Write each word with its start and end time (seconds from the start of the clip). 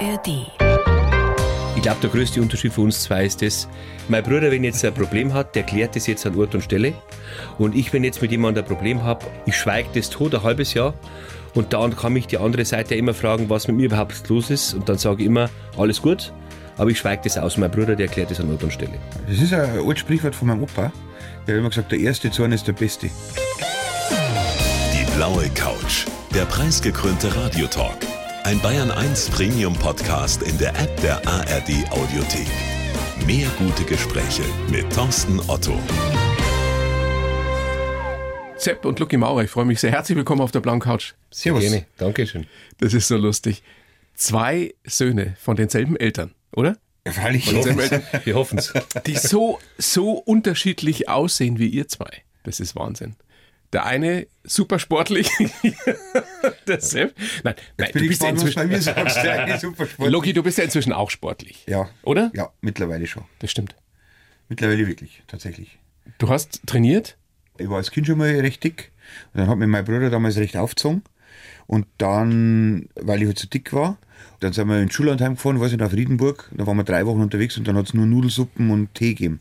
ARD. 0.00 0.46
Ich 1.76 1.82
glaube, 1.82 2.00
der 2.00 2.10
größte 2.10 2.40
Unterschied 2.40 2.72
für 2.72 2.80
uns 2.82 3.02
zwei 3.02 3.24
ist 3.24 3.42
das, 3.42 3.68
mein 4.08 4.22
Bruder, 4.22 4.50
wenn 4.50 4.64
jetzt 4.64 4.84
ein 4.84 4.94
Problem 4.94 5.32
hat, 5.32 5.54
der 5.54 5.62
klärt 5.62 5.94
das 5.96 6.06
jetzt 6.06 6.26
an 6.26 6.36
Ort 6.38 6.54
und 6.54 6.62
Stelle. 6.62 6.94
Und 7.58 7.74
ich, 7.74 7.92
wenn 7.92 8.04
jetzt 8.04 8.20
mit 8.20 8.30
jemandem 8.30 8.64
ein 8.64 8.68
Problem 8.68 9.02
habe, 9.02 9.26
ich 9.46 9.56
schweige 9.56 9.88
das 9.94 10.10
tot 10.10 10.34
ein 10.34 10.42
halbes 10.42 10.74
Jahr. 10.74 10.94
Und 11.54 11.72
dann 11.72 11.96
kann 11.96 12.12
mich 12.12 12.26
die 12.26 12.38
andere 12.38 12.64
Seite 12.64 12.94
immer 12.94 13.14
fragen, 13.14 13.48
was 13.50 13.66
mit 13.66 13.76
mir 13.76 13.86
überhaupt 13.86 14.28
los 14.28 14.50
ist. 14.50 14.74
Und 14.74 14.88
dann 14.88 14.98
sage 14.98 15.22
ich 15.22 15.26
immer, 15.26 15.50
alles 15.76 16.00
gut. 16.00 16.32
Aber 16.76 16.90
ich 16.90 16.98
schweige 16.98 17.22
das 17.24 17.36
aus. 17.38 17.56
Mein 17.56 17.70
Bruder, 17.70 17.96
der 17.96 18.06
erklärt 18.06 18.30
das 18.30 18.40
an 18.40 18.50
Ort 18.50 18.62
und 18.62 18.72
Stelle. 18.72 18.98
Das 19.26 19.38
ist 19.38 19.52
ein 19.52 19.78
altes 19.78 20.00
Sprichwort 20.00 20.34
von 20.34 20.48
meinem 20.48 20.62
Opa. 20.62 20.92
Der 21.46 21.54
hat 21.54 21.60
immer 21.60 21.68
gesagt, 21.68 21.92
der 21.92 22.00
erste 22.00 22.30
Zorn 22.30 22.52
ist 22.52 22.66
der 22.66 22.72
beste. 22.72 23.08
Die 24.92 25.16
blaue 25.16 25.48
Couch. 25.50 26.06
Der 26.34 26.44
preisgekrönte 26.44 27.34
Radiotalk. 27.34 27.96
Ein 28.50 28.60
Bayern 28.62 28.90
1 28.90 29.30
Premium 29.30 29.74
Podcast 29.74 30.42
in 30.42 30.58
der 30.58 30.70
App 30.70 31.00
der 31.02 31.24
ARD 31.24 31.88
Audiothek. 31.92 32.48
Mehr 33.24 33.46
gute 33.56 33.84
Gespräche 33.84 34.42
mit 34.68 34.92
Thorsten 34.92 35.38
Otto. 35.46 35.78
Sepp 38.56 38.84
und 38.86 38.98
Lucky 38.98 39.18
Maurer, 39.18 39.44
ich 39.44 39.50
freue 39.52 39.66
mich 39.66 39.78
sehr. 39.78 39.92
Herzlich 39.92 40.16
willkommen 40.16 40.40
auf 40.40 40.50
der 40.50 40.58
blauen 40.58 40.80
Couch. 40.80 41.12
Servus. 41.30 41.62
Gerne. 41.62 41.86
Dankeschön. 41.96 42.48
Das 42.78 42.92
ist 42.92 43.06
so 43.06 43.16
lustig. 43.16 43.62
Zwei 44.16 44.74
Söhne 44.82 45.36
von 45.38 45.54
denselben 45.54 45.94
Eltern, 45.94 46.34
oder? 46.50 46.76
Von 47.06 47.32
denselben 47.32 47.78
Eltern, 47.78 48.02
Wir 48.24 48.34
hoffen 48.34 48.58
es. 48.58 48.72
die 49.06 49.14
so, 49.14 49.60
so 49.78 50.14
unterschiedlich 50.14 51.08
aussehen 51.08 51.60
wie 51.60 51.68
ihr 51.68 51.86
zwei. 51.86 52.24
Das 52.42 52.58
ist 52.58 52.74
Wahnsinn. 52.74 53.14
Der 53.72 53.86
eine 53.86 54.26
super 54.42 54.80
sportlich, 54.80 55.30
der 56.66 56.80
Sepp. 56.80 57.14
Nein, 57.44 57.54
nein 57.78 57.90
du 57.92 58.00
bist 58.00 58.20
ja 58.20 58.28
bei 58.28 58.34
inzwischen. 58.34 58.58
eine 58.58 59.58
super 59.60 59.86
Sport. 59.86 60.10
Loki, 60.10 60.32
du 60.32 60.42
bist 60.42 60.58
ja 60.58 60.64
inzwischen 60.64 60.92
auch 60.92 61.10
sportlich. 61.10 61.64
Ja. 61.68 61.88
Oder? 62.02 62.32
Ja, 62.34 62.50
mittlerweile 62.60 63.06
schon. 63.06 63.24
Das 63.38 63.50
stimmt. 63.52 63.76
Mittlerweile 64.48 64.88
wirklich, 64.88 65.22
tatsächlich. 65.28 65.78
Du 66.18 66.28
hast 66.28 66.66
trainiert? 66.66 67.16
Ich 67.58 67.68
war 67.68 67.76
als 67.76 67.92
Kind 67.92 68.08
schon 68.08 68.18
mal 68.18 68.30
recht 68.30 68.64
dick. 68.64 68.90
Und 69.32 69.40
dann 69.40 69.48
hat 69.48 69.56
mir 69.58 69.68
mein 69.68 69.84
Bruder 69.84 70.10
damals 70.10 70.36
recht 70.36 70.56
aufgezogen. 70.56 71.02
Und 71.66 71.86
dann, 71.98 72.88
weil 72.96 73.20
ich 73.20 73.28
halt 73.28 73.38
so 73.38 73.46
dick 73.46 73.72
war, 73.72 73.98
dann 74.40 74.52
sind 74.52 74.66
wir 74.68 74.80
ins 74.80 74.94
Schullandheim 74.94 75.36
gefahren, 75.36 75.60
weiß 75.60 75.72
ich, 75.72 75.78
nach 75.78 75.90
Friedenburg. 75.90 76.50
Da 76.56 76.66
waren 76.66 76.76
wir 76.76 76.84
drei 76.84 77.06
Wochen 77.06 77.20
unterwegs 77.20 77.56
und 77.56 77.68
dann 77.68 77.76
hat 77.76 77.86
es 77.86 77.94
nur 77.94 78.06
Nudelsuppen 78.06 78.70
und 78.70 78.94
Tee 78.94 79.10
gegeben. 79.10 79.40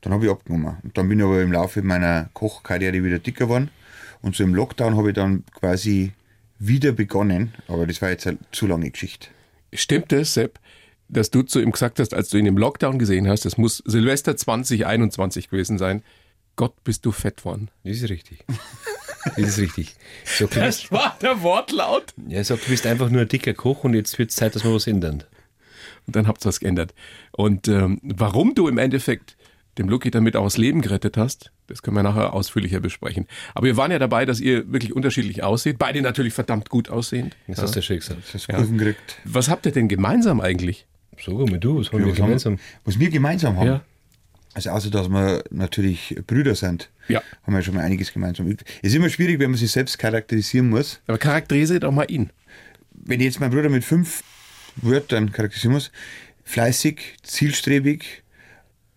Dann 0.00 0.12
habe 0.12 0.26
ich 0.26 0.30
abgenommen. 0.30 0.76
Und 0.82 0.96
dann 0.96 1.08
bin 1.08 1.18
ich 1.18 1.24
aber 1.24 1.42
im 1.42 1.52
Laufe 1.52 1.82
meiner 1.82 2.28
Kochkarriere 2.34 3.02
wieder 3.02 3.18
dicker 3.18 3.46
geworden. 3.46 3.70
Und 4.22 4.36
so 4.36 4.44
im 4.44 4.54
Lockdown 4.54 4.96
habe 4.96 5.08
ich 5.08 5.14
dann 5.14 5.44
quasi 5.58 6.12
wieder 6.58 6.92
begonnen. 6.92 7.54
Aber 7.68 7.86
das 7.86 8.02
war 8.02 8.10
jetzt 8.10 8.26
eine 8.26 8.38
zu 8.52 8.66
lange 8.66 8.90
Geschichte. 8.90 9.28
Stimmt 9.72 10.12
es, 10.12 10.34
Sepp, 10.34 10.58
dass 11.08 11.30
du 11.30 11.42
zu 11.42 11.60
ihm 11.60 11.72
gesagt 11.72 12.00
hast, 12.00 12.14
als 12.14 12.30
du 12.30 12.38
ihn 12.38 12.46
im 12.46 12.58
Lockdown 12.58 12.98
gesehen 12.98 13.28
hast, 13.28 13.44
das 13.44 13.58
muss 13.58 13.82
Silvester 13.86 14.36
2021 14.36 15.50
gewesen 15.50 15.78
sein, 15.78 16.02
Gott, 16.56 16.74
bist 16.82 17.06
du 17.06 17.12
fett 17.12 17.44
worden. 17.44 17.70
Das 17.84 17.96
ist 17.96 18.10
richtig. 18.10 18.44
Das 19.24 19.38
ist 19.38 19.58
richtig. 19.58 19.94
So, 20.24 20.46
bist, 20.48 20.90
war 20.90 21.16
der 21.22 21.42
Wortlaut. 21.42 22.14
ja, 22.26 22.42
sag, 22.42 22.60
du 22.62 22.70
bist 22.70 22.86
einfach 22.86 23.10
nur 23.10 23.22
ein 23.22 23.28
dicker 23.28 23.54
Koch 23.54 23.84
und 23.84 23.94
jetzt 23.94 24.18
wird 24.18 24.30
es 24.30 24.36
Zeit, 24.36 24.54
dass 24.54 24.64
wir 24.64 24.74
was 24.74 24.86
ändern. 24.86 25.22
Und 26.06 26.16
dann 26.16 26.26
habt 26.26 26.44
ihr 26.44 26.48
was 26.48 26.60
geändert. 26.60 26.94
Und 27.32 27.68
ähm, 27.68 28.00
warum 28.02 28.54
du 28.54 28.66
im 28.66 28.78
Endeffekt 28.78 29.36
dem 29.78 29.88
Lucky 29.88 30.10
damit 30.10 30.36
auch 30.36 30.44
das 30.44 30.56
Leben 30.56 30.80
gerettet 30.82 31.16
hast, 31.16 31.52
das 31.66 31.82
können 31.82 31.96
wir 31.96 32.02
nachher 32.02 32.32
ausführlicher 32.32 32.80
besprechen. 32.80 33.26
Aber 33.54 33.66
wir 33.66 33.76
waren 33.76 33.90
ja 33.90 33.98
dabei, 33.98 34.24
dass 34.26 34.40
ihr 34.40 34.70
wirklich 34.72 34.94
unterschiedlich 34.94 35.42
aussieht. 35.42 35.78
Beide 35.78 36.02
natürlich 36.02 36.34
verdammt 36.34 36.68
gut 36.68 36.88
aussehend. 36.90 37.36
Das 37.46 37.62
hast 37.62 37.74
du 37.74 37.78
ja 37.78 37.82
schon 37.82 37.96
gesagt. 37.96 38.20
Das 38.24 38.34
hast 38.34 38.48
du 38.48 38.52
Kurven 38.54 38.78
gekriegt. 38.78 39.16
Was 39.24 39.48
habt 39.48 39.66
ihr 39.66 39.72
denn 39.72 39.88
gemeinsam 39.88 40.40
eigentlich? 40.40 40.86
Sag 41.24 41.34
mal 41.34 41.58
du, 41.58 41.78
was 41.80 41.92
haben 41.92 42.00
wir 42.00 42.06
was, 42.12 42.18
haben, 42.18 42.26
gemeinsam? 42.26 42.58
was 42.84 42.98
wir 42.98 43.10
gemeinsam 43.10 43.56
haben. 43.56 43.66
Ja. 43.66 43.80
Also 44.54 44.70
außer 44.70 44.90
dass 44.90 45.08
wir 45.08 45.44
natürlich 45.50 46.16
Brüder 46.26 46.54
sind, 46.54 46.90
Ja. 47.08 47.22
haben 47.44 47.54
wir 47.54 47.62
schon 47.62 47.74
mal 47.74 47.82
einiges 47.84 48.12
gemeinsam. 48.12 48.48
Es 48.48 48.56
ist 48.82 48.94
immer 48.94 49.08
schwierig, 49.08 49.38
wenn 49.38 49.50
man 49.50 49.58
sich 49.58 49.70
selbst 49.70 49.98
charakterisieren 49.98 50.68
muss. 50.70 51.00
Aber 51.06 51.18
charakterisiert 51.18 51.84
auch 51.84 51.92
mal 51.92 52.06
ihn. 52.10 52.30
Wenn 52.92 53.20
ich 53.20 53.26
jetzt 53.26 53.40
meinen 53.40 53.50
Bruder 53.50 53.68
mit 53.68 53.84
fünf 53.84 54.22
Wörtern 54.76 55.32
charakterisieren 55.32 55.74
muss, 55.74 55.90
fleißig, 56.44 57.16
zielstrebig, 57.22 58.22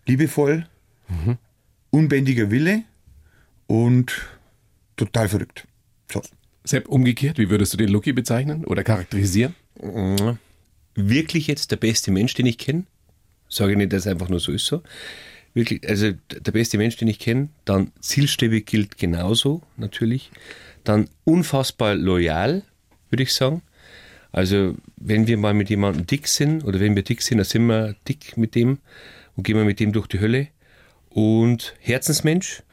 liebevoll, 0.08 0.68
unbändiger 1.90 2.52
Wille 2.52 2.84
und 3.68 4.14
total 4.96 5.30
verrückt. 5.30 5.68
So. 6.12 6.22
Sepp, 6.64 6.88
umgekehrt, 6.88 7.38
wie 7.38 7.50
würdest 7.50 7.74
du 7.74 7.78
den 7.78 7.90
Lucky 7.90 8.14
bezeichnen 8.14 8.66
oder 8.66 8.84
charakterisieren? 8.84 9.56
Wirklich 10.96 11.48
jetzt 11.48 11.72
der 11.72 11.78
beste 11.78 12.12
Mensch, 12.12 12.34
den 12.34 12.46
ich 12.46 12.58
kenne? 12.58 12.84
Sage 13.50 13.72
ich 13.72 13.78
nicht, 13.78 13.92
dass 13.94 14.06
es 14.06 14.08
einfach 14.08 14.30
nur 14.30 14.40
so 14.40 14.52
ist 14.52 14.66
so. 14.66 14.84
Wirklich, 15.54 15.88
also 15.88 16.12
der 16.12 16.52
beste 16.52 16.78
Mensch, 16.78 16.96
den 16.98 17.08
ich 17.08 17.20
kenne. 17.20 17.50
Dann 17.66 17.92
zielstrebig 18.00 18.66
gilt 18.66 18.98
genauso, 18.98 19.62
natürlich. 19.78 20.32
Dann 20.84 21.10
unfassbar 21.24 21.96
loyal, 21.96 22.64
würde 23.10 23.24
ich 23.24 23.34
sagen. 23.34 23.62
Also, 24.32 24.76
wenn 24.96 25.28
wir 25.28 25.38
mal 25.38 25.54
mit 25.54 25.70
jemandem 25.70 26.08
dick 26.08 26.28
sind 26.28 26.64
oder 26.64 26.80
wenn 26.80 26.96
wir 26.96 27.04
dick 27.04 27.22
sind, 27.22 27.40
dann 27.40 27.46
sind 27.46 27.66
wir 27.66 27.96
dick 28.08 28.38
mit 28.38 28.56
dem 28.56 28.78
und 29.36 29.44
gehen 29.44 29.58
wir 29.58 29.66
mit 29.66 29.82
dem 29.82 29.92
durch 29.92 30.08
die 30.08 30.22
Hölle. 30.22 30.48
Und 31.14 31.76
Herzensmensch 31.80 32.64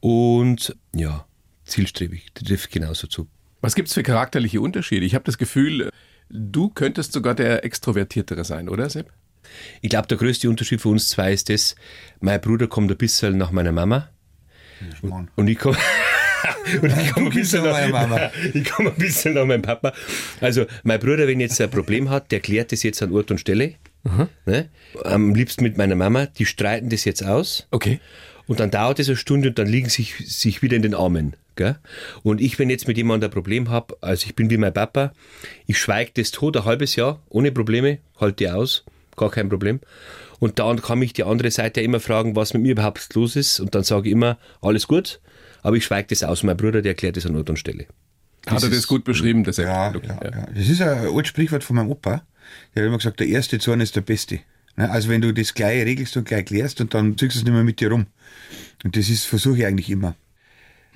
und 0.00 0.76
ja, 0.94 1.26
zielstrebig. 1.64 2.26
Das 2.34 2.44
trifft 2.44 2.70
genauso 2.70 3.06
zu. 3.06 3.28
Was 3.60 3.74
gibt's 3.74 3.94
für 3.94 4.02
charakterliche 4.02 4.60
Unterschiede? 4.60 5.04
Ich 5.06 5.14
habe 5.14 5.24
das 5.24 5.38
Gefühl, 5.38 5.90
du 6.28 6.68
könntest 6.70 7.12
sogar 7.12 7.34
der 7.34 7.64
Extrovertiertere 7.64 8.44
sein, 8.44 8.68
oder 8.68 8.88
Sepp? 8.90 9.12
Ich 9.80 9.90
glaube, 9.90 10.08
der 10.08 10.18
größte 10.18 10.48
Unterschied 10.50 10.80
für 10.80 10.88
uns 10.88 11.08
zwei 11.08 11.32
ist 11.32 11.48
das, 11.48 11.74
mein 12.20 12.40
Bruder 12.40 12.66
kommt 12.66 12.90
ein 12.90 12.96
bisschen 12.98 13.38
nach 13.38 13.50
meiner 13.50 13.72
Mama 13.72 14.08
und 15.36 15.48
ich 15.48 15.58
komme 15.58 15.76
und 16.82 16.90
ich 16.98 17.12
komme 17.12 17.26
ein, 17.28 17.32
bisschen 17.32 17.64
nach 17.64 17.72
nach- 17.72 17.88
meiner 17.88 18.06
Mama. 18.06 18.30
ich 18.54 18.64
komme 18.70 18.90
ein 18.90 18.96
bisschen 18.96 19.34
nach 19.34 19.44
meinem 19.46 19.62
Papa. 19.62 19.92
Also 20.40 20.66
mein 20.84 21.00
Bruder, 21.00 21.26
wenn 21.26 21.40
jetzt 21.40 21.60
ein 21.60 21.70
Problem 21.70 22.10
hat, 22.10 22.30
der 22.30 22.40
klärt 22.40 22.72
das 22.72 22.82
jetzt 22.82 23.02
an 23.02 23.12
Ort 23.12 23.30
und 23.30 23.38
Stelle. 23.38 23.74
Ne? 24.46 24.68
Am 25.04 25.34
liebsten 25.34 25.62
mit 25.62 25.76
meiner 25.76 25.94
Mama, 25.94 26.26
die 26.26 26.46
streiten 26.46 26.88
das 26.88 27.04
jetzt 27.04 27.24
aus. 27.24 27.66
Okay. 27.70 28.00
Und 28.46 28.60
dann 28.60 28.70
dauert 28.70 28.98
es 28.98 29.08
eine 29.08 29.16
Stunde 29.16 29.48
und 29.48 29.58
dann 29.58 29.66
liegen 29.66 29.88
sich, 29.88 30.14
sich 30.26 30.62
wieder 30.62 30.76
in 30.76 30.82
den 30.82 30.94
Armen. 30.94 31.36
Gell? 31.54 31.76
Und 32.22 32.40
ich, 32.40 32.58
wenn 32.58 32.70
jetzt 32.70 32.88
mit 32.88 32.96
jemandem 32.96 33.28
ein 33.30 33.34
Problem 33.34 33.68
habe, 33.68 33.96
also 34.00 34.26
ich 34.26 34.34
bin 34.34 34.48
wie 34.48 34.56
mein 34.56 34.72
Papa, 34.72 35.12
ich 35.66 35.78
schweige 35.78 36.12
das 36.14 36.30
tot 36.30 36.56
ein 36.56 36.64
halbes 36.64 36.96
Jahr, 36.96 37.20
ohne 37.28 37.52
Probleme, 37.52 37.98
halte 38.18 38.36
die 38.36 38.50
aus, 38.50 38.84
gar 39.16 39.30
kein 39.30 39.48
Problem. 39.48 39.80
Und 40.38 40.58
dann 40.60 40.80
kann 40.80 41.00
mich 41.00 41.12
die 41.12 41.24
andere 41.24 41.50
Seite 41.50 41.80
ja 41.80 41.84
immer 41.84 42.00
fragen, 42.00 42.36
was 42.36 42.54
mit 42.54 42.62
mir 42.62 42.72
überhaupt 42.72 43.12
los 43.14 43.36
ist. 43.36 43.60
Und 43.60 43.74
dann 43.74 43.82
sage 43.82 44.08
ich 44.08 44.12
immer, 44.12 44.38
alles 44.62 44.86
gut, 44.86 45.20
aber 45.62 45.76
ich 45.76 45.84
schweige 45.84 46.08
das 46.08 46.22
aus. 46.22 46.42
Mein 46.42 46.56
Bruder, 46.56 46.80
der 46.80 46.92
erklärt 46.92 47.16
das 47.16 47.26
an 47.26 47.36
Ort 47.36 47.50
und 47.50 47.58
Stelle. 47.58 47.86
Hat 48.46 48.62
er 48.62 48.70
das 48.70 48.86
gut 48.86 49.04
beschrieben, 49.04 49.44
Sepp? 49.52 49.66
Ja, 49.66 49.92
ja, 49.92 50.00
ja. 50.22 50.46
Das 50.54 50.68
ist 50.68 50.80
ein 50.80 51.08
altes 51.08 51.28
Sprichwort 51.28 51.64
von 51.64 51.76
meinem 51.76 51.90
Opa. 51.90 52.22
Der 52.74 52.82
hat 52.82 52.88
immer 52.88 52.98
gesagt, 52.98 53.20
der 53.20 53.28
erste 53.28 53.58
Zorn 53.58 53.80
ist 53.80 53.96
der 53.96 54.02
beste. 54.02 54.40
Ne, 54.76 54.90
Also 54.90 55.08
wenn 55.08 55.20
du 55.20 55.32
das 55.32 55.54
gleich 55.54 55.84
regelst 55.84 56.16
und 56.16 56.26
gleich 56.26 56.46
klärst 56.46 56.80
und 56.80 56.94
dann 56.94 57.18
ziehst 57.18 57.34
du 57.34 57.38
es 57.40 57.44
nicht 57.44 57.52
mehr 57.52 57.64
mit 57.64 57.80
dir 57.80 57.90
rum. 57.90 58.06
Und 58.84 58.96
das 58.96 59.08
ist, 59.08 59.24
versuche 59.24 59.58
ich 59.58 59.66
eigentlich 59.66 59.90
immer. 59.90 60.14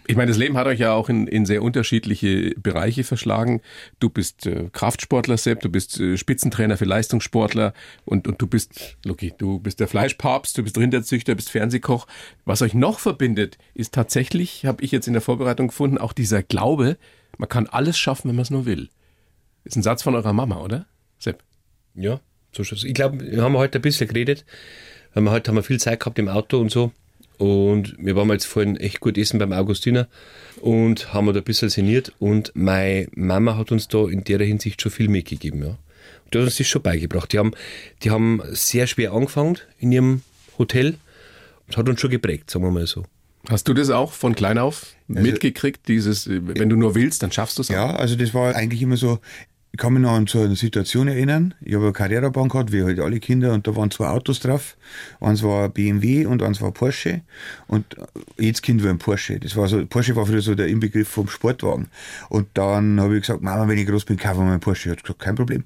Ich 0.08 0.16
meine, 0.16 0.30
das 0.30 0.38
Leben 0.38 0.56
hat 0.56 0.66
euch 0.66 0.80
ja 0.80 0.92
auch 0.92 1.08
in, 1.08 1.28
in 1.28 1.46
sehr 1.46 1.62
unterschiedliche 1.62 2.54
Bereiche 2.56 3.04
verschlagen. 3.04 3.60
Du 4.00 4.10
bist 4.10 4.46
äh, 4.46 4.68
Kraftsportler, 4.72 5.36
Sepp, 5.36 5.60
du 5.60 5.68
bist 5.68 6.00
äh, 6.00 6.16
Spitzentrainer 6.16 6.76
für 6.76 6.86
Leistungssportler 6.86 7.72
und, 8.04 8.26
und 8.26 8.42
du 8.42 8.48
bist, 8.48 8.96
Lucky, 9.04 9.32
du 9.38 9.60
bist 9.60 9.78
der 9.78 9.86
Fleischpapst, 9.86 10.58
du 10.58 10.64
bist 10.64 10.76
Rinderzüchter, 10.76 11.36
bist 11.36 11.50
Fernsehkoch. 11.50 12.08
Was 12.44 12.62
euch 12.62 12.74
noch 12.74 12.98
verbindet, 12.98 13.58
ist 13.74 13.94
tatsächlich, 13.94 14.66
habe 14.66 14.82
ich 14.82 14.90
jetzt 14.90 15.06
in 15.06 15.12
der 15.12 15.22
Vorbereitung 15.22 15.68
gefunden, 15.68 15.98
auch 15.98 16.12
dieser 16.12 16.42
Glaube, 16.42 16.96
man 17.38 17.48
kann 17.48 17.68
alles 17.68 17.96
schaffen, 17.96 18.28
wenn 18.28 18.36
man 18.36 18.42
es 18.42 18.50
nur 18.50 18.66
will. 18.66 18.88
Ist 19.64 19.76
ein 19.76 19.82
Satz 19.84 20.02
von 20.02 20.16
eurer 20.16 20.32
Mama, 20.32 20.58
oder? 20.60 20.86
Sepp. 21.22 21.42
Ja, 21.94 22.20
so 22.52 22.64
schaut's. 22.64 22.84
Ich 22.84 22.94
glaube, 22.94 23.20
wir 23.20 23.42
haben 23.42 23.56
heute 23.56 23.78
ein 23.78 23.82
bisschen 23.82 24.08
geredet, 24.08 24.44
weil 25.14 25.22
wir 25.22 25.30
heute 25.30 25.48
haben 25.48 25.56
wir 25.56 25.62
viel 25.62 25.78
Zeit 25.78 26.00
gehabt 26.00 26.18
im 26.18 26.28
Auto 26.28 26.58
und 26.58 26.70
so. 26.70 26.90
Und 27.38 27.96
wir 27.98 28.16
waren 28.16 28.28
jetzt 28.30 28.46
vorhin 28.46 28.76
echt 28.76 29.00
gut 29.00 29.16
essen 29.16 29.38
beim 29.38 29.52
Augustiner 29.52 30.08
und 30.60 31.12
haben 31.14 31.26
da 31.32 31.40
ein 31.40 31.44
bisschen 31.44 31.70
sinniert. 31.70 32.12
Und 32.18 32.52
meine 32.54 33.08
Mama 33.14 33.56
hat 33.56 33.72
uns 33.72 33.88
da 33.88 34.08
in 34.08 34.24
der 34.24 34.40
Hinsicht 34.40 34.82
schon 34.82 34.90
viel 34.90 35.08
mitgegeben. 35.08 35.62
Ja. 35.62 35.68
Und 36.24 36.34
die 36.34 36.38
hat 36.38 36.44
uns 36.44 36.56
das 36.56 36.66
schon 36.66 36.82
beigebracht. 36.82 37.32
Die 37.32 37.38
haben, 37.38 37.52
die 38.02 38.10
haben 38.10 38.42
sehr 38.50 38.86
schwer 38.86 39.12
angefangen 39.12 39.58
in 39.78 39.92
ihrem 39.92 40.22
Hotel 40.58 40.96
und 41.68 41.76
hat 41.76 41.88
uns 41.88 42.00
schon 42.00 42.10
geprägt, 42.10 42.50
sagen 42.50 42.64
wir 42.64 42.70
mal 42.72 42.86
so. 42.86 43.04
Hast 43.48 43.66
du 43.66 43.74
das 43.74 43.90
auch 43.90 44.12
von 44.12 44.34
klein 44.34 44.58
auf 44.58 44.94
mitgekriegt, 45.08 45.88
dieses, 45.88 46.28
wenn 46.28 46.68
du 46.68 46.76
nur 46.76 46.94
willst, 46.94 47.22
dann 47.24 47.32
schaffst 47.32 47.58
du 47.58 47.62
es 47.62 47.70
auch? 47.70 47.74
Ja, 47.74 47.96
also 47.96 48.14
das 48.14 48.34
war 48.34 48.54
eigentlich 48.54 48.82
immer 48.82 48.96
so, 48.96 49.18
ich 49.72 49.78
kann 49.78 49.94
mich 49.94 50.02
noch 50.02 50.12
an 50.12 50.26
so 50.26 50.42
eine 50.42 50.54
Situation 50.54 51.08
erinnern. 51.08 51.54
Ich 51.62 51.74
habe 51.74 51.84
eine 51.84 51.94
Carrera-Bahn 51.94 52.50
gehabt, 52.50 52.72
wie 52.72 52.82
halt 52.82 53.00
alle 53.00 53.20
Kinder, 53.20 53.54
und 53.54 53.66
da 53.66 53.74
waren 53.74 53.90
zwei 53.90 54.08
Autos 54.08 54.40
drauf. 54.40 54.76
Eins 55.18 55.42
war 55.42 55.70
BMW 55.70 56.26
und 56.26 56.42
eins 56.42 56.60
war 56.60 56.72
Porsche. 56.72 57.22
Und 57.68 57.96
jedes 58.38 58.60
Kind 58.60 58.84
war 58.84 58.90
ein 58.90 58.98
Porsche. 58.98 59.40
Das 59.40 59.56
war 59.56 59.68
so, 59.68 59.86
Porsche 59.86 60.14
war 60.14 60.26
früher 60.26 60.42
so 60.42 60.54
der 60.54 60.66
Inbegriff 60.68 61.08
vom 61.08 61.26
Sportwagen. 61.26 61.88
Und 62.28 62.48
dann 62.52 63.00
habe 63.00 63.16
ich 63.16 63.22
gesagt, 63.22 63.40
Mama, 63.40 63.66
wenn 63.66 63.78
ich 63.78 63.86
groß 63.86 64.04
bin, 64.04 64.18
kaufen 64.18 64.44
wir 64.44 64.50
einen 64.50 64.60
Porsche. 64.60 64.90
Ich 64.90 64.96
hat 64.96 65.04
gesagt, 65.04 65.20
kein 65.20 65.36
Problem. 65.36 65.64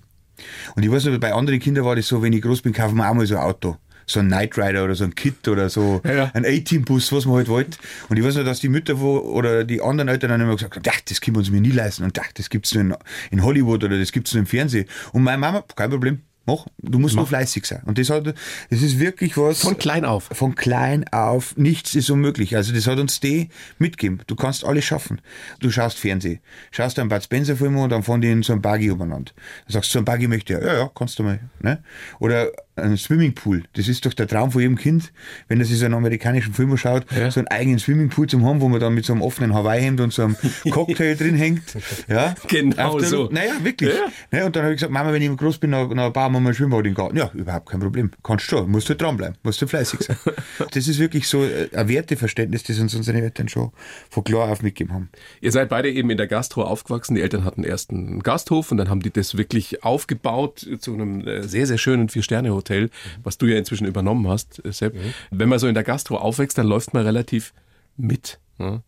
Und 0.77 0.85
ich 0.85 0.91
weiß 0.91 1.07
nicht, 1.07 1.21
bei 1.21 1.33
anderen 1.33 1.59
Kindern 1.59 1.85
war 1.85 1.97
das 1.97 2.07
so, 2.07 2.23
wenn 2.23 2.33
ich 2.33 2.43
groß 2.43 2.63
bin, 2.63 2.73
kaufen 2.73 2.97
wir 2.97 3.11
auch 3.11 3.15
mal 3.15 3.27
so 3.27 3.37
ein 3.37 3.43
Auto. 3.43 3.77
So 4.07 4.21
ein 4.21 4.29
Knight 4.29 4.57
Rider 4.57 4.85
oder 4.85 4.95
so 4.95 5.05
ein 5.05 5.15
Kit 5.15 5.47
oder 5.49 5.69
so 5.69 6.01
Ja, 6.05 6.13
ja. 6.15 6.31
ein 6.33 6.45
A-Team-Bus, 6.47 7.11
was 7.13 7.27
man 7.27 7.37
halt 7.37 7.49
wollte. 7.49 7.77
Und 8.09 8.17
ich 8.17 8.25
weiß 8.25 8.37
noch, 8.37 8.45
dass 8.45 8.61
die 8.61 8.69
Mütter 8.69 9.01
wo, 9.01 9.19
oder 9.19 9.65
die 9.65 9.83
anderen 9.83 10.09
Eltern 10.09 10.31
dann 10.31 10.41
immer 10.41 10.55
gesagt 10.55 10.77
haben, 10.77 10.83
"Ach, 10.89 11.01
das 11.09 11.21
können 11.21 11.35
wir 11.37 11.41
uns 11.41 11.51
mir 11.51 11.61
nie 11.61 11.71
leisten. 11.73 12.05
Und 12.05 12.19
das 12.35 12.49
gibt's 12.49 12.73
nur 12.75 12.83
in, 12.83 12.95
in 13.31 13.43
Hollywood 13.43 13.83
oder 13.85 13.99
das 13.99 14.13
gibt's 14.13 14.33
nur 14.33 14.41
im 14.41 14.47
Fernsehen. 14.47 14.87
Und 15.13 15.23
meine 15.25 15.39
Mama, 15.39 15.65
kein 15.75 15.91
Problem, 15.91 16.21
mach, 16.47 16.67
du 16.79 16.99
musst 16.99 17.17
nur 17.17 17.27
fleißig 17.27 17.67
sein. 17.67 17.83
Und 17.85 17.99
das 17.99 18.11
hat, 18.11 18.27
das 18.27 18.83
ist 18.83 18.99
wirklich 18.99 19.37
was. 19.37 19.61
Von 19.61 19.77
klein 19.79 20.05
auf. 20.05 20.29
Von 20.33 20.55
klein 20.55 21.05
auf, 21.13 21.57
nichts 21.57 21.95
ist 21.95 22.11
unmöglich. 22.11 22.57
Also 22.57 22.73
das 22.73 22.87
hat 22.87 22.99
uns 22.99 23.21
die 23.21 23.49
mitgegeben. 23.79 24.23
Du 24.27 24.37
kannst 24.37 24.65
alles 24.65 24.85
schaffen. 24.85 25.21
Du 25.61 25.71
schaust 25.71 25.99
Fernsehen, 25.99 26.41
schaust 26.71 26.99
einen 26.99 27.09
Bud 27.09 27.23
Spencer 27.23 27.57
Film 27.57 27.77
und 27.77 27.91
dann 27.91 28.03
fahren 28.03 28.21
die 28.21 28.31
in 28.31 28.43
so 28.43 28.53
ein 28.53 28.63
Buggy 28.63 28.91
umeinander. 28.91 29.33
Du 29.67 29.73
sagst, 29.73 29.91
so 29.91 29.99
ein 29.99 30.05
Buggy 30.05 30.29
möchte 30.29 30.55
ich, 30.55 30.61
ja, 30.65 30.75
ja, 30.79 30.91
kannst 30.95 31.19
du 31.19 31.23
mal. 31.23 31.41
Ne? 31.61 31.83
Oder 32.21 32.51
ein 32.79 32.99
Swimmingpool. 32.99 33.65
Das 33.73 33.89
ist 33.89 34.05
doch 34.05 34.13
der 34.13 34.29
Traum 34.29 34.53
von 34.53 34.61
jedem 34.61 34.77
Kind, 34.77 35.11
wenn 35.49 35.59
er 35.61 35.65
sich 35.65 35.79
so 35.79 35.87
einen 35.87 35.95
amerikanischen 35.95 36.53
Film 36.53 36.77
schaut, 36.77 37.07
Ja. 37.11 37.31
so 37.31 37.41
einen 37.41 37.49
eigenen 37.49 37.79
Swimmingpool 37.79 38.27
zum 38.27 38.45
haben, 38.45 38.61
wo 38.61 38.69
man 38.69 38.81
dann 38.81 38.93
mit 38.95 39.07
so 39.07 39.15
einem 39.15 39.23
offenen 39.23 39.55
Hawaii-Hemd 39.55 40.01
und 40.03 40.13
so 40.13 40.25
einem 40.25 40.37
Cocktail 40.71 41.15
drin 41.17 41.37
hängt. 41.37 41.63
Ja? 42.07 42.35
Genau 42.49 42.99
der- 42.99 43.09
so. 43.09 43.29
Naja, 43.33 43.53
wirklich. 43.63 43.95
Ne? 44.31 44.45
Und 44.45 44.55
dann 44.57 44.65
habe 44.65 44.75
ich 44.75 44.79
gesagt, 44.81 44.93
Mama, 44.93 45.11
wenn 45.13 45.23
ich 45.23 45.35
groß 45.37 45.57
bin, 45.57 45.71
dann, 45.73 45.89
dann 45.97 46.13
bauen 46.13 46.33
wir 46.37 46.41
mal 46.41 46.51
ein 46.51 46.55
Schwimmbad 46.55 46.81
in 46.81 46.85
den 46.85 46.95
Garten. 46.95 47.17
Ja, 47.17 47.31
überhaupt 47.35 47.69
kein 47.69 47.81
Problem. 47.81 48.11
Kannst 48.23 48.47
schon. 48.47 48.71
Musst 48.71 48.89
du 48.89 48.95
dranbleiben. 48.95 49.37
Musst 49.43 49.61
du 49.63 49.67
fleißig 49.67 50.01
sein. 50.01 50.17
das 50.73 50.89
ist 50.89 50.99
wirklich 50.99 51.29
so 51.29 51.45
äh, 51.45 51.69
ein 51.75 51.89
Werteverständnis, 51.89 52.63
das 52.65 52.79
uns 52.79 52.95
unsere 52.95 53.19
Eltern 53.19 53.49
schon 53.49 53.73
von 54.11 54.25
klar 54.25 54.51
auf 54.51 54.63
mitgegeben 54.63 54.95
haben. 54.95 55.09
Ihr 55.41 55.53
seid 55.53 55.69
beide 55.69 55.91
eben 55.91 56.11
in 56.11 56.17
der 56.17 56.27
Gastro 56.27 56.63
aufgewachsen. 56.63 57.15
Die 57.15 57.21
Eltern 57.21 57.45
hatten 57.45 57.65
erst 57.65 57.91
einen 57.91 58.23
Gasthof 58.23 58.71
und 58.71 58.79
dann 58.79 58.89
haben 58.89 59.01
die 59.01 59.11
das 59.11 59.37
wirklich 59.37 59.83
aufgebaut 59.85 60.67
zu 60.81 60.95
einem 60.95 61.27
äh, 61.27 61.43
sehr, 61.43 61.67
sehr 61.67 61.79
schönen 61.79 62.09
Vier-Sterne-Hotel, 62.09 62.91
was 63.23 63.39
du 63.39 63.47
ja 63.47 63.57
inzwischen 63.57 63.87
übernommen 63.87 64.29
hast, 64.29 64.65
äh, 64.65 64.73
Sepp. 64.73 64.97
Wenn 65.31 65.49
man 65.49 65.59
so 65.59 65.67
in 65.67 65.75
der 65.75 65.85
Gastro 65.85 66.17
aufwächst, 66.17 66.59
dann 66.59 66.67
läuft 66.67 66.95
man 66.95 67.05
relativ 67.05 67.53
mit. 67.97 68.39
Ne? 68.59 68.83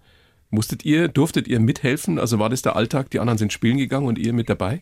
Musstet 0.51 0.83
ihr, 0.85 1.09
durftet 1.09 1.47
ihr 1.47 1.61
mithelfen? 1.61 2.19
Also 2.19 2.39
war 2.39 2.49
das 2.49 2.63
der 2.63 2.75
Alltag? 2.75 3.11
Die 3.11 3.21
anderen 3.21 3.37
sind 3.37 3.53
spielen 3.53 3.77
gegangen 3.77 4.07
und 4.07 4.19
ihr 4.19 4.33
mit 4.33 4.49
dabei? 4.49 4.81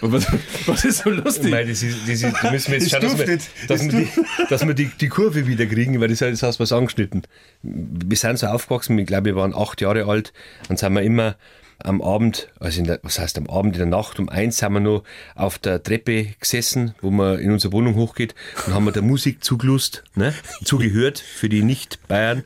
was, 0.00 0.26
was 0.66 0.84
ist 0.84 1.04
so 1.04 1.10
lustig? 1.10 1.52
Weil 1.52 1.68
das 1.68 1.84
ist, 1.84 1.98
das 2.02 2.22
ist, 2.22 2.34
da 2.42 2.50
müssen 2.50 2.72
wir 2.72 2.78
jetzt 2.80 2.90
schauen, 2.90 3.02
dass 3.02 3.18
wir, 3.18 3.26
dass 3.26 3.48
Das 3.68 3.82
wir, 3.82 3.90
die, 3.90 4.08
dass 4.48 4.66
wir 4.66 4.74
die, 4.74 4.90
die 5.00 5.08
Kurve 5.08 5.46
wieder 5.46 5.66
kriegen, 5.66 6.00
weil 6.00 6.08
das, 6.08 6.18
das 6.18 6.42
hast 6.42 6.58
du 6.58 6.62
was 6.62 6.72
angeschnitten. 6.72 7.22
Wir 7.62 8.16
sind 8.16 8.40
so 8.40 8.48
aufgewachsen, 8.48 8.98
ich 8.98 9.06
glaube, 9.06 9.26
wir 9.26 9.36
waren 9.36 9.54
acht 9.54 9.80
Jahre 9.80 10.06
alt, 10.06 10.32
dann 10.66 10.76
sind 10.76 10.92
wir 10.92 11.02
immer 11.02 11.36
am 11.82 12.02
Abend, 12.02 12.48
also 12.58 12.80
in 12.80 12.86
der, 12.86 12.98
was 13.02 13.18
heißt 13.18 13.38
am 13.38 13.48
Abend, 13.48 13.74
in 13.74 13.78
der 13.78 13.86
Nacht 13.86 14.18
um 14.18 14.28
eins 14.28 14.58
sind 14.58 14.72
wir 14.72 14.80
noch 14.80 15.04
auf 15.34 15.58
der 15.58 15.82
Treppe 15.82 16.28
gesessen, 16.40 16.94
wo 17.00 17.10
man 17.10 17.38
in 17.38 17.52
unsere 17.52 17.72
Wohnung 17.72 17.94
hochgeht 17.94 18.34
und 18.66 18.74
haben 18.74 18.84
wir 18.84 18.92
der 18.92 19.02
Musik 19.02 19.44
zugelust, 19.44 20.02
ne? 20.14 20.34
zugehört 20.64 21.18
für 21.18 21.48
die 21.48 21.62
Nicht-Bayern 21.62 22.42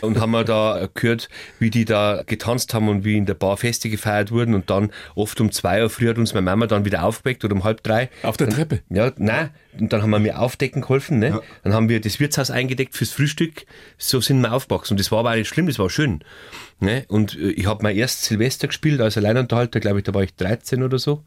und 0.00 0.18
haben 0.18 0.32
wir 0.32 0.44
da 0.44 0.88
gehört, 0.94 1.28
wie 1.58 1.70
die 1.70 1.84
da 1.84 2.22
getanzt 2.26 2.74
haben 2.74 2.88
und 2.88 3.04
wie 3.04 3.16
in 3.16 3.26
der 3.26 3.34
Bar 3.34 3.56
Feste 3.56 3.88
gefeiert 3.88 4.32
wurden 4.32 4.54
und 4.54 4.68
dann 4.70 4.90
oft 5.14 5.40
um 5.40 5.52
zwei 5.52 5.82
Uhr 5.82 5.90
früh 5.90 6.08
hat 6.08 6.18
uns 6.18 6.34
meine 6.34 6.44
Mama 6.44 6.66
dann 6.66 6.84
wieder 6.84 7.04
aufgeweckt 7.04 7.44
oder 7.44 7.54
um 7.54 7.64
halb 7.64 7.82
drei. 7.82 8.10
Auf 8.22 8.36
der 8.36 8.48
Treppe? 8.48 8.80
Ja, 8.88 9.12
nein. 9.16 9.50
Und 9.78 9.92
dann 9.92 10.02
haben 10.02 10.10
wir 10.10 10.18
mir 10.18 10.38
aufdecken 10.40 10.82
geholfen. 10.82 11.18
Ne? 11.18 11.40
Dann 11.62 11.72
haben 11.74 11.88
wir 11.88 12.00
das 12.00 12.20
Wirtshaus 12.20 12.50
eingedeckt 12.50 12.94
fürs 12.96 13.10
Frühstück. 13.10 13.66
So 13.98 14.20
sind 14.20 14.40
wir 14.40 14.52
aufgewachsen. 14.52 14.94
Und 14.94 15.00
das 15.00 15.10
war 15.12 15.20
aber 15.20 15.36
nicht 15.36 15.48
schlimm, 15.48 15.66
das 15.66 15.78
war 15.78 15.90
schön. 15.90 16.20
Ne? 16.80 17.04
Und 17.08 17.36
äh, 17.38 17.50
ich 17.50 17.66
habe 17.66 17.82
mein 17.82 17.96
erstes 17.96 18.26
Silvester 18.26 18.68
gespielt 18.68 19.00
als 19.00 19.16
Alleinunterhalter, 19.16 19.80
glaube 19.80 19.98
ich, 19.98 20.04
da 20.04 20.14
war 20.14 20.22
ich 20.22 20.34
13 20.34 20.82
oder 20.82 20.98
so. 20.98 21.22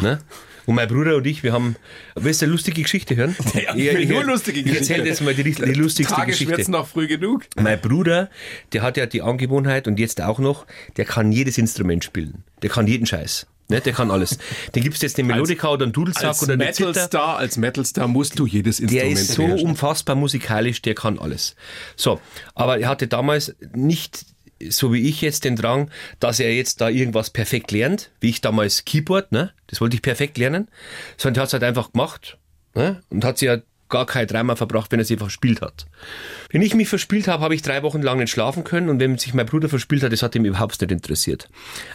Ne? 0.00 0.18
Und 0.66 0.76
mein 0.76 0.86
Bruder 0.86 1.16
und 1.16 1.26
ich, 1.26 1.42
wir 1.42 1.52
haben. 1.52 1.76
Willst 2.14 2.40
du 2.40 2.46
eine 2.46 2.52
lustige 2.52 2.82
Geschichte 2.82 3.16
hören? 3.16 3.34
Ja, 3.54 3.74
ich 3.74 3.84
will 3.86 4.06
nur 4.06 4.24
lustige 4.24 4.60
Ich 4.60 4.66
erzähle 4.66 5.02
Geschichte. 5.02 5.08
jetzt 5.08 5.20
mal 5.22 5.34
die, 5.34 5.42
die 5.42 5.72
lustigste 5.80 6.14
Tage 6.14 6.30
Geschichte. 6.30 6.70
noch 6.70 6.86
früh 6.86 7.06
genug. 7.08 7.46
Mein 7.56 7.80
Bruder, 7.80 8.30
der 8.72 8.82
hat 8.82 8.96
ja 8.96 9.06
die 9.06 9.22
Angewohnheit 9.22 9.88
und 9.88 9.98
jetzt 9.98 10.20
auch 10.20 10.38
noch, 10.38 10.66
der 10.96 11.04
kann 11.04 11.32
jedes 11.32 11.58
Instrument 11.58 12.04
spielen. 12.04 12.44
Der 12.62 12.70
kann 12.70 12.86
jeden 12.86 13.06
Scheiß. 13.06 13.46
Ne, 13.68 13.80
der 13.80 13.92
kann 13.92 14.10
alles. 14.10 14.38
Den 14.74 14.82
gibst 14.82 15.02
du 15.02 15.06
jetzt 15.06 15.18
eine 15.18 15.28
Melodika 15.28 15.68
oder 15.68 15.84
einen 15.84 15.92
Dudelsack 15.92 16.24
Als 16.24 16.42
oder 16.42 16.58
Zither. 16.58 16.86
Metalstar, 16.86 17.36
als 17.38 17.56
Metalstar 17.56 18.08
musst 18.08 18.38
du 18.38 18.46
jedes 18.46 18.78
Der 18.78 19.04
Instrument 19.04 19.18
ist 19.18 19.28
so 19.34 19.42
beherrschen. 19.42 19.68
unfassbar 19.68 20.16
musikalisch, 20.16 20.82
der 20.82 20.94
kann 20.94 21.18
alles. 21.18 21.56
So, 21.96 22.20
aber 22.54 22.78
er 22.80 22.88
hatte 22.88 23.06
damals 23.08 23.54
nicht 23.74 24.26
so 24.68 24.92
wie 24.92 25.08
ich 25.08 25.20
jetzt 25.22 25.44
den 25.44 25.56
Drang, 25.56 25.90
dass 26.20 26.38
er 26.38 26.54
jetzt 26.54 26.80
da 26.80 26.88
irgendwas 26.88 27.30
perfekt 27.30 27.72
lernt, 27.72 28.10
wie 28.20 28.28
ich 28.30 28.40
damals 28.40 28.84
Keyboard, 28.84 29.32
ne? 29.32 29.52
Das 29.66 29.80
wollte 29.80 29.96
ich 29.96 30.02
perfekt 30.02 30.38
lernen, 30.38 30.68
sondern 31.16 31.40
er 31.40 31.42
hat 31.42 31.48
es 31.48 31.52
halt 31.54 31.64
einfach 31.64 31.92
gemacht, 31.92 32.38
ne? 32.74 33.00
Und 33.10 33.24
hat 33.24 33.38
sich 33.38 33.46
ja 33.46 33.58
gar 33.92 34.06
kein 34.06 34.26
Drama 34.26 34.56
verbracht, 34.56 34.90
wenn 34.90 34.98
er 34.98 35.04
sich 35.04 35.18
verspielt 35.18 35.60
hat. 35.60 35.86
Wenn 36.50 36.62
ich 36.62 36.74
mich 36.74 36.88
verspielt 36.88 37.28
habe, 37.28 37.44
habe 37.44 37.54
ich 37.54 37.62
drei 37.62 37.82
Wochen 37.84 38.02
lang 38.02 38.18
nicht 38.18 38.30
schlafen 38.30 38.64
können 38.64 38.88
und 38.88 38.98
wenn 38.98 39.18
sich 39.18 39.34
mein 39.34 39.46
Bruder 39.46 39.68
verspielt 39.68 40.02
hat, 40.02 40.12
das 40.12 40.22
hat 40.22 40.34
ihm 40.34 40.44
überhaupt 40.44 40.80
nicht 40.80 40.90
interessiert. 40.90 41.48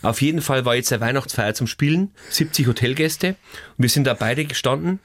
Auf 0.03 0.21
jeden 0.21 0.41
Fall 0.41 0.63
war 0.63 0.75
jetzt 0.75 0.93
eine 0.93 1.01
Weihnachtsfeier 1.01 1.55
zum 1.55 1.67
Spielen, 1.67 2.11
70 2.29 2.67
Hotelgäste 2.67 3.29
und 3.29 3.83
wir 3.83 3.89
sind 3.89 4.05
da 4.05 4.13
beide 4.13 4.45
gestanden, 4.45 4.99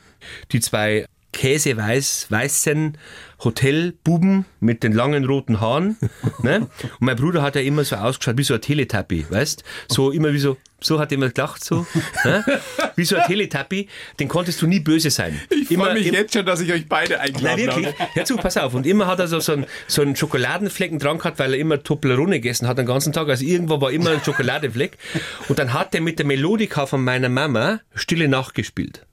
die 0.52 0.60
zwei 0.60 1.06
käseweiß 1.32 2.26
weißen 2.30 2.98
Hotelbuben 3.44 4.44
mit 4.60 4.82
den 4.82 4.92
langen 4.92 5.24
roten 5.24 5.60
Haaren. 5.60 5.96
ne? 6.42 6.60
Und 6.60 7.00
mein 7.00 7.16
Bruder 7.16 7.42
hat 7.42 7.56
ja 7.56 7.62
immer 7.62 7.84
so 7.84 7.96
ausgeschaut 7.96 8.36
wie 8.38 8.42
so 8.44 8.54
ein 8.54 8.60
Teletubby, 8.60 9.26
weißt? 9.28 9.64
So 9.88 10.10
immer 10.10 10.32
wie 10.32 10.38
so, 10.38 10.56
so 10.80 10.98
hat 11.00 11.10
er 11.12 11.16
immer 11.16 11.28
gedacht, 11.28 11.64
so. 11.64 11.86
Ne? 12.24 12.44
Wie 12.96 13.04
so 13.04 13.16
ein 13.16 13.24
Teletubby, 13.26 13.88
den 14.20 14.28
konntest 14.28 14.62
du 14.62 14.66
nie 14.66 14.80
böse 14.80 15.10
sein. 15.10 15.40
Ich 15.50 15.76
freue 15.76 15.94
mich 15.94 16.06
im- 16.06 16.14
jetzt 16.14 16.34
schon, 16.34 16.46
dass 16.46 16.60
ich 16.60 16.72
euch 16.72 16.88
beide 16.88 17.14
Nein, 17.14 17.20
eingeladen 17.20 17.58
wirklich. 17.58 17.86
habe. 17.98 18.10
Hör 18.14 18.24
zu, 18.24 18.36
pass 18.36 18.56
auf. 18.56 18.74
Und 18.74 18.86
immer 18.86 19.06
hat 19.06 19.18
er 19.18 19.26
so, 19.28 19.40
so, 19.40 19.52
einen, 19.52 19.66
so 19.88 20.02
einen 20.02 20.14
Schokoladenflecken 20.16 20.98
dran 20.98 21.18
gehabt, 21.18 21.38
weil 21.38 21.54
er 21.54 21.58
immer 21.58 21.82
Toblerone 21.82 22.36
gegessen 22.36 22.68
hat 22.68 22.78
den 22.78 22.86
ganzen 22.86 23.12
Tag. 23.12 23.28
Also 23.28 23.44
irgendwo 23.44 23.80
war 23.80 23.90
immer 23.90 24.10
ein 24.10 24.22
Schokoladefleck. 24.24 24.98
Und 25.48 25.58
dann 25.58 25.72
hat 25.72 25.94
er 25.94 26.00
mit 26.00 26.18
der 26.18 26.26
Melodika 26.26 26.86
von 26.86 27.02
meiner 27.02 27.28
Mama 27.28 27.80
Stille 27.94 28.28
Nacht 28.28 28.54
gespielt. 28.54 29.04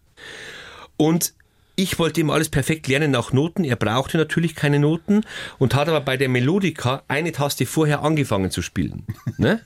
Und 0.97 1.33
ich 1.79 1.97
wollte 1.97 2.19
ihm 2.19 2.29
alles 2.29 2.49
perfekt 2.49 2.87
lernen 2.89 3.11
nach 3.11 3.31
Noten. 3.31 3.63
Er 3.63 3.77
brauchte 3.77 4.17
natürlich 4.17 4.53
keine 4.53 4.79
Noten 4.79 5.21
und 5.59 5.75
hat 5.75 5.87
aber 5.87 6.01
bei 6.01 6.17
der 6.17 6.27
Melodika 6.27 7.03
eine 7.07 7.31
Taste 7.31 7.65
vorher 7.65 8.03
angefangen 8.03 8.51
zu 8.51 8.61
spielen. 8.61 9.07
Ne? 9.37 9.61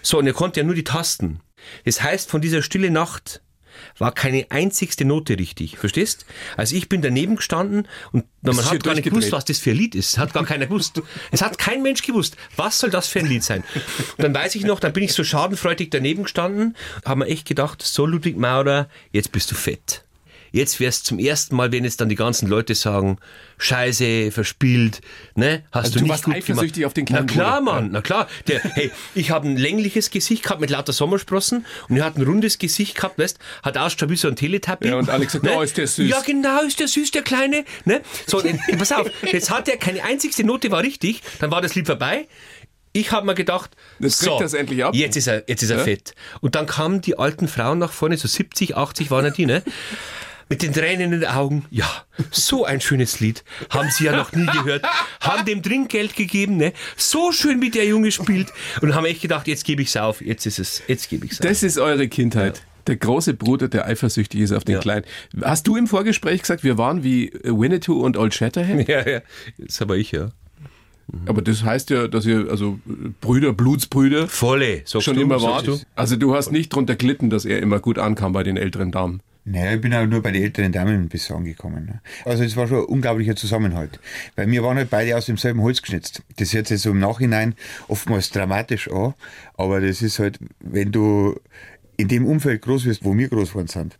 So, 0.00 0.18
und 0.18 0.26
er 0.26 0.32
konnte 0.32 0.60
ja 0.60 0.64
nur 0.64 0.74
die 0.74 0.84
Tasten. 0.84 1.40
Das 1.84 2.02
heißt, 2.02 2.30
von 2.30 2.40
dieser 2.40 2.62
Stille 2.62 2.90
Nacht 2.90 3.42
war 3.98 4.12
keine 4.12 4.46
einzigste 4.50 5.04
Note 5.04 5.38
richtig. 5.38 5.76
Verstehst? 5.76 6.24
Also 6.56 6.74
ich 6.74 6.88
bin 6.88 7.02
daneben 7.02 7.36
gestanden 7.36 7.86
und 8.12 8.24
man 8.40 8.64
hat 8.64 8.82
gar 8.82 8.94
nicht 8.94 9.04
gewusst, 9.04 9.30
was 9.30 9.44
das 9.44 9.58
für 9.58 9.72
ein 9.72 9.76
Lied 9.76 9.94
ist. 9.94 10.16
Hat 10.16 10.32
gar 10.32 10.46
keiner 10.46 10.66
gewusst. 10.66 11.02
Es 11.30 11.42
hat 11.42 11.58
kein 11.58 11.82
Mensch 11.82 12.02
gewusst. 12.02 12.36
Was 12.56 12.78
soll 12.78 12.90
das 12.90 13.08
für 13.08 13.18
ein 13.18 13.26
Lied 13.26 13.44
sein? 13.44 13.62
Und 14.16 14.24
dann 14.24 14.34
weiß 14.34 14.54
ich 14.54 14.64
noch, 14.64 14.80
dann 14.80 14.94
bin 14.94 15.02
ich 15.02 15.12
so 15.12 15.22
schadenfreudig 15.22 15.90
daneben 15.90 16.22
gestanden, 16.22 16.74
haben 17.04 17.20
wir 17.20 17.28
echt 17.28 17.46
gedacht, 17.46 17.82
so 17.82 18.06
Ludwig 18.06 18.38
Maurer, 18.38 18.88
jetzt 19.10 19.32
bist 19.32 19.50
du 19.50 19.54
fett. 19.54 20.04
Jetzt 20.52 20.78
wär's 20.80 21.02
zum 21.02 21.18
ersten 21.18 21.56
Mal, 21.56 21.72
wenn 21.72 21.82
jetzt 21.84 22.00
dann 22.00 22.08
die 22.08 22.14
ganzen 22.14 22.46
Leute 22.46 22.74
sagen, 22.74 23.18
Scheiße, 23.58 24.30
verspielt, 24.32 25.00
ne? 25.34 25.62
Hast 25.72 25.84
Also 25.86 25.92
du 25.94 25.98
du 25.98 26.02
nicht 26.04 26.10
warst 26.10 26.24
gut 26.24 26.34
eifersüchtig 26.34 26.72
gemacht. 26.74 26.86
auf 26.86 26.94
den 26.94 27.04
kleinen 27.06 27.26
Na 27.26 27.32
klar, 27.32 27.58
Bruder. 27.60 27.72
Mann, 27.72 27.88
na 27.92 28.00
klar. 28.02 28.28
Der, 28.48 28.60
hey, 28.74 28.90
ich 29.14 29.30
habe 29.30 29.48
ein 29.48 29.56
längliches 29.56 30.10
Gesicht 30.10 30.42
gehabt 30.42 30.60
mit 30.60 30.70
lauter 30.70 30.92
Sommersprossen 30.92 31.64
und 31.88 31.96
er 31.96 32.04
hat 32.04 32.16
ein 32.16 32.22
rundes 32.22 32.58
Gesicht 32.58 32.96
gehabt, 32.96 33.18
weißt, 33.18 33.38
hat 33.62 33.78
ausgeschaut 33.78 34.10
wie 34.10 34.16
so 34.16 34.28
ein 34.28 34.36
Teletubby. 34.36 34.88
Ja, 34.88 34.96
und 34.96 35.08
Alex 35.08 35.32
sagt, 35.32 35.46
oh, 35.48 35.62
ist 35.62 35.76
der 35.78 35.86
süß. 35.86 36.08
Ja, 36.10 36.20
genau, 36.20 36.62
ist 36.62 36.78
der 36.80 36.88
süß, 36.88 37.10
der 37.12 37.22
Kleine. 37.22 37.64
Ne? 37.84 38.02
So, 38.26 38.40
und, 38.42 38.58
pass 38.78 38.92
auf, 38.92 39.08
jetzt 39.30 39.50
hat 39.50 39.68
er 39.68 39.76
keine 39.78 40.04
einzigste 40.04 40.44
Note 40.44 40.70
war 40.70 40.82
richtig, 40.82 41.22
dann 41.40 41.50
war 41.50 41.62
das 41.62 41.74
Lied 41.74 41.86
vorbei. 41.86 42.26
Ich 42.94 43.10
habe 43.10 43.24
mir 43.24 43.34
gedacht, 43.34 43.70
Jetzt 44.00 44.18
kriegt 44.18 44.32
so, 44.32 44.40
er's 44.42 44.52
endlich 44.52 44.84
ab. 44.84 44.94
Jetzt 44.94 45.16
ist 45.16 45.26
er, 45.26 45.44
jetzt 45.48 45.62
ist 45.62 45.70
er 45.70 45.78
Ja. 45.78 45.84
fett. 45.84 46.14
Und 46.42 46.56
dann 46.56 46.66
kamen 46.66 47.00
die 47.00 47.18
alten 47.18 47.48
Frauen 47.48 47.78
nach 47.78 47.90
vorne, 47.92 48.18
so 48.18 48.28
70, 48.28 48.76
80 48.76 49.10
waren 49.10 49.24
ja 49.24 49.30
die, 49.30 49.46
ne? 49.46 49.62
Mit 50.52 50.62
den 50.62 50.72
Tränen 50.74 51.12
in 51.12 51.20
den 51.20 51.30
Augen. 51.30 51.64
Ja, 51.70 51.86
so 52.30 52.66
ein 52.66 52.82
schönes 52.82 53.20
Lied. 53.20 53.42
Haben 53.70 53.88
sie 53.90 54.04
ja 54.04 54.14
noch 54.14 54.32
nie 54.32 54.44
gehört. 54.44 54.84
Haben 55.20 55.46
dem 55.46 55.62
Trinkgeld 55.62 56.14
gegeben, 56.14 56.58
ne? 56.58 56.74
So 56.94 57.32
schön, 57.32 57.62
wie 57.62 57.70
der 57.70 57.86
Junge 57.86 58.12
spielt. 58.12 58.52
Und 58.82 58.94
haben 58.94 59.06
echt 59.06 59.22
gedacht, 59.22 59.48
jetzt 59.48 59.64
gebe 59.64 59.80
ich's 59.80 59.96
auf. 59.96 60.20
Jetzt 60.20 60.44
ist 60.44 60.58
es, 60.58 60.82
jetzt 60.88 61.08
gebe 61.08 61.24
ich's 61.24 61.40
auf. 61.40 61.46
Das 61.46 61.62
ist 61.62 61.78
eure 61.78 62.06
Kindheit. 62.08 62.62
Der 62.86 62.96
große 62.96 63.32
Bruder, 63.32 63.68
der 63.68 63.86
eifersüchtig 63.86 64.40
ist 64.40 64.52
auf 64.52 64.64
den 64.64 64.74
Ja. 64.74 64.80
Kleinen. 64.80 65.06
Hast 65.42 65.66
du 65.68 65.76
im 65.76 65.86
Vorgespräch 65.86 66.42
gesagt, 66.42 66.64
wir 66.64 66.76
waren 66.76 67.02
wie 67.02 67.32
Winnetou 67.44 68.02
und 68.02 68.18
Old 68.18 68.34
Shatterhand? 68.34 68.88
ja, 68.88 69.08
ja. 69.08 69.20
Das 69.56 69.80
aber 69.80 69.96
ich, 69.96 70.12
ja. 70.12 70.32
Aber 71.26 71.40
das 71.40 71.64
heißt 71.64 71.90
ja, 71.90 72.08
dass 72.08 72.26
ihr, 72.26 72.48
also 72.50 72.78
Brüder, 73.20 73.52
Blutsbrüder, 73.52 74.28
Volle, 74.28 74.82
schon 74.86 75.14
du, 75.14 75.22
immer 75.22 75.40
wart. 75.40 75.86
Also 75.94 76.16
du 76.16 76.34
hast 76.34 76.52
nicht 76.52 76.74
drunter 76.74 76.96
gelitten, 76.96 77.30
dass 77.30 77.44
er 77.46 77.58
immer 77.60 77.80
gut 77.80 77.98
ankam 77.98 78.32
bei 78.32 78.42
den 78.42 78.56
älteren 78.56 78.92
Damen. 78.92 79.20
Naja, 79.44 79.74
ich 79.74 79.80
bin 79.80 79.92
auch 79.92 80.06
nur 80.06 80.22
bei 80.22 80.30
den 80.30 80.42
älteren 80.42 80.70
Damen 80.70 81.08
bis 81.08 81.30
angekommen. 81.30 81.86
Ne? 81.86 82.00
Also 82.24 82.44
es 82.44 82.56
war 82.56 82.68
schon 82.68 82.78
ein 82.78 82.84
unglaublicher 82.84 83.34
Zusammenhalt. 83.34 83.98
Weil 84.36 84.48
wir 84.48 84.62
waren 84.62 84.76
halt 84.76 84.90
beide 84.90 85.16
aus 85.16 85.26
demselben 85.26 85.62
Holz 85.62 85.82
geschnitzt. 85.82 86.22
Das 86.36 86.52
hört 86.52 86.68
sich 86.68 86.80
so 86.80 86.90
im 86.90 87.00
Nachhinein 87.00 87.54
oftmals 87.88 88.30
dramatisch 88.30 88.88
an, 88.88 89.14
aber 89.54 89.80
das 89.80 90.00
ist 90.00 90.20
halt, 90.20 90.38
wenn 90.60 90.92
du 90.92 91.40
in 91.96 92.08
dem 92.08 92.24
Umfeld 92.26 92.62
groß 92.62 92.84
wirst, 92.84 93.04
wo 93.04 93.16
wir 93.16 93.28
groß 93.28 93.50
geworden 93.50 93.68
sind, 93.68 93.98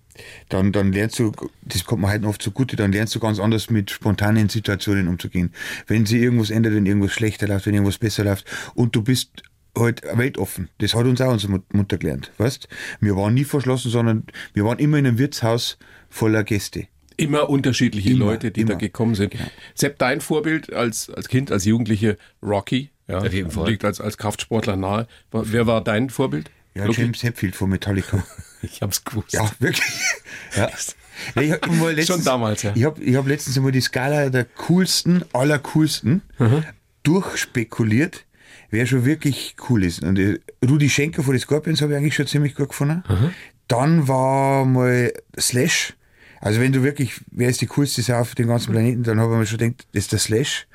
dann, 0.49 0.73
dann 0.73 0.93
lernst 0.93 1.19
du, 1.19 1.33
das 1.63 1.85
kommt 1.85 2.03
mir 2.03 2.09
halt 2.09 2.25
oft 2.25 2.43
zugute, 2.43 2.77
dann 2.77 2.93
lernst 2.93 3.15
du 3.15 3.21
ganz 3.21 3.39
anders 3.39 3.71
mit 3.71 3.91
spontanen 3.91 4.49
Situationen 4.49 5.09
umzugehen. 5.09 5.53
Wenn 5.87 6.07
sich 6.07 6.21
irgendwas 6.21 6.51
ändert, 6.51 6.75
wenn 6.75 6.87
irgendwas 6.87 7.13
schlechter 7.13 7.49
läuft, 7.49 7.67
wenn 7.67 7.75
irgendwas 7.75 7.99
besser 7.99 8.25
läuft 8.25 8.47
und 8.75 8.95
du 8.95 9.03
bist 9.03 9.43
halt 9.77 10.03
weltoffen. 10.15 10.69
Das 10.79 10.95
hat 10.95 11.07
uns 11.07 11.21
auch 11.21 11.33
unsere 11.33 11.63
Mutter 11.73 11.97
gelernt, 11.99 12.31
weißt? 12.39 12.69
Wir 13.01 13.17
waren 13.17 13.35
nie 13.35 13.45
verschlossen, 13.45 13.91
sondern 13.91 14.25
wir 14.55 14.65
waren 14.65 14.79
immer 14.79 14.99
in 14.99 15.07
einem 15.07 15.19
Wirtshaus 15.19 15.79
voller 16.09 16.45
Gäste. 16.45 16.87
Immer 17.17 17.49
unterschiedliche 17.51 18.11
Immer, 18.11 18.27
Leute, 18.27 18.51
die 18.51 18.65
da 18.65 18.73
immer. 18.73 18.79
gekommen 18.81 19.15
sind. 19.15 19.31
Genau. 19.33 19.45
Sepp, 19.75 19.99
dein 19.99 20.21
Vorbild 20.21 20.73
als, 20.73 21.11
als 21.11 21.29
Kind, 21.29 21.53
als 21.53 21.65
Jugendliche, 21.65 22.17
Rocky. 22.43 22.91
Ja, 23.07 23.19
Auf 23.19 23.33
jeden 23.33 23.51
Fall. 23.51 23.69
Liegt 23.71 23.85
als, 23.85 24.01
als 24.01 24.17
Kraftsportler 24.17 24.77
nahe. 24.77 25.07
Wer 25.31 25.67
war 25.67 25.83
dein 25.85 26.09
Vorbild? 26.11 26.51
Ja, 26.75 26.87
Lucky? 26.87 27.03
James 27.03 27.23
Hetfield 27.23 27.55
von 27.57 27.71
Metallica. 27.71 28.25
Ich 28.65 28.81
hab's 28.81 29.03
gewusst. 29.05 29.33
Ja, 29.33 29.51
wirklich. 29.59 29.83
Ja. 30.57 30.71
Ja, 31.35 31.43
ich 31.43 31.51
hab 31.51 31.67
mal 31.67 31.89
letztens, 31.97 32.07
Schon 32.19 32.25
damals, 32.25 32.63
ja. 32.63 32.71
Ich 32.77 32.85
habe 32.85 33.03
ich 33.03 33.17
hab 33.17 33.27
letztens 33.27 33.57
einmal 33.57 33.73
die 33.73 33.81
Skala 33.81 34.31
der 34.31 34.45
coolsten, 34.45 35.25
aller 35.33 35.59
coolsten 35.59 36.23
durchspekuliert, 37.03 38.25
wer 38.73 38.87
schon 38.87 39.05
wirklich 39.05 39.55
cool 39.69 39.85
ist. 39.85 40.03
Und 40.03 40.19
äh, 40.19 40.41
Rudi 40.69 40.89
Schenker 40.91 41.23
von 41.23 41.35
den 41.35 41.41
Scorpions 41.41 41.81
habe 41.83 41.93
ich 41.93 41.99
eigentlich 41.99 42.15
schon 42.17 42.27
ziemlich 42.27 42.57
gut 42.57 42.71
gefunden. 42.71 43.05
Dann 43.69 44.09
war 44.09 44.65
mal 44.65 45.13
Slash. 45.39 45.95
Also 46.41 46.61
wenn 46.61 46.73
du 46.73 46.83
wirklich, 46.83 47.21
wer 47.31 47.49
ist 47.51 47.61
die 47.61 47.67
coolste 47.67 48.03
Sau 48.03 48.19
auf 48.19 48.35
dem 48.35 48.49
ganzen 48.49 48.73
Planeten, 48.73 49.05
dann 49.05 49.21
habe 49.21 49.35
ich 49.35 49.39
mir 49.39 49.47
schon 49.47 49.59
gedacht, 49.59 49.87
das 49.93 50.05
ist 50.05 50.13
der 50.13 50.19
Slash, 50.19 50.67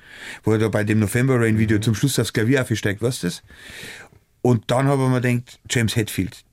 wo 0.43 0.53
er 0.53 0.59
da 0.59 0.69
bei 0.69 0.85
dem 0.85 0.99
November 0.99 1.41
Rain 1.41 1.57
Video 1.59 1.79
zum 1.79 1.93
Schluss 1.95 2.17
aufs 2.19 2.31
Klavier 2.31 2.61
aufsteigt, 2.61 3.01
weißt 3.01 3.23
du 3.23 3.27
das? 3.27 3.43
Und 4.41 4.71
dann 4.71 4.87
habe 4.87 5.03
ich 5.03 5.09
mir 5.09 5.21
gedacht, 5.21 5.59
James 5.69 5.95
Hetfield. 5.97 6.45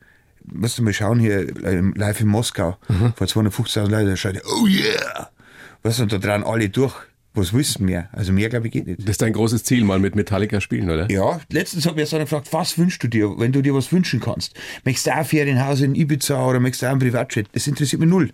Musst 0.46 0.78
du 0.78 0.82
mal 0.82 0.92
schauen 0.92 1.20
hier, 1.20 1.46
ähm, 1.64 1.94
live 1.96 2.20
in 2.20 2.26
Moskau, 2.26 2.76
vor 3.16 3.26
250.000 3.26 3.88
Leuten, 3.88 4.08
da 4.08 4.16
schreit 4.16 4.36
er, 4.36 4.42
oh 4.46 4.66
yeah! 4.66 5.30
Weißt 5.82 5.98
du, 6.00 6.02
und 6.02 6.12
da 6.12 6.18
dran 6.18 6.42
alle 6.42 6.68
durch. 6.68 6.94
Was 7.36 7.52
wissen 7.52 7.88
wir? 7.88 8.08
Also 8.12 8.32
mehr, 8.32 8.48
glaube 8.48 8.68
ich, 8.68 8.72
geht 8.72 8.86
nicht. 8.86 9.00
Das 9.00 9.10
ist 9.10 9.22
dein 9.22 9.32
großes 9.32 9.64
Ziel, 9.64 9.82
mal 9.82 9.98
mit 9.98 10.14
Metallica 10.14 10.60
spielen, 10.60 10.88
oder? 10.88 11.10
Ja, 11.10 11.40
letztens 11.50 11.84
hat 11.84 11.96
mir 11.96 12.06
so 12.06 12.16
gefragt, 12.16 12.48
was 12.52 12.78
wünschst 12.78 13.02
du 13.02 13.08
dir, 13.08 13.38
wenn 13.38 13.50
du 13.50 13.60
dir 13.60 13.74
was 13.74 13.90
wünschen 13.90 14.20
kannst? 14.20 14.54
Möchtest 14.84 15.08
du 15.08 15.10
auch 15.10 15.16
ein 15.16 15.24
Ferienhaus 15.24 15.80
in 15.80 15.96
Ibiza 15.96 16.46
oder 16.46 16.60
möchtest 16.60 16.82
du 16.82 16.86
auch 16.86 16.92
ein 16.92 17.00
Privatjet? 17.00 17.48
Das 17.52 17.66
interessiert 17.66 18.00
mich 18.00 18.08
null. 18.08 18.30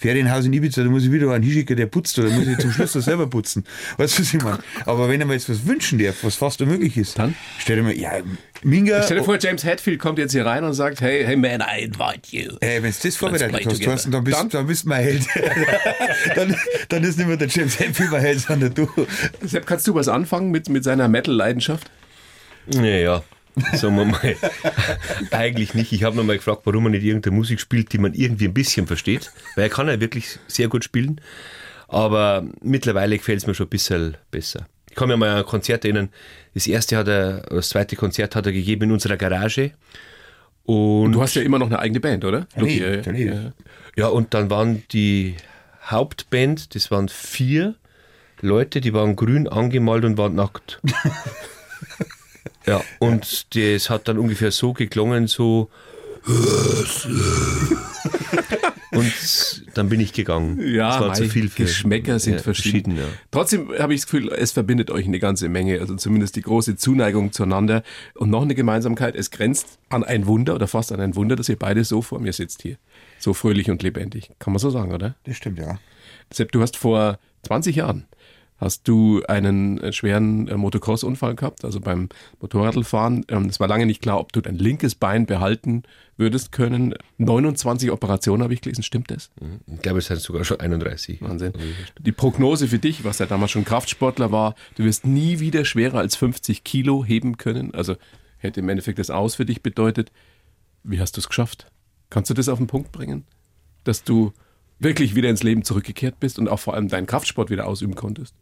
Ferienhaus 0.00 0.46
in 0.46 0.52
Ibiza, 0.54 0.82
da 0.82 0.88
muss 0.88 1.04
ich 1.04 1.12
wieder 1.12 1.30
einen 1.30 1.44
hinschicken, 1.44 1.76
der 1.76 1.84
putzt, 1.84 2.18
oder 2.18 2.30
muss 2.30 2.46
ich 2.46 2.56
zum 2.56 2.72
Schluss 2.72 2.92
das 2.92 3.04
selber 3.04 3.26
putzen. 3.26 3.64
Weißt 3.98 4.18
du, 4.18 4.22
was 4.22 4.32
ich 4.32 4.42
meine? 4.42 4.58
Aber 4.86 5.10
wenn 5.10 5.20
er 5.20 5.26
mir 5.26 5.34
jetzt 5.34 5.50
was 5.50 5.66
wünschen 5.66 5.98
darf, 5.98 6.24
was 6.24 6.36
fast 6.36 6.62
unmöglich 6.62 6.96
ist, 6.96 7.18
Dann? 7.18 7.34
stell 7.58 7.76
dir 7.76 7.82
mal, 7.82 7.94
ja, 7.94 8.12
Minga, 8.62 9.02
Stell 9.02 9.18
dir 9.18 9.24
vor, 9.24 9.38
James 9.38 9.62
Hetfield 9.62 9.98
kommt 9.98 10.18
jetzt 10.18 10.32
hier 10.32 10.46
rein 10.46 10.64
und 10.64 10.72
sagt, 10.72 11.02
hey, 11.02 11.24
hey 11.24 11.36
man, 11.36 11.60
I 11.60 11.84
invite 11.84 12.22
you. 12.30 12.56
Ey, 12.60 12.82
wenn 12.82 12.90
du 12.90 12.96
das 13.02 13.16
vorbereitet 13.16 13.66
hast. 13.66 13.82
Thorsten, 13.82 14.10
dann 14.10 14.24
bist, 14.24 14.38
Dann? 14.38 14.48
dann? 14.48 14.66
bist 14.66 14.84
du 14.84 14.88
mein 14.88 15.02
Held. 15.02 15.26
dann, 16.34 16.56
dann 16.88 17.04
ist 17.04 17.18
nicht 17.18 17.26
mehr 17.26 17.36
der 17.36 17.48
James 17.48 17.78
Hetfield 17.78 18.10
mein 18.10 18.20
Held, 18.22 18.40
sondern 18.40 18.72
du. 18.72 18.88
Sepp, 19.42 19.66
kannst 19.66 19.86
du 19.86 19.94
was 19.94 20.08
anfangen 20.08 20.50
mit, 20.50 20.68
mit 20.70 20.82
seiner 20.84 21.08
Metal-Leidenschaft? 21.08 21.90
Naja, 22.66 23.22
sagen 23.74 23.96
wir 23.96 24.04
mal. 24.04 24.36
Eigentlich 25.30 25.74
nicht. 25.74 25.92
Ich 25.92 26.04
habe 26.04 26.16
noch 26.16 26.24
mal 26.24 26.36
gefragt, 26.36 26.62
warum 26.64 26.86
er 26.86 26.90
nicht 26.90 27.04
irgendeine 27.04 27.36
Musik 27.36 27.60
spielt, 27.60 27.92
die 27.92 27.98
man 27.98 28.14
irgendwie 28.14 28.46
ein 28.46 28.54
bisschen 28.54 28.86
versteht. 28.86 29.30
Weil 29.56 29.64
er 29.64 29.70
kann 29.70 29.88
ja 29.88 30.00
wirklich 30.00 30.38
sehr 30.46 30.68
gut 30.68 30.84
spielen. 30.84 31.20
Aber 31.88 32.44
mittlerweile 32.62 33.18
gefällt 33.18 33.38
es 33.38 33.46
mir 33.46 33.54
schon 33.54 33.66
ein 33.66 33.70
bisschen 33.70 34.16
besser. 34.30 34.66
Ich 34.88 34.96
kann 34.96 35.08
mir 35.08 35.16
mal 35.16 35.30
an 35.30 35.38
ein 35.38 35.44
Konzert 35.44 35.84
erinnern. 35.84 36.10
Das 36.54 36.66
erste 36.66 36.96
hat 36.96 37.08
er, 37.08 37.42
das 37.42 37.68
zweite 37.68 37.96
Konzert 37.96 38.34
hat 38.36 38.46
er 38.46 38.52
gegeben 38.52 38.84
in 38.84 38.92
unserer 38.92 39.16
Garage. 39.16 39.72
Und 40.64 41.12
Du 41.12 41.22
hast 41.22 41.34
ja 41.34 41.42
immer 41.42 41.58
noch 41.58 41.66
eine 41.66 41.78
eigene 41.78 42.00
Band, 42.00 42.24
oder? 42.24 42.46
nee, 42.56 42.78
ja, 42.78 43.12
nee. 43.12 43.24
ja. 43.26 43.52
Ja, 43.96 44.06
und 44.08 44.34
dann 44.34 44.50
waren 44.50 44.84
die 44.92 45.36
Hauptband, 45.84 46.74
das 46.74 46.90
waren 46.90 47.08
vier 47.08 47.74
Leute, 48.40 48.80
die 48.80 48.92
waren 48.94 49.16
grün 49.16 49.48
angemalt 49.48 50.04
und 50.04 50.16
waren 50.16 50.34
nackt. 50.34 50.80
ja, 52.66 52.82
und 52.98 53.54
das 53.54 53.90
hat 53.90 54.08
dann 54.08 54.18
ungefähr 54.18 54.50
so 54.50 54.72
geklungen, 54.72 55.26
so. 55.26 55.70
und 58.90 59.64
dann 59.74 59.88
bin 59.88 60.00
ich 60.00 60.12
gegangen. 60.12 60.60
Ja, 60.62 60.90
das 60.90 61.00
war 61.00 61.14
zu 61.14 61.28
viel 61.30 61.48
für 61.48 61.62
Geschmäcker 61.62 62.18
sind 62.18 62.34
ja, 62.34 62.40
verschieden. 62.40 62.98
ja. 62.98 63.04
Trotzdem 63.30 63.70
habe 63.78 63.94
ich 63.94 64.00
das 64.00 64.10
Gefühl, 64.10 64.30
es 64.30 64.52
verbindet 64.52 64.90
euch 64.90 65.06
eine 65.06 65.18
ganze 65.18 65.48
Menge. 65.48 65.80
Also 65.80 65.96
zumindest 65.96 66.36
die 66.36 66.42
große 66.42 66.76
Zuneigung 66.76 67.32
zueinander. 67.32 67.82
Und 68.14 68.28
noch 68.28 68.42
eine 68.42 68.54
Gemeinsamkeit, 68.54 69.16
es 69.16 69.30
grenzt 69.30 69.78
an 69.88 70.04
ein 70.04 70.26
Wunder 70.26 70.54
oder 70.54 70.68
fast 70.68 70.92
an 70.92 71.00
ein 71.00 71.16
Wunder, 71.16 71.36
dass 71.36 71.48
ihr 71.48 71.56
beide 71.56 71.84
so 71.84 72.02
vor 72.02 72.20
mir 72.20 72.34
sitzt 72.34 72.60
hier. 72.60 72.76
So 73.18 73.32
fröhlich 73.32 73.70
und 73.70 73.82
lebendig. 73.82 74.30
Kann 74.38 74.52
man 74.52 74.58
so 74.58 74.68
sagen, 74.68 74.92
oder? 74.92 75.14
Das 75.24 75.38
stimmt, 75.38 75.58
ja. 75.58 75.78
Sepp, 76.30 76.52
du 76.52 76.60
hast 76.60 76.76
vor 76.76 77.18
20 77.44 77.76
Jahren 77.76 78.06
hast 78.60 78.86
du 78.86 79.22
einen 79.26 79.78
äh, 79.78 79.92
schweren 79.92 80.46
äh, 80.46 80.56
Motocross-Unfall 80.56 81.34
gehabt, 81.34 81.64
also 81.64 81.80
beim 81.80 82.10
Motorradfahren. 82.40 83.24
Ähm, 83.28 83.46
Es 83.46 83.58
war 83.58 83.68
lange 83.68 83.86
nicht 83.86 84.02
klar, 84.02 84.20
ob 84.20 84.32
du 84.32 84.40
dein 84.40 84.56
linkes 84.56 84.94
Bein 84.94 85.24
behalten 85.26 85.82
würdest 86.18 86.52
können. 86.52 86.94
29 87.16 87.90
Operationen 87.90 88.42
habe 88.42 88.52
ich 88.52 88.60
gelesen, 88.60 88.82
stimmt 88.82 89.10
das? 89.10 89.30
Ich 89.66 89.80
glaube, 89.80 89.98
es 90.00 90.06
sind 90.06 90.20
sogar 90.20 90.44
schon 90.44 90.60
31. 90.60 91.22
Wahnsinn. 91.22 91.54
Die 91.98 92.12
Prognose 92.12 92.68
für 92.68 92.78
dich, 92.78 93.04
was 93.04 93.18
ja 93.18 93.26
damals 93.26 93.50
schon 93.52 93.64
Kraftsportler 93.64 94.30
war, 94.30 94.54
du 94.74 94.84
wirst 94.84 95.06
nie 95.06 95.40
wieder 95.40 95.64
schwerer 95.64 95.98
als 95.98 96.16
50 96.16 96.62
Kilo 96.62 97.04
heben 97.04 97.38
können. 97.38 97.74
Also 97.74 97.96
hätte 98.36 98.60
im 98.60 98.68
Endeffekt 98.68 98.98
das 98.98 99.10
Aus 99.10 99.34
für 99.36 99.46
dich 99.46 99.62
bedeutet. 99.62 100.12
Wie 100.82 101.00
hast 101.00 101.16
du 101.16 101.20
es 101.20 101.28
geschafft? 101.28 101.70
Kannst 102.10 102.28
du 102.28 102.34
das 102.34 102.48
auf 102.48 102.58
den 102.58 102.66
Punkt 102.66 102.92
bringen? 102.92 103.24
Dass 103.84 104.04
du 104.04 104.32
wirklich 104.78 105.14
wieder 105.14 105.30
ins 105.30 105.42
Leben 105.42 105.62
zurückgekehrt 105.62 106.20
bist 106.20 106.38
und 106.38 106.48
auch 106.48 106.58
vor 106.58 106.74
allem 106.74 106.88
deinen 106.88 107.06
Kraftsport 107.06 107.50
wieder 107.50 107.66
ausüben 107.66 107.94
konntest? 107.94 108.34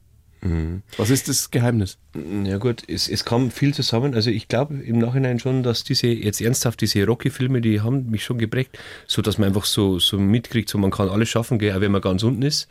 Was 0.97 1.11
ist 1.11 1.28
das 1.28 1.50
Geheimnis? 1.50 1.99
Ja 2.45 2.59
gut, 2.59 2.83
es, 2.88 3.09
es 3.09 3.25
kam 3.25 3.50
viel 3.50 3.75
zusammen. 3.75 4.14
Also 4.14 4.30
ich 4.30 4.49
glaube 4.49 4.75
im 4.75 4.99
Nachhinein 4.99 5.38
schon, 5.38 5.62
dass 5.62 5.85
diese, 5.85 6.07
jetzt 6.07 6.40
ernsthaft, 6.40 6.80
diese 6.80 7.04
Rocky-Filme, 7.04 7.61
die 7.61 7.80
haben 7.80 8.11
mich 8.11 8.25
schon 8.25 8.38
geprägt, 8.38 8.78
so 9.07 9.21
dass 9.21 9.38
man 9.38 9.49
einfach 9.49 9.64
so, 9.64 9.99
so 9.99 10.18
mitkriegt, 10.18 10.68
so 10.68 10.78
man 10.78 10.90
kann 10.90 11.09
alles 11.09 11.28
schaffen, 11.28 11.59
gell, 11.59 11.76
auch 11.76 11.80
wenn 11.80 11.92
man 11.92 12.00
ganz 12.00 12.23
unten 12.23 12.42
ist. 12.42 12.68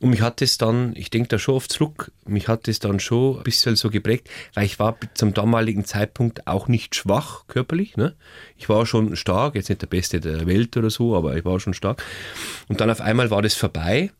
Und 0.00 0.10
mich 0.10 0.22
hat 0.22 0.40
es 0.40 0.56
dann, 0.56 0.94
ich 0.96 1.10
denke 1.10 1.28
da 1.28 1.38
schon 1.38 1.56
oft 1.56 1.70
zurück, 1.70 2.10
mich 2.26 2.48
hat 2.48 2.68
es 2.68 2.78
dann 2.78 3.00
schon 3.00 3.36
ein 3.36 3.42
bisschen 3.42 3.76
so 3.76 3.90
geprägt, 3.90 4.30
weil 4.54 4.64
ich 4.64 4.78
war 4.78 4.96
zum 5.12 5.34
damaligen 5.34 5.84
Zeitpunkt 5.84 6.46
auch 6.46 6.68
nicht 6.68 6.94
schwach 6.94 7.46
körperlich. 7.48 7.98
Ne? 7.98 8.16
Ich 8.56 8.70
war 8.70 8.86
schon 8.86 9.14
stark, 9.16 9.56
jetzt 9.56 9.68
nicht 9.68 9.82
der 9.82 9.86
Beste 9.86 10.20
der 10.20 10.46
Welt 10.46 10.74
oder 10.78 10.88
so, 10.88 11.14
aber 11.14 11.36
ich 11.36 11.44
war 11.44 11.60
schon 11.60 11.74
stark. 11.74 12.02
Und 12.68 12.80
dann 12.80 12.90
auf 12.90 13.02
einmal 13.02 13.30
war 13.30 13.42
das 13.42 13.54
vorbei. 13.54 14.10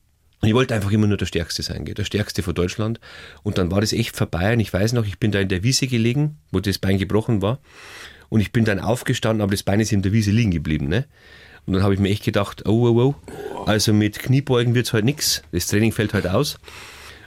Und 0.41 0.49
ich 0.49 0.55
wollte 0.55 0.75
einfach 0.75 0.91
immer 0.91 1.07
nur 1.07 1.19
der 1.19 1.27
Stärkste 1.27 1.63
sein, 1.63 1.85
der 1.85 2.05
Stärkste 2.05 2.43
von 2.43 2.55
Deutschland. 2.55 2.99
Und 3.43 3.59
dann 3.59 3.71
war 3.71 3.81
das 3.81 3.93
echt 3.93 4.17
vorbei. 4.17 4.55
Und 4.55 4.61
ich 4.61 4.73
weiß 4.73 4.95
noch, 4.95 5.07
ich 5.07 5.19
bin 5.19 5.33
da 5.33 5.41
in 5.41 5.49
der 5.49 5.63
Wiese 5.63 5.87
gelegen, 5.87 6.39
wo 6.51 6.61
das 6.61 6.79
Bein 6.79 6.99
gebrochen 6.99 7.43
war. 7.43 7.59
Und 8.31 8.41
ich 8.41 8.53
bin 8.53 8.65
dann 8.65 8.81
aufgestanden, 8.81 9.43
aber 9.43 9.51
das 9.51 9.63
Bein 9.63 9.81
ist 9.81 9.93
in 9.93 10.03
der 10.03 10.13
Wiese 10.13 10.31
liegen 10.31 10.51
geblieben. 10.51 10.89
Ne? 10.89 11.05
Und 11.67 11.75
dann 11.75 11.83
habe 11.83 11.93
ich 11.95 12.01
mir 12.01 12.09
echt 12.09 12.25
gedacht, 12.25 12.67
oh, 12.67 12.89
oh, 12.89 13.15
oh, 13.55 13.65
also 13.65 13.93
mit 13.93 14.19
Kniebeugen 14.19 14.75
wird's 14.75 14.93
halt 14.93 15.05
nix. 15.05 15.43
Das 15.53 15.67
Training 15.67 15.93
fällt 15.93 16.15
halt 16.15 16.27
aus. 16.27 16.59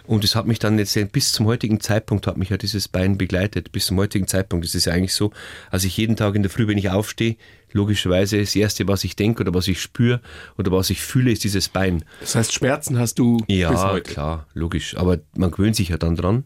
Und 0.06 0.24
es 0.24 0.36
hat 0.36 0.46
mich 0.46 0.60
dann 0.60 0.78
jetzt 0.78 0.98
bis 1.12 1.32
zum 1.32 1.46
heutigen 1.46 1.80
Zeitpunkt 1.80 2.28
hat 2.28 2.38
mich 2.38 2.50
ja 2.50 2.58
dieses 2.58 2.88
Bein 2.88 3.18
begleitet. 3.18 3.72
Bis 3.72 3.86
zum 3.86 3.98
heutigen 3.98 4.28
Zeitpunkt. 4.28 4.66
Es 4.66 4.76
ist 4.76 4.86
ja 4.86 4.94
eigentlich 4.94 5.14
so, 5.14 5.32
also 5.72 5.88
ich 5.88 5.96
jeden 5.98 6.16
Tag 6.16 6.36
in 6.36 6.44
der 6.44 6.50
Früh, 6.52 6.68
wenn 6.68 6.78
ich 6.78 6.90
aufstehe, 6.90 7.38
logischerweise 7.72 8.40
das 8.40 8.56
Erste, 8.56 8.88
was 8.88 9.04
ich 9.04 9.16
denke 9.16 9.42
oder 9.42 9.54
was 9.54 9.68
ich 9.68 9.82
spüre 9.82 10.22
oder 10.58 10.72
was 10.72 10.90
ich 10.90 11.02
fühle, 11.02 11.32
ist 11.32 11.44
dieses 11.44 11.70
Bein. 11.70 12.04
Das 12.20 12.36
heißt, 12.36 12.54
Schmerzen 12.54 13.00
hast 13.00 13.18
du 13.18 13.38
bis 13.48 13.58
Ja, 13.58 13.92
heute. 13.92 14.12
klar, 14.12 14.48
logisch. 14.54 14.96
Aber 14.98 15.20
man 15.36 15.52
gewöhnt 15.52 15.76
sich 15.76 15.90
ja 15.90 15.98
dann 15.98 16.16
dran. 16.16 16.44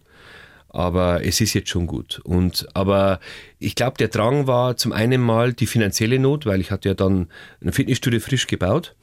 Aber 0.69 1.25
es 1.25 1.41
ist 1.41 1.53
jetzt 1.53 1.69
schon 1.69 1.87
gut. 1.87 2.19
Und 2.23 2.67
aber 2.73 3.19
ich 3.57 3.73
glaube, 3.73 3.97
der 3.97 4.09
Drang 4.09 4.47
war 4.47 4.77
zum 4.77 4.91
einen 4.91 5.21
mal 5.21 5.53
die 5.53 5.65
finanzielle 5.65 6.19
Not, 6.19 6.45
weil 6.45 6.61
ich 6.61 6.71
hatte 6.71 6.89
ja 6.89 6.93
dann 6.93 7.29
ein 7.63 7.71
Fitnessstudio 7.71 8.19
frisch 8.19 8.45
gebaut, 8.47 8.95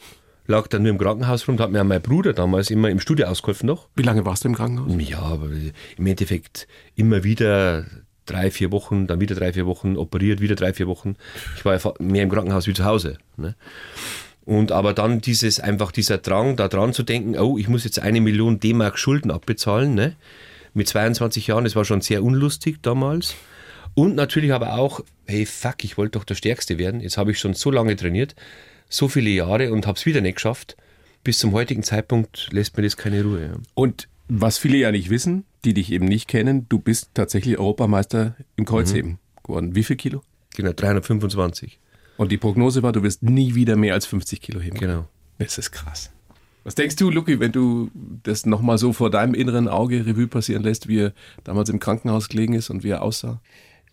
lag 0.47 0.67
dann 0.69 0.83
nur 0.83 0.91
im 0.91 0.99
Krankenhaus 0.99 1.49
rum, 1.49 1.57
da 1.57 1.65
hat 1.65 1.71
mir 1.71 1.83
mein 1.85 2.03
Bruder 2.03 2.33
damals 2.33 2.71
immer 2.71 2.91
im 2.91 3.01
Studio 3.01 3.27
ausgeholfen 3.27 3.67
noch. 3.67 3.89
Wie 3.97 4.03
lange 4.03 4.25
warst 4.25 4.45
du 4.45 4.49
im 4.49 4.55
Krankenhaus? 4.55 4.93
Ja, 4.99 5.21
aber 5.21 5.49
im 5.97 6.07
Endeffekt 6.07 6.67
immer 6.95 7.25
wieder 7.25 7.87
drei, 8.27 8.51
vier 8.51 8.73
Wochen, 8.73 9.07
dann 9.07 9.21
wieder 9.21 9.35
drei, 9.35 9.53
vier 9.53 9.67
Wochen 9.67 9.97
operiert, 9.97 10.41
wieder 10.41 10.55
drei, 10.55 10.73
vier 10.73 10.87
Wochen. 10.87 11.17
Ich 11.57 11.65
war 11.65 11.77
ja 11.77 11.95
mehr 11.99 12.23
im 12.23 12.31
Krankenhaus 12.31 12.67
wie 12.67 12.75
zu 12.75 12.85
Hause. 12.85 13.19
Ne? 13.37 13.55
Und 14.45 14.73
aber 14.73 14.93
dann 14.93 15.21
dieses 15.21 15.61
einfach 15.61 15.91
dieser 15.91 16.19
Drang, 16.19 16.57
da 16.57 16.69
dran 16.69 16.93
zu 16.93 17.03
denken, 17.03 17.39
oh, 17.39 17.57
ich 17.57 17.69
muss 17.69 17.85
jetzt 17.85 17.99
eine 17.99 18.21
Million 18.21 18.61
D-Mark 18.61 18.99
Schulden 18.99 19.31
abbezahlen, 19.31 19.95
ne? 19.95 20.17
Mit 20.75 20.89
22 20.89 21.47
Jahren, 21.47 21.65
das 21.65 21.77
war 21.77 21.85
schon 21.85 22.01
sehr 22.01 22.23
unlustig 22.23 22.83
damals. 22.83 23.37
Und 23.95 24.17
natürlich 24.17 24.53
aber 24.53 24.75
auch, 24.75 25.01
hey 25.25 25.47
fuck, 25.47 25.85
ich 25.85 25.97
wollte 25.97 26.19
doch 26.19 26.25
der 26.25 26.35
Stärkste 26.35 26.79
werden. 26.79 27.01
Jetzt 27.01 27.17
habe 27.17 27.31
ich 27.31 27.39
schon 27.39 27.55
so 27.55 27.71
lange 27.71 27.95
trainiert, 27.97 28.35
so 28.89 29.09
viele 29.09 29.31
Jahre 29.31 29.73
und 29.73 29.87
habe 29.87 29.99
es 29.99 30.07
wieder 30.07 30.21
nicht 30.21 30.37
geschafft. 30.37 30.77
Bis 31.23 31.39
zum 31.39 31.53
heutigen 31.53 31.83
Zeitpunkt 31.83 32.49
lässt 32.53 32.77
mir 32.77 32.83
das 32.83 32.97
keine 32.97 33.23
Ruhe. 33.23 33.43
Ja. 33.43 33.55
Und 33.75 34.09
was 34.29 34.59
viele 34.59 34.79
ja 34.79 34.93
nicht 34.93 35.11
wissen, 35.11 35.45
die 35.65 35.75
dich 35.75 35.93
eben 35.93 36.07
nicht 36.07 36.29
kennen, 36.29 36.67
du 36.69 36.79
bist 36.79 37.11
tatsächlich 37.15 37.59
Europameister 37.59 38.37
im 38.57 38.65
Kreuzheben 38.65 39.19
geworden. 39.43 39.75
Wie 39.75 39.85
viel 39.85 39.97
Kilo? 39.97 40.23
Genau, 40.55 40.73
325. 40.73 41.79
Und 42.17 42.31
die 42.31 42.37
Prognose 42.37 42.83
war, 42.83 42.93
du 42.93 43.03
wirst 43.03 43.23
nie 43.23 43.55
wieder 43.55 43.77
mehr 43.77 43.95
als 43.95 44.07
50 44.07 44.41
Kilo 44.41 44.61
heben. 44.61 44.79
Genau. 44.79 45.09
Das 45.39 45.59
ist 45.59 45.73
krass. 45.73 46.11
Was 46.63 46.75
denkst 46.75 46.97
du, 46.97 47.11
Lucky, 47.11 47.41
wenn 47.41 47.53
du 47.53 47.91
das 48.23 48.47
nochmal 48.47 48.79
so 48.79 48.93
vor 48.93 49.11
deinem 49.11 49.35
inneren 49.35 49.69
Auge 49.69 50.07
Revue 50.07 50.29
passieren 50.29 50.63
lässt, 50.63 50.89
wie 50.89 51.01
er 51.01 51.13
damals 51.45 51.69
im 51.69 51.79
Krankenhaus 51.79 52.29
gelegen 52.29 52.55
ist 52.55 52.71
und 52.71 52.85
wie 52.85 52.91
er 52.91 53.03
aussah? 53.03 53.41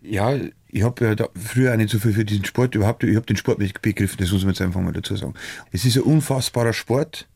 Ja, 0.01 0.35
ich 0.69 0.83
habe 0.83 1.05
ja 1.05 1.27
früher 1.35 1.73
auch 1.73 1.77
nicht 1.77 1.91
so 1.91 1.99
viel 1.99 2.13
für 2.13 2.25
diesen 2.25 2.45
Sport 2.45 2.75
überhaupt, 2.75 3.03
ich 3.03 3.15
habe 3.15 3.25
den 3.25 3.37
Sport 3.37 3.59
nicht 3.59 3.81
begriffen, 3.81 4.17
das 4.19 4.31
muss 4.31 4.41
man 4.43 4.53
jetzt 4.53 4.61
einfach 4.61 4.81
mal 4.81 4.93
dazu 4.93 5.15
sagen. 5.15 5.33
Es 5.71 5.85
ist 5.85 5.97
ein 5.97 6.03
unfassbarer 6.03 6.73
Sport, 6.73 7.27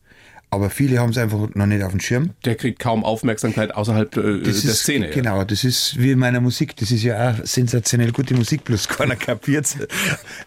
aber 0.50 0.70
viele 0.70 0.98
haben 0.98 1.10
es 1.10 1.18
einfach 1.18 1.48
noch 1.54 1.66
nicht 1.66 1.82
auf 1.82 1.90
dem 1.90 2.00
Schirm. 2.00 2.30
Der 2.44 2.54
kriegt 2.54 2.78
kaum 2.78 3.04
Aufmerksamkeit 3.04 3.74
außerhalb 3.74 4.16
äh, 4.16 4.40
der 4.40 4.46
ist, 4.46 4.66
Szene. 4.74 5.08
ja. 5.08 5.14
Genau, 5.14 5.44
das 5.44 5.64
ist 5.64 6.00
wie 6.00 6.12
in 6.12 6.18
meiner 6.18 6.40
Musik. 6.40 6.76
Das 6.76 6.90
ist 6.90 7.02
ja 7.02 7.30
auch 7.30 7.44
sensationell 7.44 8.12
gute 8.12 8.34
Musik, 8.34 8.64
bloß 8.64 8.88
keiner 8.88 9.16
kapiert 9.16 9.76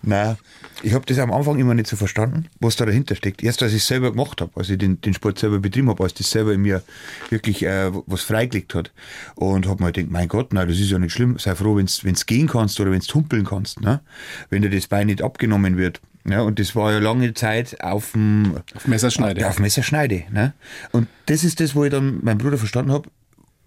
Nein, 0.01 0.37
ich 0.83 0.93
habe 0.93 1.05
das 1.05 1.19
am 1.19 1.31
Anfang 1.31 1.59
immer 1.59 1.73
nicht 1.73 1.87
so 1.87 1.95
verstanden, 1.95 2.47
was 2.59 2.75
da 2.75 2.85
dahinter 2.85 3.15
steckt. 3.15 3.43
Erst 3.43 3.61
als 3.63 3.71
ich 3.71 3.79
es 3.79 3.87
selber 3.87 4.11
gemacht 4.11 4.41
habe, 4.41 4.51
als 4.55 4.69
ich 4.69 4.77
den, 4.77 5.01
den 5.01 5.13
Sport 5.13 5.39
selber 5.39 5.59
betrieben 5.59 5.89
habe, 5.89 6.03
als 6.03 6.13
das 6.13 6.29
selber 6.29 6.53
in 6.53 6.61
mir 6.61 6.83
wirklich 7.29 7.63
äh, 7.63 7.91
was 8.05 8.21
freigelegt 8.21 8.75
hat. 8.75 8.91
Und 9.35 9.67
habe 9.67 9.83
mir 9.83 9.91
gedacht, 9.91 10.11
mein 10.11 10.27
Gott, 10.27 10.53
nein, 10.53 10.67
das 10.67 10.79
ist 10.79 10.89
ja 10.89 10.99
nicht 10.99 11.13
schlimm. 11.13 11.37
Sei 11.37 11.55
froh, 11.55 11.75
wenn 11.75 11.85
du 11.85 12.25
gehen 12.25 12.47
kannst 12.47 12.79
oder 12.79 12.91
wenn 12.91 12.99
du 12.99 13.13
humpeln 13.13 13.45
kannst. 13.45 13.81
Ne? 13.81 14.01
Wenn 14.49 14.61
dir 14.61 14.69
das 14.69 14.87
Bein 14.87 15.07
nicht 15.07 15.21
abgenommen 15.21 15.77
wird. 15.77 16.01
Ja, 16.25 16.41
und 16.41 16.59
das 16.59 16.75
war 16.75 16.91
ja 16.91 16.99
lange 16.99 17.33
Zeit 17.33 17.81
auf 17.81 18.11
dem 18.11 18.57
Auf 18.75 18.87
Messerschneide. 18.87 19.41
ja, 19.41 19.49
auf 19.49 19.59
Messerschneide. 19.59 20.23
Ne? 20.31 20.53
Und 20.91 21.07
das 21.25 21.43
ist 21.43 21.59
das, 21.59 21.75
wo 21.75 21.85
ich 21.85 21.91
dann 21.91 22.23
meinen 22.23 22.37
Bruder 22.37 22.57
verstanden 22.57 22.91
habe. 22.91 23.09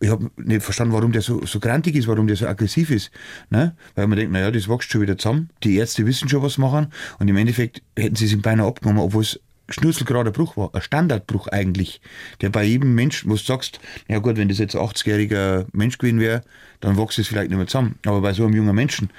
Ich 0.02 0.10
habe 0.10 0.32
nicht 0.36 0.64
verstanden, 0.64 0.92
warum 0.94 1.12
der 1.12 1.22
so, 1.22 1.46
so 1.46 1.60
grantig 1.60 1.94
ist, 1.94 2.08
warum 2.08 2.26
der 2.26 2.34
so 2.34 2.48
aggressiv 2.48 2.90
ist. 2.90 3.12
Ne? 3.50 3.76
Weil 3.94 4.08
man 4.08 4.18
denkt, 4.18 4.32
naja, 4.32 4.50
das 4.50 4.68
wächst 4.68 4.90
schon 4.90 5.00
wieder 5.00 5.16
zusammen. 5.16 5.50
Die 5.62 5.76
Ärzte 5.76 6.04
wissen 6.04 6.28
schon, 6.28 6.42
was 6.42 6.58
machen. 6.58 6.88
Und 7.20 7.28
im 7.28 7.36
Endeffekt 7.36 7.82
hätten 7.96 8.16
sie 8.16 8.24
es 8.24 8.32
ihm 8.32 8.42
beinahe 8.42 8.66
abgenommen, 8.66 9.00
obwohl 9.00 9.22
es 9.22 9.38
schnurzelgerader 9.68 10.32
Bruch 10.32 10.56
war. 10.56 10.74
Ein 10.74 10.82
Standardbruch 10.82 11.46
eigentlich. 11.46 12.00
Der 12.40 12.50
bei 12.50 12.64
jedem 12.64 12.96
Menschen, 12.96 13.30
wo 13.30 13.34
du 13.34 13.40
sagst, 13.40 13.78
ja 14.08 14.18
gut, 14.18 14.38
wenn 14.38 14.48
das 14.48 14.58
jetzt 14.58 14.74
ein 14.74 14.82
80-jähriger 14.82 15.66
Mensch 15.72 15.98
gewesen 15.98 16.18
wäre, 16.18 16.42
dann 16.80 16.96
wächst 16.96 17.20
es 17.20 17.28
vielleicht 17.28 17.50
nicht 17.50 17.58
mehr 17.58 17.68
zusammen. 17.68 18.00
Aber 18.04 18.22
bei 18.22 18.32
so 18.32 18.44
einem 18.44 18.54
jungen 18.54 18.74
Menschen. 18.74 19.10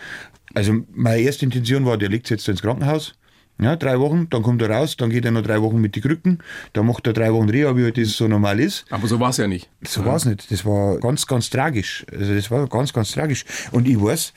Also 0.54 0.82
meine 0.94 1.22
erste 1.22 1.46
Intention 1.46 1.86
war, 1.86 1.98
der 1.98 2.10
liegt 2.10 2.30
jetzt 2.30 2.50
ins 2.50 2.62
Krankenhaus. 2.62 3.16
Ja, 3.62 3.76
drei 3.76 4.00
Wochen, 4.00 4.28
dann 4.30 4.42
kommt 4.42 4.62
er 4.62 4.70
raus, 4.70 4.98
dann 4.98 5.10
geht 5.10 5.26
er 5.26 5.32
noch 5.32 5.44
drei 5.44 5.62
Wochen 5.62 5.80
mit 5.80 5.96
die 5.96 6.02
Krücken, 6.02 6.40
dann 6.74 6.88
macht 6.88 7.06
er 7.08 7.14
drei 7.14 7.32
Wochen 7.32 7.50
Reha, 7.50 7.78
wie 7.78 7.84
halt 7.84 7.98
das 7.98 8.10
so 8.18 8.28
normal 8.28 8.60
ist. 8.60 8.86
Aber 8.90 9.08
so 9.08 9.20
war 9.20 9.30
es 9.30 9.38
ja 9.38 9.48
nicht. 9.48 9.70
So 9.84 10.04
war 10.06 10.16
es 10.16 10.26
nicht. 10.26 10.52
Das 10.52 10.66
war 10.66 10.98
ganz, 11.00 11.28
ganz 11.28 11.50
tragisch. 11.50 12.06
Also 12.12 12.34
das 12.34 12.50
war 12.52 12.68
ganz, 12.68 12.92
ganz 12.94 13.12
tragisch. 13.12 13.46
Und 13.72 13.88
ich 13.88 14.02
weiß, 14.02 14.34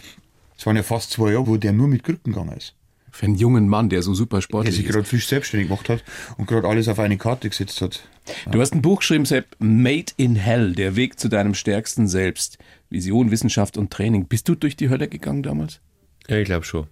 es 0.59 0.67
waren 0.67 0.77
ja 0.77 0.83
fast 0.83 1.13
zwei 1.13 1.33
Jahre, 1.33 1.47
wo 1.47 1.57
der 1.57 1.73
nur 1.73 1.89
mit 1.89 2.05
Krücken 2.05 2.33
gegangen 2.33 2.57
ist. 2.57 2.75
Für 3.11 3.25
einen 3.25 3.37
jungen 3.37 3.67
Mann, 3.69 3.89
der 3.89 4.03
so 4.03 4.13
super 4.13 4.37
Der 4.37 4.43
sportlich 4.43 4.77
sich 4.77 4.85
ist. 4.85 4.93
gerade 4.93 5.05
frisch 5.07 5.27
selbstständig 5.27 5.69
gemacht 5.71 5.89
hat 5.89 6.05
und 6.37 6.47
gerade 6.47 6.69
alles 6.69 6.87
auf 6.87 6.99
eine 6.99 7.17
Karte 7.17 7.49
gesetzt 7.49 7.81
hat. 7.81 8.07
Du 8.51 8.61
hast 8.61 8.75
ein 8.75 8.83
Buch 8.83 8.99
geschrieben, 8.99 9.25
Sepp, 9.25 9.47
Made 9.59 10.13
in 10.19 10.37
Hell, 10.37 10.75
der 10.75 10.97
Weg 10.97 11.19
zu 11.19 11.29
deinem 11.29 11.55
stärksten 11.55 12.07
Selbst. 12.09 12.59
Vision, 12.91 13.31
Wissenschaft 13.31 13.79
und 13.79 13.91
Training. 13.91 14.27
Bist 14.27 14.49
du 14.49 14.55
durch 14.55 14.77
die 14.77 14.91
Hölle 14.91 15.09
gegangen 15.09 15.43
damals? 15.43 15.81
Ja, 16.29 16.37
ich 16.37 16.45
glaube 16.45 16.67
schon. 16.67 16.87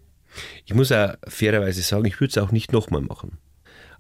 Ich 0.65 0.75
muss 0.75 0.93
auch 0.93 1.15
fairerweise 1.27 1.83
sagen, 1.83 2.05
ich 2.05 2.21
würde 2.21 2.31
es 2.31 2.39
auch 2.39 2.53
nicht 2.53 2.73
nochmal 2.73 3.03
machen. 3.03 3.39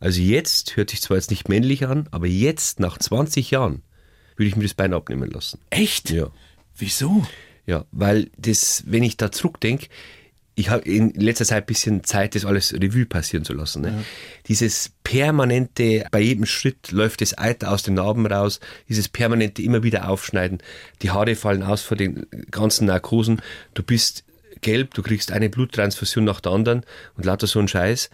Also 0.00 0.20
jetzt 0.20 0.76
hört 0.76 0.90
sich 0.90 1.00
zwar 1.00 1.16
jetzt 1.16 1.30
nicht 1.30 1.48
männlich 1.48 1.86
an, 1.86 2.08
aber 2.10 2.26
jetzt, 2.26 2.80
nach 2.80 2.98
20 2.98 3.50
Jahren, 3.50 3.82
würde 4.36 4.48
ich 4.48 4.56
mir 4.56 4.64
das 4.64 4.74
Bein 4.74 4.92
abnehmen 4.92 5.30
lassen. 5.30 5.60
Echt? 5.70 6.10
Ja. 6.10 6.30
Wieso? 6.76 7.26
Ja, 7.66 7.86
weil 7.92 8.30
das, 8.36 8.82
wenn 8.86 9.02
ich 9.02 9.16
da 9.16 9.32
zurückdenke, 9.32 9.86
ich 10.56 10.70
habe 10.70 10.82
in 10.84 11.10
letzter 11.14 11.44
Zeit 11.44 11.64
ein 11.64 11.66
bisschen 11.66 12.04
Zeit, 12.04 12.34
das 12.34 12.44
alles 12.44 12.72
Revue 12.74 13.06
passieren 13.06 13.44
zu 13.44 13.54
lassen. 13.54 13.82
Ne? 13.82 14.04
Dieses 14.46 14.92
permanente, 15.02 16.06
bei 16.12 16.20
jedem 16.20 16.46
Schritt 16.46 16.92
läuft 16.92 17.22
das 17.22 17.36
Eiter 17.36 17.72
aus 17.72 17.82
den 17.82 17.94
Narben 17.94 18.26
raus, 18.26 18.60
dieses 18.88 19.08
permanente 19.08 19.62
immer 19.62 19.82
wieder 19.82 20.08
aufschneiden, 20.08 20.58
die 21.02 21.10
Haare 21.10 21.34
fallen 21.34 21.64
aus 21.64 21.82
vor 21.82 21.96
den 21.96 22.26
ganzen 22.50 22.86
Narkosen, 22.86 23.42
du 23.74 23.82
bist 23.82 24.23
gelb, 24.64 24.94
du 24.94 25.02
kriegst 25.02 25.30
eine 25.30 25.48
Bluttransfusion 25.48 26.24
nach 26.24 26.40
der 26.40 26.52
anderen 26.52 26.82
und 27.16 27.24
lauter 27.24 27.46
so 27.46 27.60
ein 27.60 27.68
Scheiß. 27.68 28.10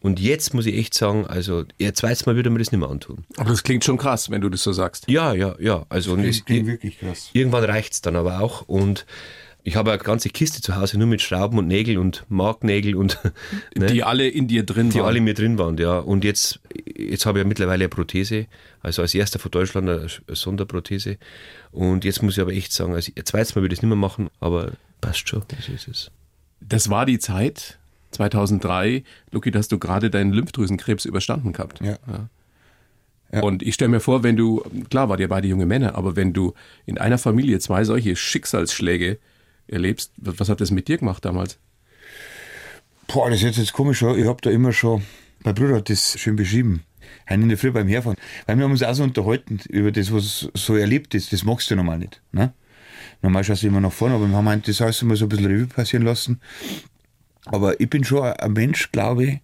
Und 0.00 0.18
jetzt 0.18 0.52
muss 0.52 0.66
ich 0.66 0.76
echt 0.76 0.94
sagen, 0.94 1.26
also, 1.28 1.64
ja, 1.78 1.94
zweites 1.94 2.26
Mal 2.26 2.34
würde 2.34 2.50
mir 2.50 2.58
das 2.58 2.72
nicht 2.72 2.80
mehr 2.80 2.90
antun. 2.90 3.24
Aber 3.36 3.50
das 3.50 3.62
klingt 3.62 3.84
schon 3.84 3.98
krass, 3.98 4.30
wenn 4.30 4.40
du 4.40 4.48
das 4.48 4.64
so 4.64 4.72
sagst. 4.72 5.08
Ja, 5.08 5.32
ja, 5.32 5.54
ja. 5.60 5.86
Also, 5.88 6.14
und 6.14 6.24
es, 6.24 6.42
wirklich 6.48 6.98
krass. 6.98 7.30
Irgendwann 7.32 7.62
reicht's 7.62 8.00
dann 8.02 8.16
aber 8.16 8.40
auch. 8.40 8.62
Und 8.62 9.06
ich 9.62 9.76
habe 9.76 9.92
eine 9.92 10.02
ganze 10.02 10.28
Kiste 10.30 10.60
zu 10.60 10.74
Hause 10.74 10.98
nur 10.98 11.06
mit 11.06 11.22
Schrauben 11.22 11.56
und 11.56 11.68
Nägel 11.68 11.98
und 11.98 12.24
Marknägel 12.28 12.96
und 12.96 13.18
ne, 13.76 13.86
Die 13.86 14.02
alle 14.02 14.26
in 14.26 14.48
dir 14.48 14.64
drin 14.64 14.90
die 14.90 14.98
waren. 14.98 15.06
alle 15.06 15.20
mir 15.20 15.34
drin 15.34 15.56
waren, 15.56 15.78
ja. 15.78 16.00
Und 16.00 16.24
jetzt, 16.24 16.58
jetzt 16.84 17.24
habe 17.24 17.38
ich 17.38 17.44
ja 17.44 17.48
mittlerweile 17.48 17.84
eine 17.84 17.88
Prothese, 17.88 18.46
also 18.80 19.02
als 19.02 19.14
erster 19.14 19.38
von 19.38 19.52
Deutschland 19.52 19.88
eine 19.88 20.08
eine 20.26 20.36
Sonderprothese. 20.36 21.16
Und 21.70 22.04
jetzt 22.04 22.22
muss 22.24 22.36
ich 22.36 22.40
aber 22.40 22.52
echt 22.52 22.72
sagen, 22.72 22.94
also 22.94 23.12
zweites 23.24 23.54
Mal 23.54 23.62
würde 23.62 23.72
ich 23.74 23.78
es 23.78 23.82
nicht 23.82 23.88
mehr 23.88 23.96
machen, 23.96 24.30
aber 24.40 24.72
passt 25.02 25.28
schon. 25.28 25.42
So 25.60 25.72
ist 25.72 25.88
es. 25.88 26.10
Das 26.60 26.88
war 26.88 27.04
die 27.04 27.18
Zeit, 27.18 27.78
2003, 28.12 29.04
Luki, 29.30 29.50
dass 29.50 29.68
du 29.68 29.78
gerade 29.78 30.08
deinen 30.08 30.32
Lymphdrüsenkrebs 30.32 31.04
überstanden 31.04 31.52
gehabt. 31.52 31.80
Ja. 31.82 31.98
Und 33.40 33.62
ich 33.62 33.74
stelle 33.74 33.90
mir 33.90 34.00
vor, 34.00 34.22
wenn 34.22 34.36
du, 34.36 34.62
klar 34.90 35.08
war 35.08 35.18
ihr 35.18 35.28
beide 35.28 35.48
junge 35.48 35.64
Männer, 35.64 35.94
aber 35.94 36.16
wenn 36.16 36.34
du 36.34 36.52
in 36.84 36.98
einer 36.98 37.16
Familie 37.16 37.58
zwei 37.60 37.84
solche 37.84 38.14
Schicksalsschläge 38.14 39.18
erlebst, 39.66 40.12
was 40.16 40.50
hat 40.50 40.60
das 40.60 40.70
mit 40.70 40.88
dir 40.88 40.98
gemacht 40.98 41.24
damals? 41.24 41.58
Boah, 43.08 43.30
das 43.30 43.38
ist 43.38 43.44
jetzt, 43.44 43.58
jetzt 43.58 43.72
komisch, 43.72 44.02
ja. 44.02 44.14
ich 44.14 44.26
habe 44.26 44.40
da 44.42 44.50
immer 44.50 44.72
schon, 44.72 45.02
mein 45.44 45.54
Bruder 45.54 45.76
hat 45.76 45.88
das 45.88 46.18
schön 46.20 46.36
beschrieben, 46.36 46.82
heute 47.28 47.40
in 47.40 47.48
der 47.48 47.56
Früh 47.56 47.70
beim 47.70 47.88
Herfahren, 47.88 48.18
weil 48.46 48.58
wir 48.58 48.64
haben 48.64 48.70
uns 48.70 48.82
auch 48.82 48.94
so 48.94 49.02
unterhalten 49.02 49.60
über 49.70 49.92
das, 49.92 50.12
was 50.12 50.50
so 50.52 50.76
erlebt 50.76 51.14
ist, 51.14 51.32
das 51.32 51.42
magst 51.42 51.70
du 51.70 51.76
normal 51.76 52.00
nicht. 52.00 52.20
Ne? 52.32 52.52
Normal 53.22 53.44
schaust 53.44 53.62
du 53.62 53.68
immer 53.68 53.80
nach 53.80 53.92
vorne, 53.92 54.16
aber 54.16 54.26
wir 54.26 54.36
haben 54.36 54.62
das 54.62 54.80
heißt 54.80 55.02
immer 55.02 55.16
so 55.16 55.26
ein 55.26 55.28
bisschen 55.28 55.46
Revue 55.46 55.66
passieren 55.66 56.04
lassen. 56.04 56.40
Aber 57.46 57.80
ich 57.80 57.88
bin 57.88 58.04
schon 58.04 58.22
ein 58.24 58.52
Mensch, 58.52 58.92
glaube 58.92 59.24
ich, 59.24 59.40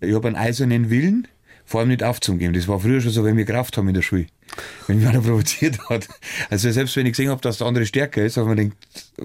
ich 0.00 0.14
habe 0.14 0.28
einen 0.28 0.36
eisernen 0.36 0.90
Willen, 0.90 1.28
vor 1.64 1.80
allem 1.80 1.88
nicht 1.88 2.02
aufzugeben. 2.02 2.52
Das 2.52 2.68
war 2.68 2.80
früher 2.80 3.00
schon 3.00 3.12
so, 3.12 3.24
wenn 3.24 3.36
wir 3.36 3.44
Kraft 3.44 3.76
haben 3.76 3.88
in 3.88 3.94
der 3.94 4.02
Schule. 4.02 4.26
Wenn 4.86 4.98
mich 4.98 5.08
einer 5.08 5.22
provoziert 5.22 5.78
hat. 5.88 6.08
Also 6.50 6.70
selbst 6.70 6.94
wenn 6.96 7.06
ich 7.06 7.12
gesehen 7.12 7.30
habe, 7.30 7.40
dass 7.40 7.56
der 7.56 7.66
andere 7.66 7.86
stärker 7.86 8.22
ist, 8.22 8.36
aber 8.36 8.48
man 8.48 8.58
denkt, 8.58 8.76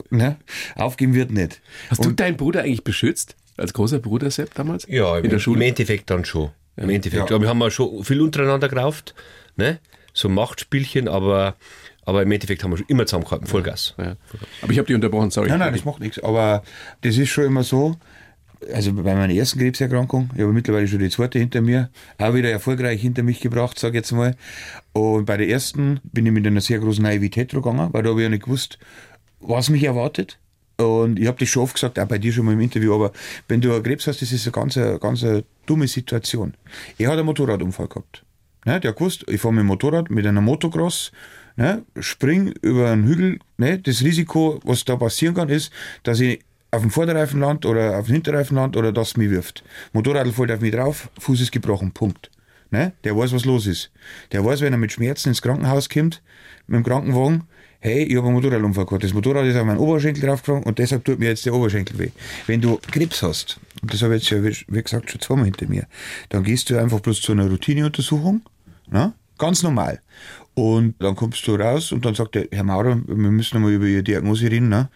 ne, 0.10 0.38
aufgeben 0.76 1.14
wird 1.14 1.32
nicht. 1.32 1.60
Hast 1.90 2.06
du 2.06 2.12
deinen 2.12 2.38
Bruder 2.38 2.62
eigentlich 2.62 2.86
beschützt? 2.86 3.36
Als 3.58 3.74
großer 3.74 4.00
Bruder, 4.00 4.32
Sepp, 4.32 4.54
damals? 4.54 4.86
Ja, 4.88 5.18
in 5.18 5.26
im, 5.26 5.32
der 5.32 5.40
Schule? 5.40 5.58
im 5.58 5.68
Endeffekt 5.68 6.10
dann 6.10 6.24
schon. 6.24 6.52
Im 6.78 6.90
Endeffekt. 6.90 7.30
Ja. 7.30 7.36
Aber 7.36 7.42
wir 7.42 7.50
haben 7.50 7.60
ja 7.60 7.70
schon 7.70 8.06
viel 8.06 8.22
untereinander 8.22 8.70
gerauft, 8.70 9.16
ne? 9.58 9.80
so 10.18 10.30
Machtspielchen, 10.30 11.08
aber, 11.08 11.56
aber 12.08 12.24
im 12.24 12.32
Endeffekt 12.32 12.64
haben 12.64 12.72
wir 12.72 12.78
schon 12.78 12.88
immer 12.88 13.06
zusammengehalten, 13.06 13.48
Vollgas. 13.48 13.94
Ja. 13.98 14.16
Aber 14.62 14.72
ich 14.72 14.78
habe 14.78 14.86
dich 14.86 14.96
unterbrochen, 14.96 15.30
sorry. 15.30 15.50
Nein, 15.50 15.60
nein, 15.60 15.74
das 15.74 15.84
macht 15.84 16.00
nichts. 16.00 16.24
Aber 16.24 16.64
das 17.02 17.18
ist 17.18 17.28
schon 17.28 17.44
immer 17.44 17.64
so. 17.64 17.98
Also 18.74 18.94
bei 18.94 19.14
meiner 19.14 19.34
ersten 19.34 19.60
Krebserkrankung, 19.60 20.30
ich 20.34 20.42
habe 20.42 20.54
mittlerweile 20.54 20.88
schon 20.88 21.00
die 21.00 21.10
zweite 21.10 21.38
hinter 21.38 21.60
mir, 21.60 21.90
auch 22.18 22.34
wieder 22.34 22.50
erfolgreich 22.50 23.02
hinter 23.02 23.24
mich 23.24 23.42
gebracht, 23.42 23.78
sage 23.78 23.98
ich 23.98 24.04
jetzt 24.04 24.14
mal. 24.14 24.38
Und 24.94 25.26
bei 25.26 25.36
der 25.36 25.50
ersten 25.50 26.00
bin 26.06 26.26
ich 26.26 26.32
mit 26.32 26.48
einer 26.48 26.62
sehr 26.62 26.80
großen 26.80 27.04
Naivität 27.04 27.52
gegangen, 27.52 27.90
weil 27.92 28.04
da 28.04 28.10
habe 28.12 28.22
ich 28.22 28.24
ja 28.24 28.30
nicht 28.30 28.46
gewusst, 28.46 28.80
was 29.42 29.70
mich 29.70 29.84
erwartet. 29.84 30.40
Und 30.78 31.20
ich 31.20 31.28
habe 31.28 31.38
das 31.38 31.50
schon 31.50 31.64
oft 31.64 31.74
gesagt, 31.74 32.00
auch 32.00 32.08
bei 32.08 32.20
dir 32.20 32.32
schon 32.32 32.46
mal 32.46 32.54
im 32.54 32.62
Interview, 32.62 32.96
aber 32.96 33.12
wenn 33.50 33.60
du 33.60 33.74
einen 33.74 33.84
Krebs 33.84 34.08
hast, 34.08 34.22
das 34.22 34.32
ist 34.32 34.46
eine 34.48 34.54
ganz, 34.54 34.78
eine 34.78 34.98
ganz 34.98 35.26
eine 35.26 35.44
dumme 35.66 35.90
Situation. 35.90 36.54
Er 36.98 37.10
hat 37.10 37.18
einen 37.18 37.26
Motorradunfall 37.26 37.90
gehabt. 37.90 38.24
Ne, 38.64 38.80
der 38.80 38.92
hat 38.92 38.98
gewusst, 38.98 39.26
ich 39.28 39.42
fahre 39.42 39.54
mit 39.54 39.64
dem 39.64 39.68
Motorrad, 39.68 40.10
mit 40.10 40.26
einer 40.26 40.42
Motocross, 40.42 41.12
ne, 41.58 41.84
spring 42.00 42.54
über 42.62 42.92
einen 42.92 43.06
Hügel. 43.06 43.40
Ne, 43.58 43.80
das 43.80 44.02
Risiko, 44.02 44.62
was 44.64 44.86
da 44.86 44.96
passieren 44.96 45.36
kann, 45.36 45.50
ist, 45.50 45.72
dass 46.04 46.22
ich 46.22 46.40
auf 46.72 46.82
dem 46.82 46.92
Vorderreifen 46.92 47.40
land 47.40 47.66
oder 47.66 47.98
auf 47.98 48.06
dem 48.06 48.14
Hinterreifen 48.14 48.56
land 48.56 48.78
oder 48.78 48.92
dass 48.92 49.10
es 49.10 49.18
mich 49.18 49.30
wirft. 49.30 49.64
Motorrad 49.94 50.28
fällt 50.30 50.52
auf 50.52 50.62
mich 50.62 50.74
drauf, 50.74 51.10
Fuß 51.20 51.42
ist 51.42 51.52
gebrochen, 51.52 51.92
Punkt. 51.92 52.30
Ne? 52.70 52.94
Der 53.04 53.16
weiß, 53.16 53.34
was 53.34 53.46
los 53.46 53.66
ist. 53.66 53.92
Der 54.32 54.44
weiß, 54.44 54.62
wenn 54.62 54.74
er 54.74 54.80
mit 54.80 54.92
Schmerzen 54.92 55.30
ins 55.30 55.42
Krankenhaus 55.42 55.90
kommt, 55.90 56.22
mit 56.68 56.78
dem 56.78 56.84
Krankenwagen, 56.84 57.44
hey, 57.80 58.04
ich 58.04 58.16
habe 58.18 58.28
einen 58.28 58.36
Motorradunfall 58.36 58.86
gehabt. 58.86 59.04
Das 59.04 59.14
Motorrad 59.14 59.46
ist 59.46 59.56
auf 59.56 59.66
meinen 59.66 59.80
Oberschenkel 59.80 60.24
draufgefahren 60.24 60.64
und 60.64 60.78
deshalb 60.78 61.06
tut 61.06 61.20
mir 61.20 61.30
jetzt 61.30 61.46
der 61.46 61.54
Oberschenkel 61.54 61.98
weh. 61.98 62.10
Wenn 62.46 62.60
du 62.60 62.80
Krebs 62.92 63.24
hast, 63.24 63.60
und 63.82 63.94
das 63.94 64.02
habe 64.02 64.18
ich 64.18 64.24
jetzt 64.24 64.32
ja, 64.32 64.44
wie 64.44 64.76
wie 64.76 64.84
gesagt, 64.84 65.10
schon 65.10 65.22
zweimal 65.22 65.46
hinter 65.46 65.68
mir, 65.68 65.88
dann 66.30 66.44
gehst 66.44 66.70
du 66.70 66.78
einfach 66.78 67.00
bloß 67.00 67.22
zu 67.22 67.32
einer 67.32 67.50
Routineuntersuchung, 67.50 68.42
ne? 68.90 69.14
Ganz 69.38 69.64
normal. 69.64 70.02
Und 70.54 70.96
dann 71.00 71.16
kommst 71.16 71.46
du 71.48 71.56
raus 71.56 71.92
und 71.92 72.04
dann 72.06 72.16
sagt 72.16 72.36
der 72.36 72.48
Herr 72.52 72.64
Maurer, 72.64 73.00
wir 73.06 73.16
müssen 73.16 73.58
einmal 73.58 73.74
über 73.74 73.86
Ihre 73.86 74.04
Diagnose 74.04 74.50
reden, 74.50 74.70
ne? 74.70 74.90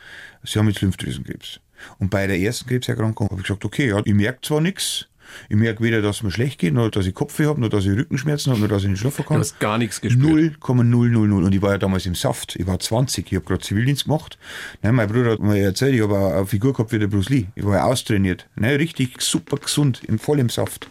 Sie 0.43 0.57
haben 0.57 0.67
jetzt 0.67 0.81
Lymphdrüsenkrebs. 0.81 1.59
Und 1.99 2.09
bei 2.09 2.27
der 2.27 2.39
ersten 2.39 2.67
Krebserkrankung 2.67 3.29
habe 3.29 3.41
ich 3.41 3.47
gesagt, 3.47 3.65
okay, 3.65 3.89
ja, 3.89 4.01
ich 4.03 4.13
merke 4.13 4.41
zwar 4.41 4.61
nichts, 4.61 5.07
Ich 5.49 5.55
merke 5.55 5.83
weder, 5.83 6.01
dass 6.01 6.17
es 6.17 6.23
mir 6.23 6.31
schlecht 6.31 6.59
geht, 6.59 6.73
noch 6.73 6.89
dass 6.89 7.05
ich 7.05 7.13
Kopfweh 7.13 7.45
habe, 7.47 7.59
noch 7.61 7.69
dass 7.69 7.85
ich 7.85 7.91
Rückenschmerzen 7.91 8.51
habe, 8.51 8.61
noch 8.61 8.69
dass 8.69 8.83
ich 8.83 8.89
nicht 8.89 8.99
schlafen 8.99 9.23
Du 9.23 9.29
kann. 9.29 9.39
hast 9.39 9.59
gar 9.59 9.77
nichts 9.77 10.01
gespürt. 10.01 10.57
0,000. 10.59 11.43
Und 11.43 11.53
ich 11.53 11.61
war 11.61 11.71
ja 11.71 11.77
damals 11.77 12.05
im 12.05 12.15
Saft. 12.15 12.55
Ich 12.57 12.67
war 12.67 12.79
20. 12.79 13.31
Ich 13.31 13.35
habe 13.35 13.45
gerade 13.45 13.61
Zivildienst 13.61 14.05
gemacht. 14.05 14.37
Ne, 14.83 14.91
mein 14.91 15.07
Bruder 15.07 15.31
hat 15.31 15.39
mir 15.39 15.57
erzählt, 15.59 15.95
ich 15.95 16.01
habe 16.01 16.17
eine 16.35 16.45
Figur 16.45 16.73
gehabt 16.73 16.91
wie 16.91 16.99
der 16.99 17.07
Bruce 17.07 17.29
Lee. 17.29 17.45
Ich 17.55 17.65
war 17.65 17.77
ja 17.77 17.83
austrainiert. 17.85 18.47
Ne, 18.55 18.77
richtig 18.79 19.21
super 19.21 19.57
gesund, 19.57 20.01
im, 20.07 20.19
voll 20.19 20.39
im 20.39 20.49
Saft. 20.49 20.89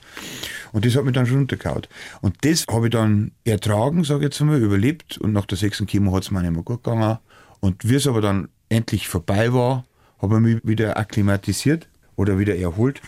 Und 0.72 0.85
das 0.87 0.94
hat 0.96 1.05
mich 1.05 1.14
dann 1.14 1.26
schon 1.26 1.38
runtergehauen. 1.38 1.83
Und 2.20 2.37
das 2.44 2.66
habe 2.70 2.87
ich 2.87 2.92
dann 2.92 3.33
ertragen, 3.44 4.05
sage 4.05 4.20
ich 4.20 4.24
jetzt 4.26 4.40
einmal, 4.40 4.59
überlebt. 4.61 5.18
Und 5.18 5.33
nach 5.33 5.46
der 5.46 5.59
sechsten 5.59 5.87
Chemo 5.87 6.14
hat 6.14 6.22
es 6.22 6.31
mir 6.31 6.42
nicht 6.42 6.53
mehr 6.53 6.62
gut 6.62 6.85
gegangen. 6.85 7.18
Und 7.61 7.88
wie 7.88 7.96
es 7.96 8.07
aber 8.07 8.20
dann 8.20 8.48
endlich 8.68 9.09
vorbei 9.09 9.53
war, 9.53 9.85
habe 10.22 10.37
ich 10.37 10.40
mich 10.40 10.61
wieder 10.62 10.96
akklimatisiert 10.96 11.88
oder 12.16 12.38
wieder 12.38 12.57
erholt. 12.57 13.00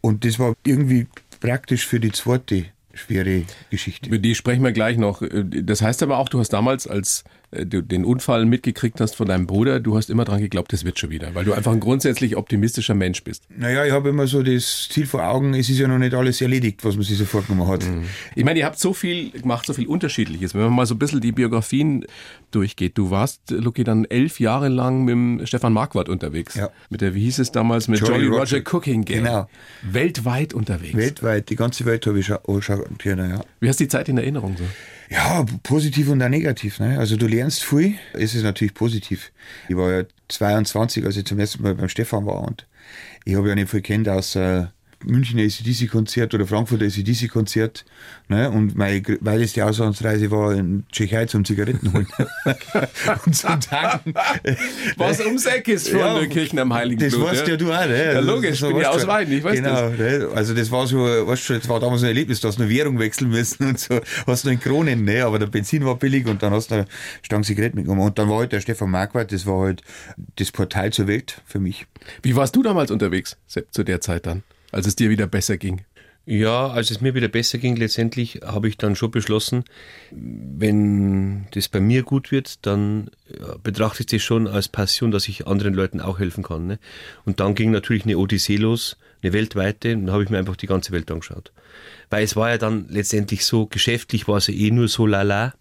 Und 0.00 0.24
das 0.24 0.38
war 0.38 0.54
irgendwie 0.64 1.06
praktisch 1.40 1.86
für 1.86 2.00
die 2.00 2.12
zweite 2.12 2.66
schwere 2.94 3.44
Geschichte. 3.70 4.08
Über 4.08 4.18
die 4.18 4.34
sprechen 4.34 4.64
wir 4.64 4.72
gleich 4.72 4.96
noch. 4.96 5.22
Das 5.22 5.82
heißt 5.82 6.02
aber 6.02 6.18
auch, 6.18 6.28
du 6.28 6.40
hast 6.40 6.50
damals, 6.50 6.86
als 6.86 7.24
du 7.50 7.82
den 7.82 8.04
Unfall 8.04 8.44
mitgekriegt 8.44 9.00
hast 9.00 9.16
von 9.16 9.26
deinem 9.26 9.46
Bruder, 9.46 9.80
du 9.80 9.96
hast 9.96 10.10
immer 10.10 10.24
dran 10.24 10.40
geglaubt, 10.40 10.72
das 10.72 10.84
wird 10.84 10.98
schon 10.98 11.10
wieder, 11.10 11.34
weil 11.34 11.44
du 11.44 11.54
einfach 11.54 11.72
ein 11.72 11.80
grundsätzlich 11.80 12.36
optimistischer 12.36 12.94
Mensch 12.94 13.24
bist. 13.24 13.44
Naja, 13.48 13.84
ich 13.86 13.92
habe 13.92 14.10
immer 14.10 14.26
so 14.26 14.42
das 14.42 14.88
Ziel 14.90 15.06
vor 15.06 15.26
Augen, 15.26 15.54
es 15.54 15.70
ist 15.70 15.78
ja 15.78 15.88
noch 15.88 15.98
nicht 15.98 16.14
alles 16.14 16.40
erledigt, 16.40 16.84
was 16.84 16.96
man 16.96 17.04
sich 17.04 17.16
so 17.16 17.24
vorgenommen 17.24 17.68
hat. 17.68 17.84
Ich 18.34 18.44
meine, 18.44 18.58
ihr 18.58 18.66
habt 18.66 18.78
so 18.78 18.92
viel 18.92 19.30
gemacht, 19.30 19.66
so 19.66 19.72
viel 19.72 19.86
Unterschiedliches. 19.86 20.54
Wenn 20.54 20.62
man 20.62 20.72
mal 20.72 20.86
so 20.86 20.94
ein 20.94 20.98
bisschen 20.98 21.20
die 21.20 21.32
Biografien 21.32 22.04
durchgeht. 22.50 22.96
Du 22.96 23.10
warst, 23.10 23.50
Lucky, 23.50 23.84
dann 23.84 24.04
elf 24.04 24.40
Jahre 24.40 24.68
lang 24.68 25.04
mit 25.04 25.12
dem 25.12 25.46
Stefan 25.46 25.72
Marquardt 25.72 26.08
unterwegs. 26.08 26.54
Ja. 26.54 26.70
Mit 26.90 27.00
der, 27.00 27.14
wie 27.14 27.24
hieß 27.24 27.38
es 27.38 27.52
damals, 27.52 27.88
mit 27.88 28.00
Jolly 28.00 28.24
Jolly 28.24 28.26
Roger, 28.26 28.58
Roger. 28.58 28.74
Cooking 28.74 29.04
Game. 29.04 29.24
Genau. 29.24 29.48
Weltweit 29.82 30.54
unterwegs. 30.54 30.96
Weltweit, 30.96 31.50
die 31.50 31.56
ganze 31.56 31.84
Welt 31.84 32.06
habe 32.06 32.18
ich 32.18 32.26
schon 32.26 32.38
angeschaut. 32.46 32.88
Ja. 33.04 33.40
Wie 33.60 33.68
hast 33.68 33.80
du 33.80 33.84
die 33.84 33.88
Zeit 33.88 34.08
in 34.08 34.18
Erinnerung 34.18 34.56
so? 34.56 34.64
Ja, 35.10 35.44
positiv 35.62 36.08
und 36.08 36.22
auch 36.22 36.28
negativ. 36.28 36.80
Ne? 36.80 36.98
Also 36.98 37.16
du 37.16 37.26
lernst 37.26 37.64
viel, 37.64 37.94
es 38.12 38.34
ist 38.34 38.42
natürlich 38.42 38.74
positiv. 38.74 39.32
Ich 39.68 39.76
war 39.76 39.90
ja 39.90 40.04
22, 40.28 41.04
als 41.04 41.16
ich 41.16 41.24
zum 41.24 41.38
ersten 41.38 41.62
Mal 41.62 41.74
beim 41.74 41.88
Stefan 41.88 42.26
war 42.26 42.42
und 42.42 42.66
ich 43.24 43.34
habe 43.34 43.48
ja 43.48 43.54
nicht 43.54 43.70
viel 43.70 43.82
kennt 43.82 44.08
aus 44.08 44.36
äh, 44.36 44.66
Münchner 45.04 45.42
ACDC-Konzert 45.42 46.34
oder 46.34 46.46
Frankfurter 46.46 46.84
ACDC-Konzert. 46.86 47.84
Ne? 48.28 48.50
Und 48.50 48.76
meine 48.76 49.02
weiteste 49.20 49.64
Auslandsreise 49.64 50.30
war 50.30 50.54
in 50.54 50.84
Tschechei 50.90 51.26
zum 51.26 51.44
Zigaretten 51.44 51.92
holen. 51.92 52.06
und 53.26 53.34
zum 53.34 53.60
Tanken. 53.60 54.14
Was 54.96 55.20
ums 55.20 55.46
Eck 55.46 55.68
ist 55.68 55.88
von 55.88 56.00
Ja, 56.00 56.18
der 56.18 56.28
Kirchen 56.28 56.58
am 56.58 56.72
Heiligen 56.74 57.00
Das 57.00 57.14
Blut. 57.14 57.26
weißt 57.26 57.46
ja 57.48 57.56
du 57.56 57.72
auch, 57.72 57.86
ne? 57.86 58.04
Ja, 58.04 58.10
Also, 58.18 58.30
logisch, 58.34 58.58
so 58.58 58.68
bin 58.68 58.78
ja 58.78 58.90
aus 58.90 59.06
Weiden, 59.06 59.34
ich 59.34 59.44
weiß 59.44 59.54
genau, 59.54 59.88
Ne? 59.90 60.28
Also 60.34 60.54
das 60.54 60.70
war 60.70 60.86
so, 60.86 60.98
weißt 60.98 61.48
du, 61.48 61.54
das 61.58 61.68
war 61.68 61.80
damals 61.80 62.02
ein 62.02 62.08
Erlebnis, 62.08 62.40
du 62.40 62.48
hast 62.48 62.58
nur 62.58 62.68
Währung 62.68 62.98
wechseln 62.98 63.30
müssen 63.30 63.68
und 63.68 63.78
so, 63.78 64.00
hast 64.26 64.44
nur 64.44 64.52
in 64.52 64.60
Kronen, 64.60 65.04
ne? 65.04 65.24
Aber 65.24 65.38
der 65.38 65.46
Benzin 65.46 65.84
war 65.84 65.96
billig 65.96 66.26
und 66.26 66.42
dann 66.42 66.52
hast 66.52 66.70
du 66.70 66.76
eine 66.76 66.84
Stange 67.22 67.44
Zigaretten 67.44 67.76
mitgenommen. 67.76 68.06
Und 68.06 68.18
dann 68.18 68.28
war 68.28 68.38
halt 68.40 68.52
der 68.52 68.60
Stefan 68.60 68.90
Marquardt, 68.90 69.32
das 69.32 69.46
war 69.46 69.60
halt 69.66 69.82
das 70.36 70.50
Portal 70.50 70.92
zur 70.92 71.06
Welt 71.06 71.40
für 71.46 71.60
mich. 71.60 71.86
Wie 72.22 72.34
warst 72.36 72.54
du 72.56 72.62
damals 72.62 72.90
unterwegs, 72.90 73.36
Sepp, 73.46 73.72
zu 73.72 73.84
der 73.84 74.00
Zeit 74.00 74.26
dann, 74.26 74.42
als 74.72 74.86
es 74.86 74.96
dir 74.96 75.10
wieder 75.10 75.26
besser 75.26 75.56
ging? 75.56 75.82
Ja, 76.30 76.68
als 76.68 76.90
es 76.90 77.00
mir 77.00 77.14
wieder 77.14 77.28
besser 77.28 77.56
ging, 77.56 77.76
letztendlich 77.76 78.40
habe 78.44 78.68
ich 78.68 78.76
dann 78.76 78.96
schon 78.96 79.10
beschlossen, 79.10 79.64
wenn 80.10 81.46
das 81.52 81.68
bei 81.68 81.80
mir 81.80 82.02
gut 82.02 82.30
wird, 82.30 82.66
dann 82.66 83.10
ja, 83.30 83.56
betrachte 83.62 84.02
ich 84.02 84.08
das 84.08 84.22
schon 84.22 84.46
als 84.46 84.68
Passion, 84.68 85.10
dass 85.10 85.26
ich 85.26 85.46
anderen 85.46 85.72
Leuten 85.72 86.02
auch 86.02 86.18
helfen 86.18 86.44
kann. 86.44 86.66
Ne? 86.66 86.78
Und 87.24 87.40
dann 87.40 87.54
ging 87.54 87.70
natürlich 87.70 88.04
eine 88.04 88.18
Odyssee 88.18 88.56
los, 88.56 88.98
eine 89.22 89.32
weltweite, 89.32 89.94
und 89.94 90.04
dann 90.04 90.12
habe 90.12 90.22
ich 90.22 90.28
mir 90.28 90.36
einfach 90.36 90.56
die 90.56 90.66
ganze 90.66 90.92
Welt 90.92 91.10
angeschaut. 91.10 91.50
Weil 92.10 92.24
es 92.24 92.36
war 92.36 92.50
ja 92.50 92.58
dann 92.58 92.88
letztendlich 92.90 93.46
so, 93.46 93.64
geschäftlich 93.64 94.28
war 94.28 94.36
es 94.36 94.48
ja 94.48 94.54
eh 94.54 94.70
nur 94.70 94.88
so 94.88 95.06
lala. 95.06 95.54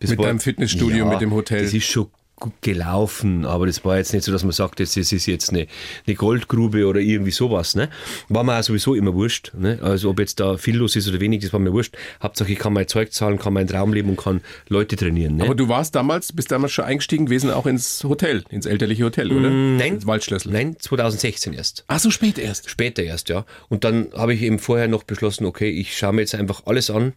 Das 0.00 0.08
Mit 0.08 0.20
deinem 0.20 0.40
Fitnessstudio, 0.40 1.04
mit 1.04 1.20
dem 1.20 1.34
Hotel. 1.34 1.64
Das 1.64 1.74
ist 1.74 1.84
schon 1.84 2.08
gut 2.38 2.54
gelaufen, 2.62 3.44
aber 3.44 3.66
das 3.66 3.84
war 3.84 3.96
jetzt 3.98 4.12
nicht 4.12 4.24
so, 4.24 4.32
dass 4.32 4.42
man 4.42 4.52
sagt, 4.52 4.80
das 4.80 4.96
ist 4.96 5.26
jetzt 5.26 5.50
eine, 5.50 5.66
eine 6.06 6.16
Goldgrube 6.16 6.86
oder 6.86 7.00
irgendwie 7.00 7.30
sowas. 7.30 7.74
Ne? 7.74 7.88
War 8.28 8.44
mir 8.44 8.58
auch 8.58 8.62
sowieso 8.62 8.94
immer 8.94 9.14
wurscht. 9.14 9.52
Ne? 9.56 9.78
Also 9.82 10.10
ob 10.10 10.18
jetzt 10.20 10.40
da 10.40 10.56
viel 10.56 10.76
los 10.76 10.96
ist 10.96 11.08
oder 11.08 11.20
wenig, 11.20 11.42
das 11.42 11.52
war 11.52 11.60
mir 11.60 11.72
wurscht. 11.72 11.96
Hauptsache 12.22 12.52
ich 12.52 12.58
kann 12.58 12.72
mein 12.72 12.88
Zeug 12.88 13.12
zahlen, 13.12 13.38
kann 13.38 13.52
meinen 13.52 13.68
Traum 13.68 13.92
leben 13.92 14.10
und 14.10 14.16
kann 14.16 14.40
Leute 14.68 14.96
trainieren. 14.96 15.36
Ne? 15.36 15.44
Aber 15.44 15.54
du 15.54 15.68
warst 15.68 15.94
damals, 15.94 16.32
bist 16.32 16.50
damals 16.50 16.72
schon 16.72 16.84
eingestiegen 16.84 17.26
gewesen, 17.26 17.50
auch 17.50 17.66
ins 17.66 18.04
Hotel, 18.04 18.44
ins 18.50 18.66
elterliche 18.66 19.04
Hotel, 19.04 19.32
oder? 19.32 19.50
Nein. 19.50 19.94
Ins 19.94 20.06
Waldschlössl. 20.06 20.50
Nein, 20.50 20.76
2016 20.78 21.52
erst. 21.52 21.84
Ach 21.88 21.98
so 21.98 22.10
spät 22.10 22.38
erst. 22.38 22.70
Später 22.70 23.02
erst, 23.02 23.28
ja. 23.28 23.44
Und 23.68 23.84
dann 23.84 24.08
habe 24.14 24.34
ich 24.34 24.42
eben 24.42 24.58
vorher 24.58 24.88
noch 24.88 25.02
beschlossen, 25.02 25.44
okay, 25.44 25.70
ich 25.70 25.96
schaue 25.96 26.12
mir 26.12 26.22
jetzt 26.22 26.34
einfach 26.34 26.62
alles 26.66 26.90
an, 26.90 27.14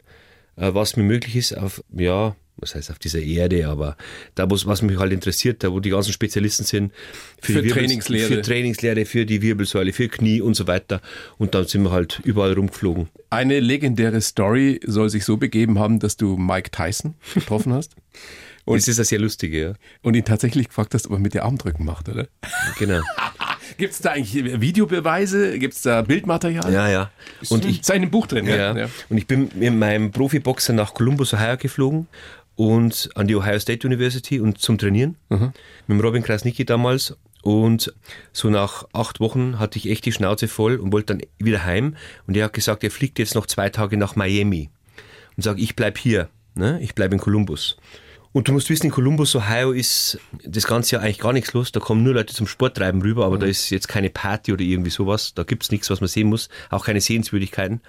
was 0.74 0.96
mir 0.96 1.04
möglich 1.04 1.36
ist, 1.36 1.58
auf, 1.58 1.84
ja, 1.96 2.36
was 2.58 2.76
heißt 2.76 2.92
auf 2.92 3.00
dieser 3.00 3.22
Erde, 3.22 3.68
aber 3.68 3.98
da, 4.36 4.46
was 4.50 4.82
mich 4.84 4.98
halt 5.00 5.12
interessiert, 5.12 5.64
da 5.64 5.72
wo 5.72 5.80
die 5.80 5.90
ganzen 5.90 6.14
Spezialisten 6.14 6.64
sind. 6.64 6.94
Für 7.42 7.56
Wirbel- 7.56 7.72
Trainingslehre. 7.72 8.28
Für 8.28 8.42
Trainingslehre, 8.42 9.06
für 9.06 9.26
die 9.26 9.42
Wirbelsäule, 9.42 9.94
für 9.94 10.08
Knie 10.10 10.42
und 10.42 10.54
so 10.54 10.68
weiter. 10.68 11.02
Und 11.38 11.56
dann 11.56 11.66
sind 11.66 11.84
wir 11.84 11.92
halt 11.92 12.22
überall 12.24 12.54
rumgeflogen. 12.54 13.10
Eine 13.30 13.60
legendäre 13.60 14.22
Story 14.22 14.80
soll 14.86 15.10
sich 15.10 15.26
so 15.26 15.38
begeben 15.38 15.80
haben, 15.80 16.00
dass 16.00 16.18
du 16.18 16.38
Mike 16.38 16.70
Tyson 16.72 17.16
getroffen 17.34 17.74
hast 17.74 17.96
Und 18.66 18.78
das 18.78 18.88
ist 18.88 19.00
das 19.00 19.08
sehr 19.10 19.20
Lustige, 19.20 19.62
ja. 19.62 19.74
und 20.02 20.16
ihn 20.16 20.26
tatsächlich 20.26 20.68
gefragt 20.68 20.94
hast, 20.94 21.08
ob 21.08 21.14
er 21.14 21.20
mit 21.20 21.34
dir 21.34 21.44
Armdrücken 21.44 21.86
macht, 21.86 22.10
oder? 22.10 22.28
Genau. 22.78 23.02
Gibt 23.78 23.94
es 23.94 24.00
da 24.00 24.12
eigentlich 24.12 24.62
Videobeweise? 24.62 25.58
Gibt 25.58 25.74
es 25.74 25.82
da 25.82 26.02
Bildmaterial? 26.02 26.72
Ja, 26.72 26.90
ja. 26.90 27.12
Und 27.50 27.66
ich, 27.66 27.82
Ist 27.82 27.90
in 27.90 27.98
einem 27.98 28.12
Buch 28.12 28.28
drin, 28.28 28.46
Ja. 28.46 28.74
Und 29.10 29.18
ich 29.18 29.28
bin 29.28 29.50
mit 29.56 29.74
meinem 29.74 30.12
Profiboxer 30.12 30.74
nach 30.74 30.94
Columbus, 30.94 31.34
Ohio 31.34 31.58
geflogen 31.58 32.08
und 32.56 33.10
an 33.16 33.28
die 33.28 33.36
Ohio 33.36 33.58
State 33.60 33.88
University 33.88 34.40
und 34.40 34.60
zum 34.60 34.78
Trainieren 34.78 35.16
mit 35.30 35.52
dem 35.88 36.00
Robin 36.00 36.22
Krasnicki 36.22 36.66
damals. 36.66 37.16
Und 37.42 37.92
so 38.34 38.50
nach 38.50 38.86
acht 38.94 39.20
Wochen 39.20 39.58
hatte 39.58 39.80
ich 39.80 39.90
echt 39.90 40.06
die 40.06 40.12
Schnauze 40.12 40.48
voll 40.48 40.76
und 40.76 40.94
wollte 40.94 41.16
dann 41.16 41.24
wieder 41.40 41.66
heim. 41.66 41.96
Und 42.28 42.38
er 42.38 42.46
hat 42.46 42.54
gesagt, 42.54 42.84
er 42.84 42.92
fliegt 42.92 43.18
jetzt 43.18 43.34
noch 43.34 43.48
zwei 43.48 43.70
Tage 43.70 43.98
nach 43.98 44.16
Miami 44.16 44.70
und 45.38 45.44
sagt, 45.44 45.60
ich 45.60 45.76
bleib 45.76 45.98
hier, 45.98 46.30
ne? 46.54 46.80
ich 46.82 46.94
bleib 46.94 47.14
in 47.14 47.20
Columbus. 47.20 47.78
Und 48.34 48.48
du 48.48 48.54
musst 48.54 48.70
wissen, 48.70 48.86
in 48.86 48.92
Columbus, 48.92 49.36
Ohio 49.36 49.72
ist 49.72 50.18
das 50.46 50.66
ganze 50.66 50.96
Jahr 50.96 51.04
eigentlich 51.04 51.20
gar 51.20 51.34
nichts 51.34 51.52
los. 51.54 51.72
Da 51.72 51.82
kommen 51.82 52.04
nur 52.04 52.14
Leute 52.14 52.34
zum 52.34 52.48
Sporttreiben 52.48 53.02
rüber, 53.02 53.26
aber 53.26 53.38
da 53.38 53.46
ist 53.46 53.70
jetzt 53.72 53.90
keine 53.90 54.10
Party 54.10 54.54
oder 54.54 54.62
irgendwie 54.62 54.90
sowas. 54.90 55.34
Da 55.34 55.44
gibt's 55.44 55.72
nichts, 55.72 55.90
was 55.90 56.00
man 56.00 56.08
sehen 56.08 56.28
muss. 56.28 56.48
Auch 56.70 56.86
keine 56.86 57.02
Sehenswürdigkeiten. 57.02 57.82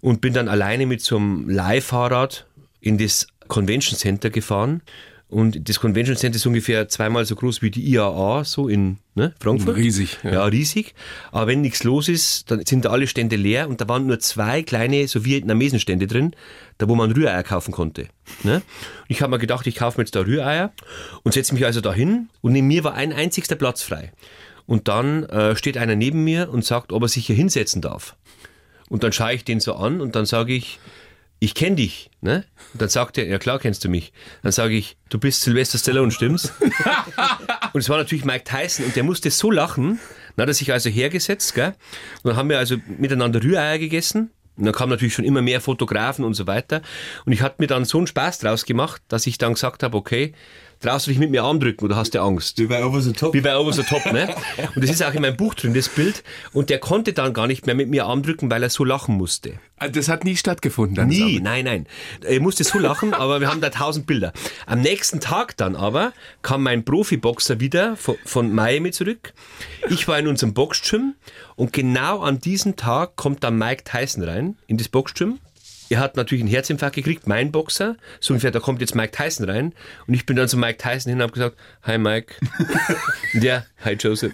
Und 0.00 0.20
bin 0.20 0.34
dann 0.34 0.48
alleine 0.48 0.86
mit 0.86 1.00
so 1.02 1.16
einem 1.16 1.48
Leihfahrrad 1.48 2.46
in 2.80 2.96
das 2.96 3.26
Convention 3.48 3.98
Center 3.98 4.30
gefahren. 4.30 4.82
Und 5.28 5.68
das 5.68 5.80
Convention 5.80 6.16
Center 6.16 6.36
ist 6.36 6.46
ungefähr 6.46 6.88
zweimal 6.88 7.24
so 7.24 7.34
groß 7.34 7.60
wie 7.60 7.72
die 7.72 7.84
IAA, 7.90 8.44
so 8.44 8.68
in 8.68 8.98
ne, 9.16 9.34
Frankfurt. 9.40 9.76
Riesig, 9.76 10.18
ja. 10.22 10.32
Ja. 10.32 10.44
riesig. 10.44 10.94
Aber 11.32 11.48
wenn 11.48 11.62
nichts 11.62 11.82
los 11.82 12.08
ist, 12.08 12.48
dann 12.50 12.64
sind 12.64 12.84
da 12.84 12.90
alle 12.90 13.08
Stände 13.08 13.34
leer 13.34 13.68
und 13.68 13.80
da 13.80 13.88
waren 13.88 14.06
nur 14.06 14.20
zwei 14.20 14.62
kleine, 14.62 15.08
so 15.08 15.24
Vietnamesenstände 15.24 16.06
drin, 16.06 16.36
da 16.78 16.88
wo 16.88 16.94
man 16.94 17.10
Rühreier 17.10 17.42
kaufen 17.42 17.72
konnte. 17.72 18.06
Ne? 18.44 18.56
Und 18.56 18.62
ich 19.08 19.20
habe 19.20 19.32
mir 19.32 19.40
gedacht, 19.40 19.66
ich 19.66 19.74
kaufe 19.74 19.98
mir 19.98 20.04
jetzt 20.04 20.14
da 20.14 20.20
Rühreier 20.20 20.72
und 21.24 21.32
setze 21.32 21.54
mich 21.54 21.64
also 21.64 21.80
dahin 21.80 22.28
und 22.40 22.52
neben 22.52 22.68
mir 22.68 22.84
war 22.84 22.94
ein 22.94 23.12
einzigster 23.12 23.56
Platz 23.56 23.82
frei. 23.82 24.12
Und 24.64 24.86
dann 24.86 25.24
äh, 25.24 25.56
steht 25.56 25.76
einer 25.76 25.96
neben 25.96 26.22
mir 26.22 26.50
und 26.50 26.64
sagt, 26.64 26.92
ob 26.92 27.02
er 27.02 27.08
sich 27.08 27.26
hier 27.26 27.36
hinsetzen 27.36 27.82
darf. 27.82 28.16
Und 28.88 29.02
dann 29.02 29.12
schaue 29.12 29.34
ich 29.34 29.44
den 29.44 29.58
so 29.58 29.74
an 29.74 30.00
und 30.00 30.14
dann 30.14 30.26
sage 30.26 30.54
ich, 30.54 30.78
ich 31.38 31.54
kenne 31.54 31.76
dich. 31.76 32.10
Ne? 32.20 32.44
Und 32.72 32.82
dann 32.82 32.88
sagt 32.88 33.18
er, 33.18 33.26
ja 33.26 33.38
klar 33.38 33.58
kennst 33.58 33.84
du 33.84 33.88
mich. 33.88 34.12
Dann 34.42 34.52
sage 34.52 34.74
ich, 34.74 34.96
du 35.08 35.18
bist 35.18 35.42
Sylvester 35.42 35.78
Stallone, 35.78 36.10
stimmt's? 36.10 36.52
und 37.72 37.80
es 37.80 37.88
war 37.88 37.98
natürlich 37.98 38.24
Mike 38.24 38.44
Tyson 38.44 38.86
und 38.86 38.96
der 38.96 39.04
musste 39.04 39.30
so 39.30 39.50
lachen. 39.50 39.98
Dann 40.36 40.44
hat 40.44 40.50
er 40.50 40.54
sich 40.54 40.72
also 40.72 40.90
hergesetzt, 40.90 41.54
gell? 41.54 41.74
Und 42.22 42.30
dann 42.30 42.36
haben 42.36 42.48
wir 42.48 42.58
also 42.58 42.76
miteinander 42.98 43.42
Rühreier 43.42 43.78
gegessen. 43.78 44.30
Und 44.56 44.64
dann 44.64 44.74
kamen 44.74 44.90
natürlich 44.90 45.14
schon 45.14 45.26
immer 45.26 45.42
mehr 45.42 45.60
Fotografen 45.60 46.24
und 46.24 46.32
so 46.32 46.46
weiter. 46.46 46.80
Und 47.26 47.32
ich 47.32 47.42
hatte 47.42 47.56
mir 47.58 47.66
dann 47.66 47.84
so 47.84 47.98
einen 47.98 48.06
Spaß 48.06 48.38
draus 48.38 48.64
gemacht, 48.64 49.02
dass 49.08 49.26
ich 49.26 49.36
dann 49.36 49.52
gesagt 49.52 49.82
habe, 49.82 49.96
okay, 49.96 50.32
traust 50.80 51.06
du 51.06 51.10
dich 51.10 51.18
mit 51.18 51.30
mir 51.30 51.42
armdrücken 51.42 51.84
oder 51.84 51.96
hast 51.96 52.14
du 52.14 52.20
Angst? 52.20 52.58
Wie 52.58 52.66
bei 52.66 52.84
Over 52.84 53.00
the 53.00 53.12
Top. 53.12 53.34
Wie 53.34 53.40
bei 53.40 53.56
Over 53.56 53.72
the 53.72 53.82
Top, 53.82 54.04
ne? 54.12 54.34
Und 54.74 54.82
das 54.82 54.90
ist 54.90 55.02
auch 55.02 55.12
in 55.14 55.22
meinem 55.22 55.36
Buch 55.36 55.54
drin, 55.54 55.74
das 55.74 55.88
Bild. 55.88 56.22
Und 56.52 56.70
der 56.70 56.78
konnte 56.78 57.12
dann 57.12 57.32
gar 57.32 57.46
nicht 57.46 57.66
mehr 57.66 57.74
mit 57.74 57.88
mir 57.88 58.06
armdrücken, 58.06 58.50
weil 58.50 58.62
er 58.62 58.70
so 58.70 58.84
lachen 58.84 59.16
musste. 59.16 59.54
Ah, 59.78 59.88
Das 59.88 60.08
hat 60.08 60.24
nie 60.24 60.36
stattgefunden. 60.36 60.94
dann 60.96 61.08
Nie, 61.08 61.40
nein, 61.40 61.64
nein. 61.64 61.86
Er 62.22 62.40
musste 62.40 62.64
so 62.64 62.78
lachen, 62.78 63.12
aber 63.14 63.40
wir 63.40 63.48
haben 63.50 63.60
da 63.60 63.70
tausend 63.70 64.06
Bilder. 64.06 64.32
Am 64.66 64.80
nächsten 64.80 65.20
Tag 65.20 65.56
dann 65.56 65.76
aber 65.76 66.12
kam 66.42 66.62
mein 66.62 66.84
Profiboxer 66.84 67.60
wieder 67.60 67.96
von, 67.96 68.16
von 68.24 68.52
Miami 68.52 68.90
zurück. 68.90 69.32
Ich 69.90 70.08
war 70.08 70.18
in 70.18 70.26
unserem 70.28 70.54
Boxgym 70.54 71.14
und 71.56 71.72
genau 71.72 72.20
an 72.20 72.38
diesem 72.40 72.76
Tag 72.76 73.16
kommt 73.16 73.44
dann 73.44 73.56
Mike 73.58 73.84
Tyson 73.84 74.22
rein 74.24 74.56
in 74.66 74.76
das 74.78 74.88
Boxgym. 74.88 75.38
Er 75.88 76.00
hat 76.00 76.16
natürlich 76.16 76.42
einen 76.42 76.50
Herzinfarkt 76.50 76.96
gekriegt, 76.96 77.26
mein 77.26 77.52
Boxer. 77.52 77.96
So 78.20 78.34
ungefähr, 78.34 78.50
da 78.50 78.60
kommt 78.60 78.80
jetzt 78.80 78.94
Mike 78.94 79.12
Tyson 79.12 79.48
rein. 79.48 79.72
Und 80.06 80.14
ich 80.14 80.26
bin 80.26 80.36
dann 80.36 80.48
zu 80.48 80.56
Mike 80.56 80.78
Tyson 80.78 81.10
hin 81.10 81.18
und 81.18 81.22
habe 81.22 81.32
gesagt, 81.32 81.56
hi 81.82 81.98
Mike. 81.98 82.34
und 83.34 83.42
der, 83.42 83.66
hi 83.84 83.92
Joseph. 83.94 84.32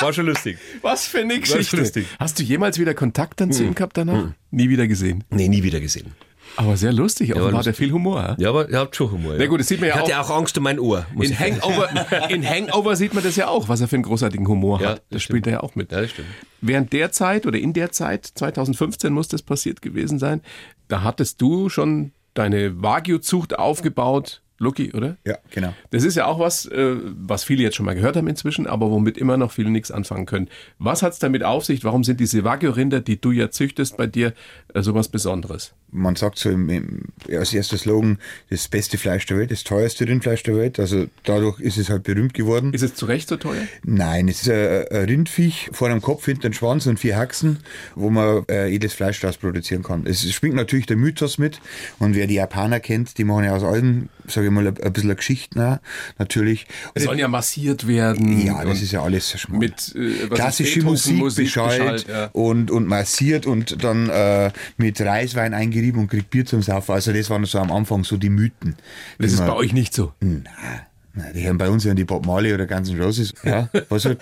War 0.00 0.12
schon 0.12 0.26
lustig. 0.26 0.58
Was 0.80 1.06
für 1.06 1.18
eine 1.18 1.34
schon 1.34 1.58
Geschichte. 1.58 1.76
lustig. 1.76 2.06
Hast 2.18 2.38
du 2.38 2.42
jemals 2.42 2.78
wieder 2.78 2.94
Kontakt 2.94 3.40
dann 3.40 3.52
zu 3.52 3.64
ihm 3.64 3.74
gehabt 3.74 3.96
danach? 3.96 4.32
Nie 4.50 4.68
wieder 4.68 4.86
gesehen. 4.86 5.24
Nee, 5.30 5.48
nie 5.48 5.62
wieder 5.62 5.80
gesehen. 5.80 6.14
Aber 6.56 6.76
sehr 6.76 6.92
lustig. 6.92 7.34
Offenbar 7.34 7.60
hat 7.60 7.66
er 7.66 7.74
viel 7.74 7.92
Humor. 7.92 8.20
Ja? 8.20 8.36
Ja, 8.38 8.48
aber 8.50 8.68
er 8.70 8.80
hat 8.80 8.94
schon 8.96 9.10
Humor. 9.10 9.34
Na 9.38 9.46
gut, 9.46 9.60
das 9.60 9.68
sieht 9.68 9.80
man 9.80 9.88
ja 9.88 9.94
er 9.96 10.02
auch. 10.02 10.08
hatte 10.08 10.20
auch 10.20 10.30
Angst 10.36 10.56
um 10.58 10.64
mein 10.64 10.78
Ohr. 10.78 11.06
muss 11.14 11.26
In 11.26 11.32
ich. 11.32 11.38
Hangover, 11.40 11.88
in 12.30 12.48
Hangover 12.48 12.96
sieht 12.96 13.14
man 13.14 13.22
das 13.24 13.36
ja 13.36 13.48
auch, 13.48 13.68
was 13.68 13.80
er 13.80 13.88
für 13.88 13.96
einen 13.96 14.02
großartigen 14.04 14.46
Humor 14.48 14.80
Ja, 14.80 14.88
hat. 14.90 14.98
das 14.98 15.04
Das 15.10 15.22
spielt 15.22 15.46
er 15.46 15.52
ja 15.54 15.60
auch 15.62 15.74
mit. 15.74 15.92
Ja, 15.92 16.00
das 16.00 16.10
stimmt. 16.10 16.28
Während 16.60 16.92
der 16.92 17.10
Zeit 17.12 17.46
oder 17.46 17.58
in 17.58 17.72
der 17.72 17.90
Zeit, 17.92 18.26
2015 18.26 19.12
muss 19.12 19.28
das 19.28 19.42
passiert 19.42 19.82
gewesen 19.82 20.18
sein, 20.18 20.42
da 20.88 21.02
hattest 21.02 21.40
du 21.40 21.68
schon 21.68 22.12
deine 22.34 22.82
Wagyu-Zucht 22.82 23.58
aufgebaut. 23.58 24.40
Lucky, 24.58 24.92
oder? 24.92 25.16
Ja, 25.26 25.38
genau. 25.50 25.74
Das 25.90 26.04
ist 26.04 26.14
ja 26.14 26.26
auch 26.26 26.38
was, 26.38 26.66
äh, 26.66 26.94
was 27.02 27.42
viele 27.42 27.64
jetzt 27.64 27.74
schon 27.74 27.84
mal 27.84 27.96
gehört 27.96 28.14
haben 28.16 28.28
inzwischen, 28.28 28.68
aber 28.68 28.92
womit 28.92 29.18
immer 29.18 29.36
noch 29.36 29.50
viele 29.50 29.70
nichts 29.70 29.90
anfangen 29.90 30.24
können. 30.24 30.48
Was 30.78 31.02
hat 31.02 31.14
es 31.14 31.18
damit 31.18 31.42
auf 31.42 31.64
sich? 31.64 31.82
Warum 31.82 32.04
sind 32.04 32.20
diese 32.20 32.44
Wagyu-Rinder, 32.44 33.00
die 33.00 33.20
du 33.20 33.32
ja 33.32 33.50
züchtest, 33.50 33.96
bei 33.96 34.06
dir 34.06 34.34
äh, 34.72 34.82
sowas 34.82 35.08
Besonderes? 35.08 35.74
Man 35.92 36.16
sagt 36.16 36.38
so 36.38 36.50
im, 36.50 36.68
im, 36.68 37.02
als 37.30 37.52
erster 37.52 37.76
Slogan, 37.76 38.18
das 38.50 38.68
beste 38.68 38.98
Fleisch 38.98 39.26
der 39.26 39.38
Welt, 39.38 39.50
das 39.50 39.64
teuerste 39.64 40.06
Rindfleisch 40.06 40.42
der 40.42 40.56
Welt. 40.56 40.80
Also 40.80 41.06
dadurch 41.24 41.60
ist 41.60 41.76
es 41.76 41.90
halt 41.90 42.02
berühmt 42.02 42.34
geworden. 42.34 42.72
Ist 42.72 42.82
es 42.82 42.94
zu 42.94 43.06
Recht 43.06 43.28
so 43.28 43.36
teuer? 43.36 43.62
Nein, 43.84 44.28
es 44.28 44.42
ist 44.42 44.50
ein, 44.50 44.86
ein 44.90 45.04
Rindviech, 45.04 45.70
vor 45.72 45.88
einem 45.88 46.00
Kopf, 46.00 46.24
hinter 46.24 46.46
einem 46.46 46.54
Schwanz 46.54 46.86
und 46.86 46.98
vier 46.98 47.16
Haxen, 47.16 47.58
wo 47.94 48.10
man 48.10 48.44
äh, 48.48 48.74
edles 48.74 48.94
Fleisch 48.94 49.20
daraus 49.20 49.36
produzieren 49.36 49.82
kann. 49.82 50.06
Es 50.06 50.30
schwingt 50.32 50.56
natürlich 50.56 50.86
der 50.86 50.96
Mythos 50.96 51.38
mit 51.38 51.60
und 51.98 52.14
wer 52.14 52.26
die 52.26 52.34
Japaner 52.34 52.80
kennt, 52.80 53.18
die 53.18 53.24
machen 53.24 53.44
ja 53.44 53.54
aus 53.54 53.62
allem, 53.62 54.08
sage 54.26 54.46
ich 54.46 54.52
mal, 54.52 54.66
ein, 54.66 54.80
ein 54.82 54.92
bisschen 54.92 55.14
Geschichten 55.16 55.78
natürlich. 56.18 56.66
Es 56.94 57.04
sollen 57.04 57.18
ja 57.18 57.28
massiert 57.28 57.86
werden. 57.86 58.46
Ja, 58.46 58.64
das 58.64 58.82
ist 58.82 58.92
ja 58.92 59.02
alles 59.02 59.38
Schmarrn. 59.38 59.60
mit 59.60 59.94
äh, 59.94 60.28
klassische 60.28 60.82
Musik, 60.82 61.12
Beethoven-Musik 61.12 61.44
beschallt, 61.44 61.78
beschallt, 61.78 62.08
ja. 62.08 62.30
und, 62.32 62.70
und 62.70 62.86
massiert 62.86 63.46
und 63.46 63.82
dann 63.82 64.08
äh, 64.08 64.50
mit 64.76 65.00
Reiswein 65.00 65.54
eingerieben 65.82 66.00
und 66.02 66.08
kriegt 66.08 66.30
Bier 66.30 66.44
zum 66.46 66.62
Saufen. 66.62 66.92
Also 66.94 67.12
das 67.12 67.28
waren 67.30 67.44
so 67.44 67.58
am 67.58 67.72
Anfang 67.72 68.04
so 68.04 68.16
die 68.16 68.30
Mythen. 68.30 68.76
Das 69.18 69.28
die 69.28 69.34
ist 69.34 69.38
man- 69.40 69.48
bei 69.48 69.54
euch 69.56 69.72
nicht 69.72 69.92
so. 69.94 70.12
Nein, 70.20 71.32
die 71.34 71.46
haben 71.46 71.58
bei 71.58 71.68
uns 71.68 71.84
ja 71.84 71.92
die 71.92 72.04
Bob 72.04 72.24
Marley 72.24 72.54
oder 72.54 72.66
ganzen 72.66 73.00
Roses. 73.00 73.34
Ja, 73.44 73.68
was 73.90 74.06
halt, 74.06 74.18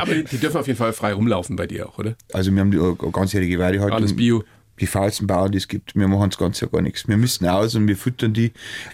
Aber 0.00 0.14
die, 0.14 0.24
die 0.24 0.38
dürfen 0.38 0.56
auf 0.58 0.66
jeden 0.66 0.76
Fall 0.78 0.92
frei 0.92 1.12
rumlaufen 1.12 1.54
bei 1.56 1.66
dir 1.68 1.88
auch, 1.88 1.98
oder? 1.98 2.14
also 2.32 2.52
wir 2.52 2.60
haben 2.60 2.70
die 2.72 2.78
äh, 2.78 2.96
ganzjährige 3.12 3.58
Weidehaltung. 3.60 3.96
Alles 3.96 4.14
Bio. 4.16 4.42
Die 4.80 4.86
faulsten 4.86 5.26
Bauern, 5.26 5.52
die 5.52 5.58
es 5.58 5.68
gibt, 5.68 5.94
wir 5.94 6.08
machen 6.08 6.30
das 6.30 6.38
ganze 6.38 6.64
Jahr 6.64 6.72
gar 6.72 6.80
nichts. 6.82 7.06
Wir 7.06 7.16
müssen 7.18 7.46
aus 7.46 7.74
und 7.74 7.86
wir 7.86 7.96
füttern 7.96 8.32
die. 8.32 8.52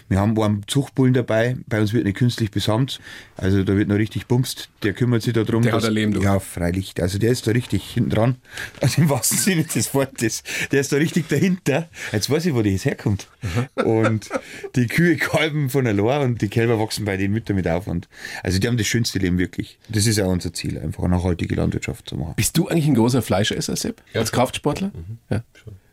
Wir 0.09 0.19
haben 0.19 0.37
einen 0.41 0.63
Zuchtbullen 0.67 1.13
dabei. 1.13 1.55
Bei 1.67 1.79
uns 1.79 1.93
wird 1.93 2.03
nicht 2.05 2.17
künstlich 2.17 2.51
besamt. 2.51 2.99
Also 3.37 3.63
da 3.63 3.75
wird 3.75 3.87
noch 3.87 3.95
richtig 3.95 4.27
bumst. 4.27 4.69
Der 4.83 4.93
kümmert 4.93 5.21
sich 5.21 5.33
darum. 5.33 5.61
Der 5.63 5.71
hat 5.71 5.81
dass- 5.81 5.87
ein 5.87 5.93
Leben, 5.93 6.11
du. 6.13 6.21
Ja, 6.21 6.39
freilich. 6.39 6.93
Also 7.01 7.17
der 7.19 7.31
ist 7.31 7.47
da 7.47 7.51
richtig 7.51 7.83
hinten 7.89 8.09
dran. 8.09 8.35
Also 8.81 9.01
im 9.01 9.09
wahrsten 9.09 9.37
Sinne 9.37 9.63
des 9.63 9.93
Wortes. 9.93 10.43
Der 10.71 10.81
ist 10.81 10.91
da 10.91 10.97
richtig 10.97 11.27
dahinter. 11.29 11.87
Jetzt 12.11 12.29
weiß 12.29 12.45
ich, 12.47 12.53
wo 12.53 12.61
das 12.61 12.85
herkommt. 12.85 13.27
Und 13.75 14.29
die 14.75 14.87
Kühe 14.87 15.15
kalben 15.17 15.69
von 15.69 15.87
allein 15.87 16.21
und 16.31 16.41
die 16.41 16.49
Kälber 16.49 16.79
wachsen 16.79 17.05
bei 17.05 17.17
den 17.17 17.31
Müttern 17.31 17.55
mit 17.55 17.67
auf. 17.67 17.87
Und 17.87 18.07
also 18.43 18.59
die 18.59 18.67
haben 18.67 18.77
das 18.77 18.87
schönste 18.87 19.19
Leben 19.19 19.37
wirklich. 19.37 19.79
Das 19.89 20.05
ist 20.05 20.19
auch 20.19 20.29
unser 20.31 20.53
Ziel, 20.53 20.77
einfach 20.79 21.03
eine 21.03 21.15
nachhaltige 21.15 21.55
Landwirtschaft 21.55 22.09
zu 22.09 22.15
machen. 22.15 22.33
Bist 22.35 22.57
du 22.57 22.67
eigentlich 22.67 22.87
ein 22.87 22.95
großer 22.95 23.21
Fleischesser, 23.21 23.75
Sepp? 23.75 24.01
Als 24.13 24.31
Kraftsportler? 24.31 24.87
Mhm. 24.93 25.17
Ja. 25.29 25.43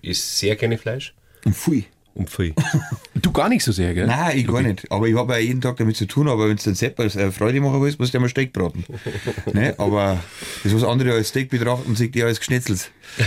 Ich 0.06 0.20
sehr 0.22 0.54
gerne 0.56 0.78
Fleisch 0.78 1.14
Und 1.44 1.54
pfui. 1.56 1.84
und 2.14 2.30
viel. 2.30 2.54
Du 3.14 3.32
gar 3.32 3.48
nicht 3.48 3.64
so 3.64 3.72
sehr, 3.72 3.94
gell? 3.94 4.06
Nein, 4.06 4.38
ich 4.38 4.46
gar 4.46 4.60
nicht. 4.60 4.90
Aber 4.90 5.08
ich 5.08 5.16
habe 5.16 5.32
ja 5.32 5.38
jeden 5.38 5.62
Tag 5.62 5.78
damit 5.78 5.96
zu 5.96 6.06
tun. 6.06 6.28
Aber 6.28 6.46
wenn 6.48 6.56
es 6.56 6.64
dann 6.64 6.74
Sepp 6.74 7.00
als 7.00 7.16
äh, 7.16 7.32
Freude 7.32 7.58
machen 7.60 7.80
willst, 7.80 7.98
musst 7.98 8.12
du 8.12 8.18
ja 8.18 8.20
mal 8.20 8.28
Steak 8.28 8.52
braten. 8.52 8.84
ne? 9.54 9.74
Aber 9.78 10.22
das 10.62 10.72
ist 10.72 10.82
was 10.82 10.88
andere 10.88 11.12
als 11.12 11.28
Steak 11.30 11.48
betrachten 11.48 11.88
und 11.88 11.96
sich 11.96 12.10
die 12.10 12.22
als 12.22 12.38
geschnetzelt. 12.38 12.90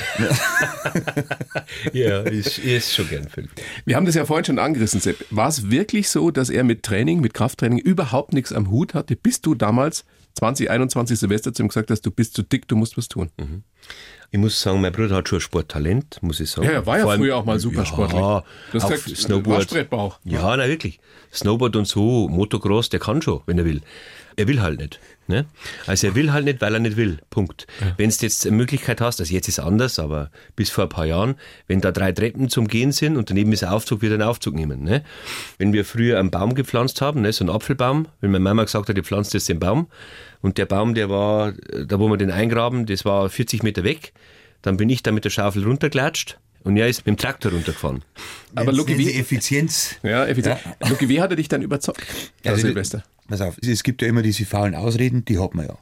ja, 1.94 2.26
ich, 2.28 2.64
ich 2.64 2.74
esse 2.74 2.94
schon 2.94 3.10
gern 3.10 3.28
viel. 3.28 3.50
Wir 3.86 3.96
haben 3.96 4.06
das 4.06 4.16
ja 4.16 4.26
vorhin 4.26 4.46
schon 4.46 4.60
angerissen, 4.60 5.00
Sepp. 5.00 5.26
War 5.32 5.48
es 5.48 5.72
wirklich 5.72 6.10
so, 6.10 6.30
dass 6.32 6.50
er 6.50 6.64
mit 6.64 6.84
Training, 6.84 7.20
mit 7.20 7.34
Krafttraining 7.34 7.80
überhaupt 7.80 8.34
nichts 8.34 8.54
am 8.54 8.70
Hut 8.70 8.94
hatte, 8.94 9.16
bis 9.16 9.42
du 9.42 9.56
damals 9.56 10.06
2021 10.36 11.18
Silvester 11.18 11.54
zu 11.54 11.64
ihm 11.64 11.70
gesagt 11.70 11.90
hast, 11.90 12.02
du 12.06 12.12
bist 12.12 12.36
zu 12.36 12.44
dick, 12.44 12.68
du 12.68 12.76
musst 12.76 12.98
was 12.98 13.08
tun? 13.08 13.32
Ich 14.30 14.40
muss 14.40 14.62
sagen, 14.62 14.82
mein 14.82 14.92
Bruder 14.92 15.16
hat 15.16 15.30
schon 15.30 15.40
Sporttalent, 15.40 16.22
muss 16.22 16.40
ich 16.42 16.50
sagen. 16.50 16.68
Ja, 16.68 16.74
er 16.74 16.86
war 16.86 16.98
ja 17.00 17.06
allem- 17.06 17.22
früher 17.22 17.38
auch 17.38 17.46
mal 17.46 17.60
Supersportler. 17.60 18.20
Ja, 18.20 18.44
Du 18.72 18.78
hast 18.78 18.84
auf 18.86 19.04
gesagt, 19.06 19.18
Snowboard. 19.22 19.60
Waschbrettbauch. 19.60 20.20
Ja, 20.26 20.56
na 20.58 20.68
wirklich. 20.68 21.00
Snowboard 21.34 21.76
und 21.78 21.88
so, 21.88 22.28
Motocross, 22.28 22.90
der 22.90 23.00
kann 23.00 23.22
schon, 23.22 23.42
wenn 23.46 23.58
er 23.58 23.66
will. 23.66 23.82
Er 24.36 24.48
will 24.48 24.62
halt 24.62 24.80
nicht. 24.80 25.00
Ne? 25.30 25.46
Also 25.88 26.08
er 26.08 26.16
will 26.16 26.32
halt 26.32 26.46
nicht, 26.46 26.62
weil 26.62 26.74
er 26.74 26.80
nicht 26.80 26.96
will. 26.96 27.20
Punkt. 27.30 27.68
Wenn 27.98 28.10
du 28.10 28.16
jetzt 28.20 28.46
eine 28.46 28.56
Möglichkeit 28.56 29.02
hast, 29.02 29.20
also 29.20 29.34
jetzt 29.34 29.48
ist 29.48 29.58
es 29.58 29.64
anders, 29.66 29.98
aber 29.98 30.30
bis 30.56 30.70
vor 30.70 30.84
ein 30.86 30.90
paar 30.90 31.06
Jahren, 31.06 31.36
wenn 31.68 31.82
da 31.82 31.92
drei 31.92 32.12
Treppen 32.12 32.48
zum 32.50 32.68
Gehen 32.68 32.92
sind 32.92 33.18
und 33.18 33.30
daneben 33.30 33.52
ist 33.52 33.64
ein 33.64 33.72
Aufzug, 33.72 34.02
wird 34.02 34.12
er 34.12 34.16
einen 34.20 34.30
Aufzug 34.30 34.54
nehmen. 34.56 34.84
Ne? 34.84 35.04
Wenn 35.58 35.74
wir 35.74 35.84
früher 35.86 36.20
einen 36.20 36.32
Baum 36.32 36.54
gepflanzt 36.54 37.02
haben, 37.02 37.22
ne, 37.22 37.34
so 37.34 37.44
einen 37.44 37.50
Apfelbaum, 37.50 38.08
wenn 38.22 38.32
meine 38.32 38.44
Mama 38.44 38.64
gesagt 38.64 38.88
hat, 38.90 38.96
ihr 38.96 39.04
pflanzt 39.04 39.34
jetzt 39.34 39.50
den 39.50 39.60
Baum 39.60 39.88
und 40.42 40.58
der 40.58 40.66
Baum, 40.66 40.94
der 40.94 41.10
war, 41.10 41.54
da 41.54 42.00
wo 42.00 42.08
wir 42.10 42.18
den 42.18 42.32
eingraben, 42.32 42.86
das 42.86 43.06
war 43.06 43.30
40 43.30 43.64
Meter 43.64 43.84
weg, 43.84 44.14
dann 44.62 44.78
bin 44.78 44.90
ich 44.90 45.04
da 45.04 45.12
mit 45.12 45.26
der 45.26 45.30
Schaufel 45.30 45.64
runtergelatscht 45.64 46.40
und 46.64 46.78
er 46.78 46.88
ist 46.88 47.06
mit 47.06 47.08
dem 47.08 47.18
Traktor 47.18 47.52
runtergefahren. 47.52 48.04
Aber 48.56 48.74
Lucky, 48.74 48.98
wie, 48.98 49.14
Effizienz. 49.14 49.96
ja, 50.04 50.26
effizient. 50.26 50.60
Lucky, 50.88 51.08
wie 51.10 51.22
hat 51.22 51.32
er 51.32 51.38
dich 51.38 51.48
dann 51.48 51.62
überzeugt? 51.62 52.06
Herr 52.44 52.54
Also, 52.54 52.68
Silvester. 52.68 53.04
Pass 53.28 53.42
auf, 53.42 53.58
es 53.62 53.84
gibt 53.84 54.02
ja 54.02 54.08
immer 54.08 54.22
diese 54.22 54.46
faulen 54.46 54.74
Ausreden, 54.74 55.26
die 55.26 55.38
hat 55.38 55.54
man 55.54 55.68
ja. 55.68 55.78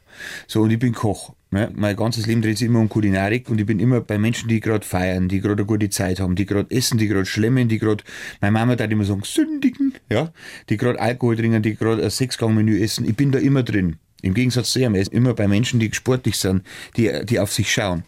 So, 0.47 0.61
und 0.61 0.71
ich 0.71 0.79
bin 0.79 0.93
Koch. 0.93 1.33
Ne? 1.51 1.71
Mein 1.75 1.95
ganzes 1.95 2.25
Leben 2.25 2.41
dreht 2.41 2.57
sich 2.57 2.67
immer 2.67 2.79
um 2.79 2.89
Kulinarik 2.89 3.49
und 3.49 3.59
ich 3.59 3.65
bin 3.65 3.79
immer 3.79 4.01
bei 4.01 4.17
Menschen, 4.17 4.49
die 4.49 4.59
gerade 4.59 4.85
feiern, 4.85 5.29
die 5.29 5.41
gerade 5.41 5.61
eine 5.61 5.65
gute 5.65 5.89
Zeit 5.89 6.19
haben, 6.19 6.35
die 6.35 6.45
gerade 6.45 6.69
essen, 6.69 6.97
die 6.97 7.07
gerade 7.07 7.25
schlemmen, 7.25 7.69
die 7.69 7.77
gerade, 7.77 8.03
meine 8.41 8.51
Mama 8.51 8.73
hat 8.73 8.91
immer 8.91 9.05
sagen, 9.05 9.21
sündigen, 9.23 9.93
ja, 10.11 10.33
die 10.69 10.77
gerade 10.77 10.99
Alkohol 10.99 11.37
trinken, 11.37 11.61
die 11.61 11.75
gerade 11.75 12.03
ein 12.03 12.09
Sechsgang-Menü 12.09 12.81
essen. 12.81 13.05
Ich 13.05 13.15
bin 13.15 13.31
da 13.31 13.39
immer 13.39 13.63
drin. 13.63 13.97
Im 14.21 14.33
Gegensatz 14.33 14.71
zu 14.71 14.79
ihm, 14.79 14.95
er 14.95 15.01
ist 15.01 15.13
immer 15.13 15.33
bei 15.33 15.47
Menschen, 15.47 15.79
die 15.79 15.93
sportlich 15.93 16.37
sind, 16.37 16.63
die, 16.97 17.11
die 17.25 17.39
auf 17.39 17.51
sich 17.51 17.71
schauen. 17.71 18.03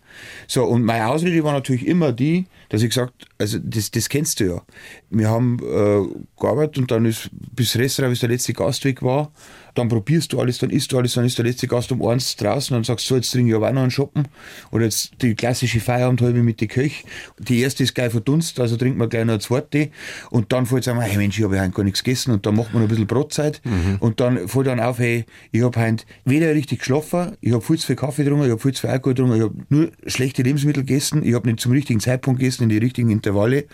So, 0.47 0.63
und 0.65 0.83
meine 0.83 1.07
Ausrede 1.07 1.43
war 1.43 1.53
natürlich 1.53 1.85
immer 1.85 2.11
die, 2.11 2.45
dass 2.69 2.81
ich 2.81 2.89
gesagt, 2.89 3.25
also 3.37 3.59
das, 3.61 3.91
das 3.91 4.09
kennst 4.09 4.39
du 4.39 4.45
ja. 4.45 4.61
Wir 5.09 5.29
haben 5.29 5.59
äh, 5.59 6.39
gearbeitet 6.39 6.77
und 6.79 6.91
dann 6.91 7.05
ist 7.05 7.29
bis 7.31 7.75
Restaurant, 7.75 8.11
bis 8.11 8.19
der 8.19 8.29
letzte 8.29 8.53
Gast 8.53 8.83
weg 8.85 9.01
war, 9.01 9.31
dann 9.77 9.89
probierst 9.89 10.33
du 10.33 10.39
alles, 10.39 10.57
dann 10.57 10.69
isst 10.69 10.91
du 10.91 10.97
alles, 10.97 11.13
dann 11.13 11.25
ist 11.25 11.37
der 11.37 11.45
letzte 11.45 11.67
Gast 11.67 11.91
um 11.91 12.03
eins 12.05 12.35
draußen 12.35 12.75
und 12.75 12.85
sagst 12.85 13.05
so, 13.05 13.15
jetzt 13.15 13.31
trinke 13.31 13.51
ich 13.51 13.55
aber 13.55 13.69
auch 13.69 13.73
noch 13.73 13.83
einen 13.83 13.91
Shoppen. 13.91 14.27
Oder 14.71 14.85
jetzt 14.85 15.11
die 15.21 15.35
klassische 15.35 15.79
Feierabendhalbe 15.79 16.41
mit 16.41 16.61
den 16.61 16.67
Köch. 16.67 17.05
Die 17.37 17.61
erste 17.61 17.83
ist 17.83 17.93
gleich 17.93 18.11
verdunst, 18.11 18.59
also 18.59 18.75
trinkt 18.75 18.97
man 18.97 19.09
gleich 19.09 19.25
noch 19.25 19.33
eine 19.33 19.39
zweite. 19.39 19.89
Und 20.31 20.51
dann 20.51 20.65
fällt 20.65 20.81
es 20.81 20.87
einmal, 20.87 21.05
hey 21.05 21.17
Mensch, 21.17 21.37
ich 21.37 21.43
habe 21.43 21.59
heute 21.61 21.71
gar 21.71 21.83
nichts 21.83 22.03
gegessen. 22.03 22.31
Und 22.31 22.45
dann 22.45 22.55
macht 22.55 22.73
man 22.73 22.81
noch 22.81 22.87
ein 22.87 22.89
bisschen 22.89 23.07
Brotzeit. 23.07 23.61
Und 23.99 24.19
dann 24.19 24.47
fällt 24.47 24.67
dann 24.67 24.79
auf, 24.79 24.97
hey, 24.97 25.25
ich 25.51 25.61
habe 25.61 25.79
heute 25.79 26.05
weder 26.25 26.53
richtig 26.55 26.79
geschlafen, 26.79 27.37
ich 27.41 27.53
habe 27.53 27.63
viel 27.63 27.77
zu 27.77 27.87
viel 27.87 27.95
Kaffee 27.95 28.23
getrunken, 28.23 28.45
ich 28.45 28.51
habe 28.51 28.61
viel 28.61 28.73
zu 28.73 28.81
viel 28.81 28.89
Alkohol 28.89 29.13
getrunken, 29.13 29.37
ich 29.37 29.43
habe 29.43 29.55
nur 29.69 29.91
schlechte 30.07 30.41
Lebensmittel 30.41 30.83
gegessen, 30.83 31.23
ich 31.23 31.35
habe 31.35 31.47
nicht 31.47 31.59
zum 31.59 31.71
richtigen 31.71 31.99
Zeitpunkt 31.99 32.39
gegessen, 32.39 32.56
in 32.63 32.69
die 32.69 32.77
richtigen 32.77 33.09
Intervalle. 33.09 33.65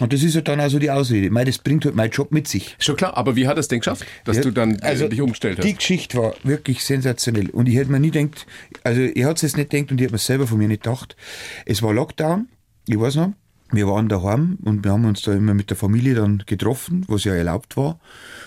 Und 0.00 0.12
das 0.12 0.22
ist 0.22 0.34
halt 0.34 0.48
dann 0.48 0.60
also 0.60 0.78
die 0.78 0.90
Ausrede. 0.90 1.30
Meine, 1.30 1.46
das 1.50 1.58
bringt 1.58 1.84
halt 1.84 1.94
mein 1.94 2.10
Job 2.10 2.32
mit 2.32 2.48
sich. 2.48 2.76
Schon 2.78 2.96
klar, 2.96 3.16
aber 3.16 3.36
wie 3.36 3.46
hat 3.46 3.56
er 3.56 3.60
es 3.60 3.68
denn 3.68 3.80
geschafft, 3.80 4.04
dass 4.24 4.36
Ja, 4.36 4.42
du 4.42 4.50
dann 4.50 4.76
äh, 4.76 4.82
also 4.82 5.08
dich 5.08 5.20
umgestellt 5.20 5.62
Die 5.62 5.70
hast? 5.70 5.78
Geschichte 5.78 6.18
war 6.18 6.34
wirklich 6.42 6.84
sensationell. 6.84 7.50
Und 7.50 7.68
ich 7.68 7.76
hätte 7.76 7.90
mir 7.90 8.00
nie 8.00 8.10
gedacht, 8.10 8.46
also 8.84 9.00
ich 9.00 9.24
hatte 9.24 9.34
es 9.34 9.42
jetzt 9.42 9.56
nicht 9.56 9.70
gedacht 9.70 9.90
und 9.90 10.00
ich 10.00 10.06
habe 10.06 10.12
mir 10.14 10.18
selber 10.18 10.46
von 10.46 10.58
mir 10.58 10.68
nicht 10.68 10.82
gedacht. 10.82 11.16
Es 11.64 11.82
war 11.82 11.92
Lockdown, 11.92 12.48
ich 12.88 12.98
weiß 12.98 13.16
noch, 13.16 13.32
wir 13.72 13.88
waren 13.88 14.08
daheim 14.08 14.58
und 14.62 14.84
wir 14.84 14.92
haben 14.92 15.04
uns 15.06 15.22
da 15.22 15.32
immer 15.34 15.52
mit 15.52 15.70
der 15.70 15.76
Familie 15.76 16.14
dann 16.14 16.44
getroffen, 16.46 17.04
was 17.08 17.24
ja 17.24 17.34
erlaubt 17.34 17.76
war. 17.76 17.98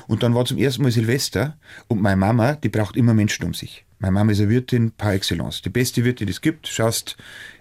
Und 0.08 0.24
dann 0.24 0.34
war 0.34 0.46
zum 0.46 0.58
ersten 0.58 0.82
Mal 0.84 0.92
Silvester 0.92 1.58
und 1.90 2.02
meine 2.02 2.16
Mama, 2.16 2.54
die 2.56 2.70
braucht 2.70 2.96
immer 2.96 3.14
Menschen 3.14 3.44
um 3.46 3.54
sich. 3.54 3.84
Meine 4.00 4.14
Mama 4.14 4.32
ist 4.32 4.40
eine 4.40 4.50
Wirtin 4.50 4.92
par 4.92 5.14
excellence. 5.14 5.62
Die 5.62 5.70
beste 5.70 6.06
Wirtin, 6.06 6.28
die 6.28 6.32
es 6.32 6.40
gibt. 6.40 6.70
Schaust 6.70 7.18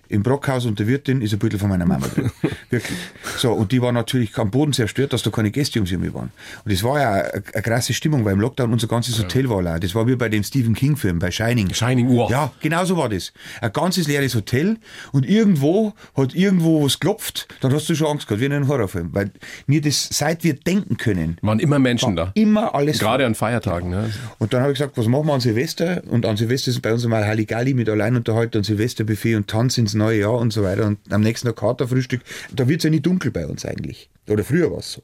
im 0.08 0.22
Brockhaus 0.22 0.66
und 0.66 0.78
der 0.78 0.86
Wirtin 0.86 1.20
ist 1.20 1.32
ein 1.32 1.38
Büttel 1.38 1.58
von 1.58 1.68
meiner 1.68 1.86
Mama 1.86 2.06
drin. 2.08 2.30
Wirklich. 2.70 2.98
So, 3.36 3.52
und 3.52 3.72
die 3.72 3.80
war 3.82 3.92
natürlich 3.92 4.36
am 4.38 4.50
Boden 4.50 4.72
zerstört, 4.72 5.12
dass 5.12 5.22
da 5.22 5.30
keine 5.30 5.50
Gäste 5.50 5.80
um 5.80 5.86
sie 5.86 5.96
herum 5.98 6.14
waren. 6.14 6.30
Und 6.64 6.72
das 6.72 6.82
war 6.82 7.00
ja 7.00 7.12
eine, 7.12 7.42
eine 7.52 7.62
krasse 7.62 7.92
Stimmung, 7.94 8.24
weil 8.24 8.32
im 8.34 8.40
Lockdown 8.40 8.72
unser 8.72 8.86
ganzes 8.88 9.18
Hotel 9.18 9.48
war 9.48 9.62
leer. 9.62 9.78
Das 9.80 9.94
war 9.94 10.06
wie 10.06 10.16
bei 10.16 10.28
dem 10.28 10.42
Stephen 10.42 10.74
King-Film, 10.74 11.18
bei 11.18 11.30
Shining. 11.30 11.72
Shining, 11.72 12.08
wow. 12.08 12.30
Ja, 12.30 12.52
genau 12.60 12.84
so 12.84 12.96
war 12.96 13.08
das. 13.08 13.32
Ein 13.60 13.72
ganzes 13.72 14.06
leeres 14.08 14.34
Hotel 14.34 14.76
und 15.12 15.28
irgendwo 15.28 15.92
hat 16.16 16.34
irgendwo 16.34 16.84
was 16.84 16.98
klopft, 17.00 17.48
dann 17.60 17.72
hast 17.72 17.88
du 17.88 17.94
schon 17.94 18.08
Angst 18.08 18.26
gehabt, 18.26 18.40
wie 18.40 18.46
in 18.46 18.52
einem 18.52 18.68
Horrorfilm. 18.68 19.10
Weil 19.12 19.30
wir 19.66 19.80
das, 19.80 20.08
seit 20.10 20.44
wir 20.44 20.54
denken 20.54 20.96
können, 20.96 21.38
Waren 21.42 21.60
immer 21.60 21.78
Menschen 21.78 22.16
da. 22.16 22.32
immer 22.34 22.74
alles 22.74 22.98
Gerade 22.98 23.26
an 23.26 23.34
Feiertagen. 23.34 23.90
Ne? 23.90 24.10
und 24.38 24.52
dann 24.52 24.62
habe 24.62 24.72
ich 24.72 24.78
gesagt, 24.78 24.96
was 24.96 25.06
machen 25.06 25.26
wir 25.26 25.34
an 25.34 25.40
Silvester? 25.40 26.02
Und 26.08 26.24
an 26.26 26.36
Silvester 26.36 26.70
ist 26.70 26.80
bei 26.82 26.92
uns 26.92 27.04
einmal 27.04 27.26
Halligalli 27.26 27.74
mit 27.74 27.88
allein 27.88 28.16
unterhalten 28.16 28.58
und 28.58 28.64
Silvesterbuffet 28.64 29.36
und 29.36 29.48
Tanz 29.48 29.78
ins 29.78 29.94
neue 29.98 30.20
Jahr 30.20 30.34
und 30.34 30.52
so 30.52 30.62
weiter. 30.62 30.86
Und 30.86 30.98
am 31.10 31.20
nächsten 31.20 31.46
Tag 31.46 31.56
Katerfrühstück, 31.56 32.22
da 32.52 32.68
wird 32.68 32.80
es 32.80 32.84
ja 32.84 32.90
nicht 32.90 33.06
dunkel 33.06 33.30
bei 33.30 33.46
uns 33.46 33.64
eigentlich. 33.64 34.08
Oder 34.28 34.44
früher 34.44 34.70
war 34.70 34.78
es 34.78 34.92
so. 34.92 35.02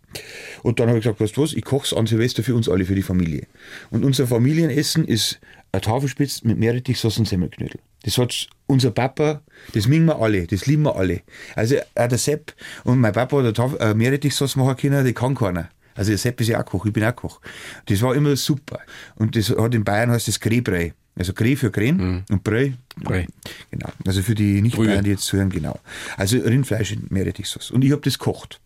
Und 0.62 0.80
dann 0.80 0.88
habe 0.88 0.98
ich 0.98 1.04
gesagt, 1.04 1.20
weißt 1.20 1.36
du 1.36 1.42
was, 1.42 1.52
ich 1.52 1.64
koche 1.64 1.86
es 1.86 1.94
an 1.94 2.06
Silvester 2.06 2.42
für 2.42 2.54
uns 2.54 2.68
alle, 2.68 2.84
für 2.84 2.94
die 2.94 3.02
Familie. 3.02 3.46
Und 3.90 4.04
unser 4.04 4.26
Familienessen 4.26 5.04
ist 5.06 5.40
eine 5.72 5.80
Tafelspitze 5.80 6.46
mit 6.46 6.58
Meerrettichsauce 6.58 7.18
und 7.18 7.28
Semmelknödel. 7.28 7.80
Das 8.04 8.18
hat 8.18 8.48
unser 8.66 8.90
Papa, 8.90 9.42
das 9.72 9.88
mögen 9.88 10.04
wir 10.06 10.20
alle, 10.20 10.46
das 10.46 10.66
lieben 10.66 10.82
wir 10.82 10.96
alle. 10.96 11.22
Also 11.56 11.76
auch 11.94 12.08
der 12.08 12.18
Sepp 12.18 12.54
und 12.84 13.00
mein 13.00 13.12
Papa 13.12 13.42
hat 13.42 13.58
eine 13.58 13.78
äh, 13.80 13.94
Meerrettichsauce 13.94 14.56
machen 14.56 14.76
können, 14.76 15.04
die 15.04 15.14
kann 15.14 15.34
keiner. 15.34 15.70
Also 15.94 16.10
der 16.10 16.18
Sepp 16.18 16.40
ist 16.40 16.48
ja 16.48 16.60
auch 16.60 16.66
Koch, 16.66 16.86
ich 16.86 16.92
bin 16.92 17.04
auch 17.04 17.16
Koch. 17.16 17.40
Das 17.86 18.02
war 18.02 18.14
immer 18.14 18.36
super. 18.36 18.80
Und 19.16 19.36
das 19.36 19.50
hat 19.50 19.74
in 19.74 19.84
Bayern 19.84 20.10
heißt 20.10 20.28
das 20.28 20.40
Greybrei. 20.40 20.92
Also 21.16 21.32
Grey 21.32 21.54
für 21.54 21.70
Creme 21.70 21.96
mhm. 21.96 22.24
und 22.28 22.42
Brei. 22.42 22.74
Brei. 22.96 23.26
Genau. 23.70 23.88
Also 24.06 24.22
für 24.22 24.34
die 24.34 24.60
Nicht-Bayern, 24.62 25.04
die 25.04 25.10
jetzt 25.10 25.24
zuhören, 25.24 25.50
genau. 25.50 25.78
Also 26.16 26.38
Rindfleisch 26.38 26.92
in 26.92 27.06
Meerrettichsauce. 27.08 27.70
Und 27.70 27.82
ich 27.82 27.92
habe 27.92 28.02
das 28.02 28.18
gekocht. 28.18 28.60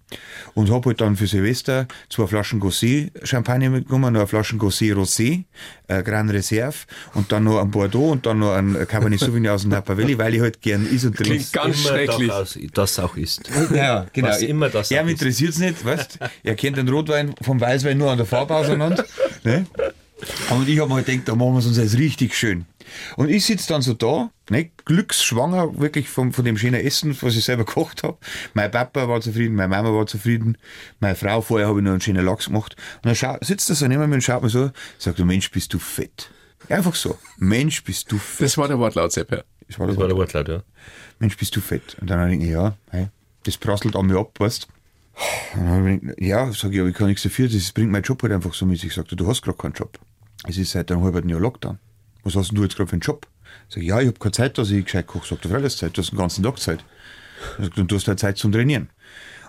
Und 0.54 0.70
habe 0.70 0.86
halt 0.86 1.00
dann 1.02 1.16
für 1.16 1.26
Silvester 1.26 1.86
zwei 2.08 2.26
Flaschen 2.26 2.60
Gosset 2.60 3.12
Champagner 3.24 3.68
mitgenommen, 3.68 4.14
noch 4.14 4.20
eine 4.20 4.26
Flaschen 4.26 4.58
Gosset 4.58 4.96
Rosé, 4.96 5.44
äh, 5.86 6.02
Grand 6.02 6.30
Reserve 6.30 6.76
und 7.12 7.30
dann 7.30 7.44
noch 7.44 7.60
ein 7.60 7.70
Bordeaux 7.70 8.12
und 8.12 8.24
dann 8.24 8.38
noch 8.38 8.54
ein 8.54 8.74
Cabernet 8.88 9.20
Sauvignon 9.20 9.52
aus 9.52 9.62
dem 9.62 9.70
Napa 9.70 9.98
Valley, 9.98 10.16
weil 10.16 10.34
ich 10.34 10.40
halt 10.40 10.62
gern 10.62 10.86
is 10.86 11.04
und 11.04 11.14
trinke. 11.14 11.36
Klingt 11.36 11.52
ganz 11.52 11.82
schrecklich. 11.82 12.28
Das, 12.28 12.58
das 12.72 12.98
auch 12.98 13.16
ist. 13.16 13.50
Ja, 13.74 14.06
genau. 14.12 14.28
Was 14.28 14.40
immer 14.40 14.70
das 14.70 14.90
Er 14.90 15.06
interessiert 15.06 15.50
es 15.50 15.58
nicht, 15.58 15.84
weißt 15.84 16.18
Er 16.42 16.54
kennt 16.54 16.78
den 16.78 16.88
Rotwein 16.88 17.34
vom 17.42 17.60
Weißwein 17.60 17.98
nur 17.98 18.10
an 18.10 18.16
der 18.16 18.26
Farbe 18.26 18.54
auseinander. 18.54 19.04
ne? 19.44 19.66
Und 20.50 20.68
ich 20.68 20.78
habe 20.78 20.88
mir 20.88 20.96
halt 20.96 21.06
gedacht, 21.06 21.28
da 21.28 21.34
machen 21.34 21.52
wir 21.52 21.58
es 21.58 21.66
uns 21.66 21.76
jetzt 21.76 21.96
richtig 21.96 22.34
schön. 22.34 22.66
Und 23.16 23.28
ich 23.28 23.44
sitze 23.44 23.68
dann 23.68 23.82
so 23.82 23.94
da, 23.94 24.30
ne, 24.50 24.70
glücksschwanger, 24.84 25.78
wirklich 25.78 26.08
von, 26.08 26.32
von 26.32 26.44
dem 26.44 26.56
schönen 26.56 26.84
Essen, 26.84 27.16
was 27.20 27.36
ich 27.36 27.44
selber 27.44 27.64
gekocht 27.66 28.02
habe. 28.02 28.18
Mein 28.54 28.70
Papa 28.70 29.08
war 29.08 29.20
zufrieden, 29.20 29.54
meine 29.54 29.68
Mama 29.68 29.92
war 29.92 30.06
zufrieden, 30.06 30.58
meine 31.00 31.14
Frau, 31.14 31.40
vorher 31.40 31.68
habe 31.68 31.78
ich 31.78 31.84
noch 31.84 31.92
einen 31.92 32.00
schönen 32.00 32.24
Lachs 32.24 32.46
gemacht. 32.46 32.76
Und 33.04 33.22
dann 33.22 33.38
sitzt 33.42 33.70
er 33.70 33.76
so 33.76 33.86
neben 33.86 34.08
mir 34.08 34.14
und 34.14 34.22
schaut 34.22 34.42
mir 34.42 34.48
so, 34.48 34.70
sagt, 34.98 35.18
du 35.18 35.24
Mensch, 35.24 35.50
bist 35.50 35.72
du 35.72 35.78
fett. 35.78 36.30
Einfach 36.68 36.94
so. 36.94 37.16
Mensch, 37.36 37.84
bist 37.84 38.10
du 38.10 38.18
fett. 38.18 38.46
Das 38.46 38.58
war 38.58 38.68
der 38.68 38.78
Wortlaut, 38.78 39.12
Sepp, 39.12 39.30
ja. 39.30 39.42
Das 39.68 39.78
war, 39.78 39.86
das 39.86 39.96
war 39.96 40.08
der 40.08 40.16
Wortlaut, 40.16 40.48
ja. 40.48 40.62
Mensch, 41.18 41.36
bist 41.36 41.54
du 41.54 41.60
fett. 41.60 41.96
Und 42.00 42.10
dann 42.10 42.28
denke 42.28 42.44
ich, 42.44 42.50
ja, 42.50 42.76
hey, 42.90 43.08
das 43.44 43.56
prasselt 43.56 43.96
an 43.96 44.06
mir 44.06 44.18
ab, 44.18 44.32
weißt 44.38 44.68
Ja, 46.18 46.52
sag 46.52 46.72
ich, 46.72 46.80
aber 46.80 46.88
ich 46.88 46.94
kann 46.94 47.08
nichts 47.08 47.22
dafür, 47.22 47.48
das 47.48 47.72
bringt 47.72 47.90
mein 47.90 48.02
Job 48.02 48.22
halt 48.22 48.32
einfach 48.32 48.54
so 48.54 48.66
mit 48.66 48.80
sich. 48.80 48.94
Sagt 48.94 49.12
du 49.12 49.26
hast 49.26 49.42
gerade 49.42 49.58
keinen 49.58 49.72
Job. 49.72 49.98
Es 50.46 50.56
ist 50.56 50.72
seit 50.72 50.90
einem 50.90 51.02
halben 51.02 51.28
Jahr 51.28 51.40
Lockdown. 51.40 51.78
Was 52.22 52.36
hast 52.36 52.52
du 52.52 52.62
jetzt 52.62 52.76
gerade 52.76 52.88
für 52.88 52.94
einen 52.94 53.00
Job? 53.00 53.26
Sag 53.68 53.82
ich, 53.82 53.88
ja, 53.88 54.00
ich 54.00 54.06
habe 54.06 54.18
keine 54.18 54.32
Zeit, 54.32 54.58
dass 54.58 54.70
ich 54.70 54.84
gescheit 54.84 55.06
koche. 55.06 55.26
Sagt 55.26 55.44
er, 55.46 55.54
alles 55.54 55.76
Zeit, 55.76 55.96
du 55.96 56.02
hast 56.02 56.10
den 56.10 56.18
ganzen 56.18 56.42
Tag 56.42 56.58
Zeit. 56.58 56.84
Und 57.58 57.90
du 57.90 57.96
hast 57.96 58.08
halt 58.08 58.18
Zeit 58.18 58.38
zum 58.38 58.52
Trainieren. 58.52 58.90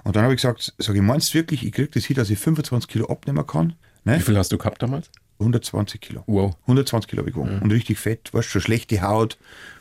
Und 0.04 0.15
dann 0.15 0.23
habe 0.23 0.34
ich 0.34 0.41
gesagt, 0.41 0.73
sag 0.78 0.95
ich, 0.95 1.02
meinst 1.02 1.34
du 1.34 1.39
wirklich, 1.39 1.65
ich 1.65 1.71
kriege 1.71 1.89
das 1.89 2.06
hin, 2.06 2.15
dass 2.15 2.30
ich 2.30 2.39
25 2.39 2.89
Kilo 2.89 3.08
abnehmen 3.08 3.45
kann? 3.45 3.73
Ne? 4.06 4.17
Wie 4.17 4.21
viel 4.21 4.38
hast 4.38 4.52
du 4.52 4.58
gehabt 4.58 4.82
damals? 4.82 5.10
120 5.39 5.99
Kilo. 5.99 6.23
Wow. 6.28 6.56
120 6.62 7.10
Kilo 7.10 7.21
habe 7.21 7.30
ich 7.30 7.36
gewogen. 7.36 7.58
Mhm. 7.58 7.62
Und 7.63 7.71
richtig 7.71 7.99
fett, 7.99 8.34
weißt 8.34 8.47
du, 8.47 8.52
schon 8.52 8.62
schlechte 8.62 9.02
Haut, 9.02 9.38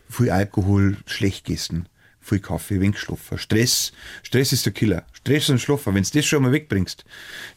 viel 0.08 0.30
Alkohol, 0.30 0.96
schlecht 1.06 1.44
gegessen 1.44 1.88
viel 2.28 2.40
Kaffee, 2.40 2.80
wenig 2.80 2.98
schlafen. 2.98 3.38
Stress, 3.38 3.92
Stress 4.22 4.52
ist 4.52 4.66
der 4.66 4.72
Killer. 4.72 5.04
Stress 5.12 5.48
und 5.48 5.60
Schlafen, 5.60 5.94
wenn 5.94 6.02
du 6.02 6.10
das 6.12 6.26
schon 6.26 6.42
mal 6.42 6.52
wegbringst, 6.52 7.04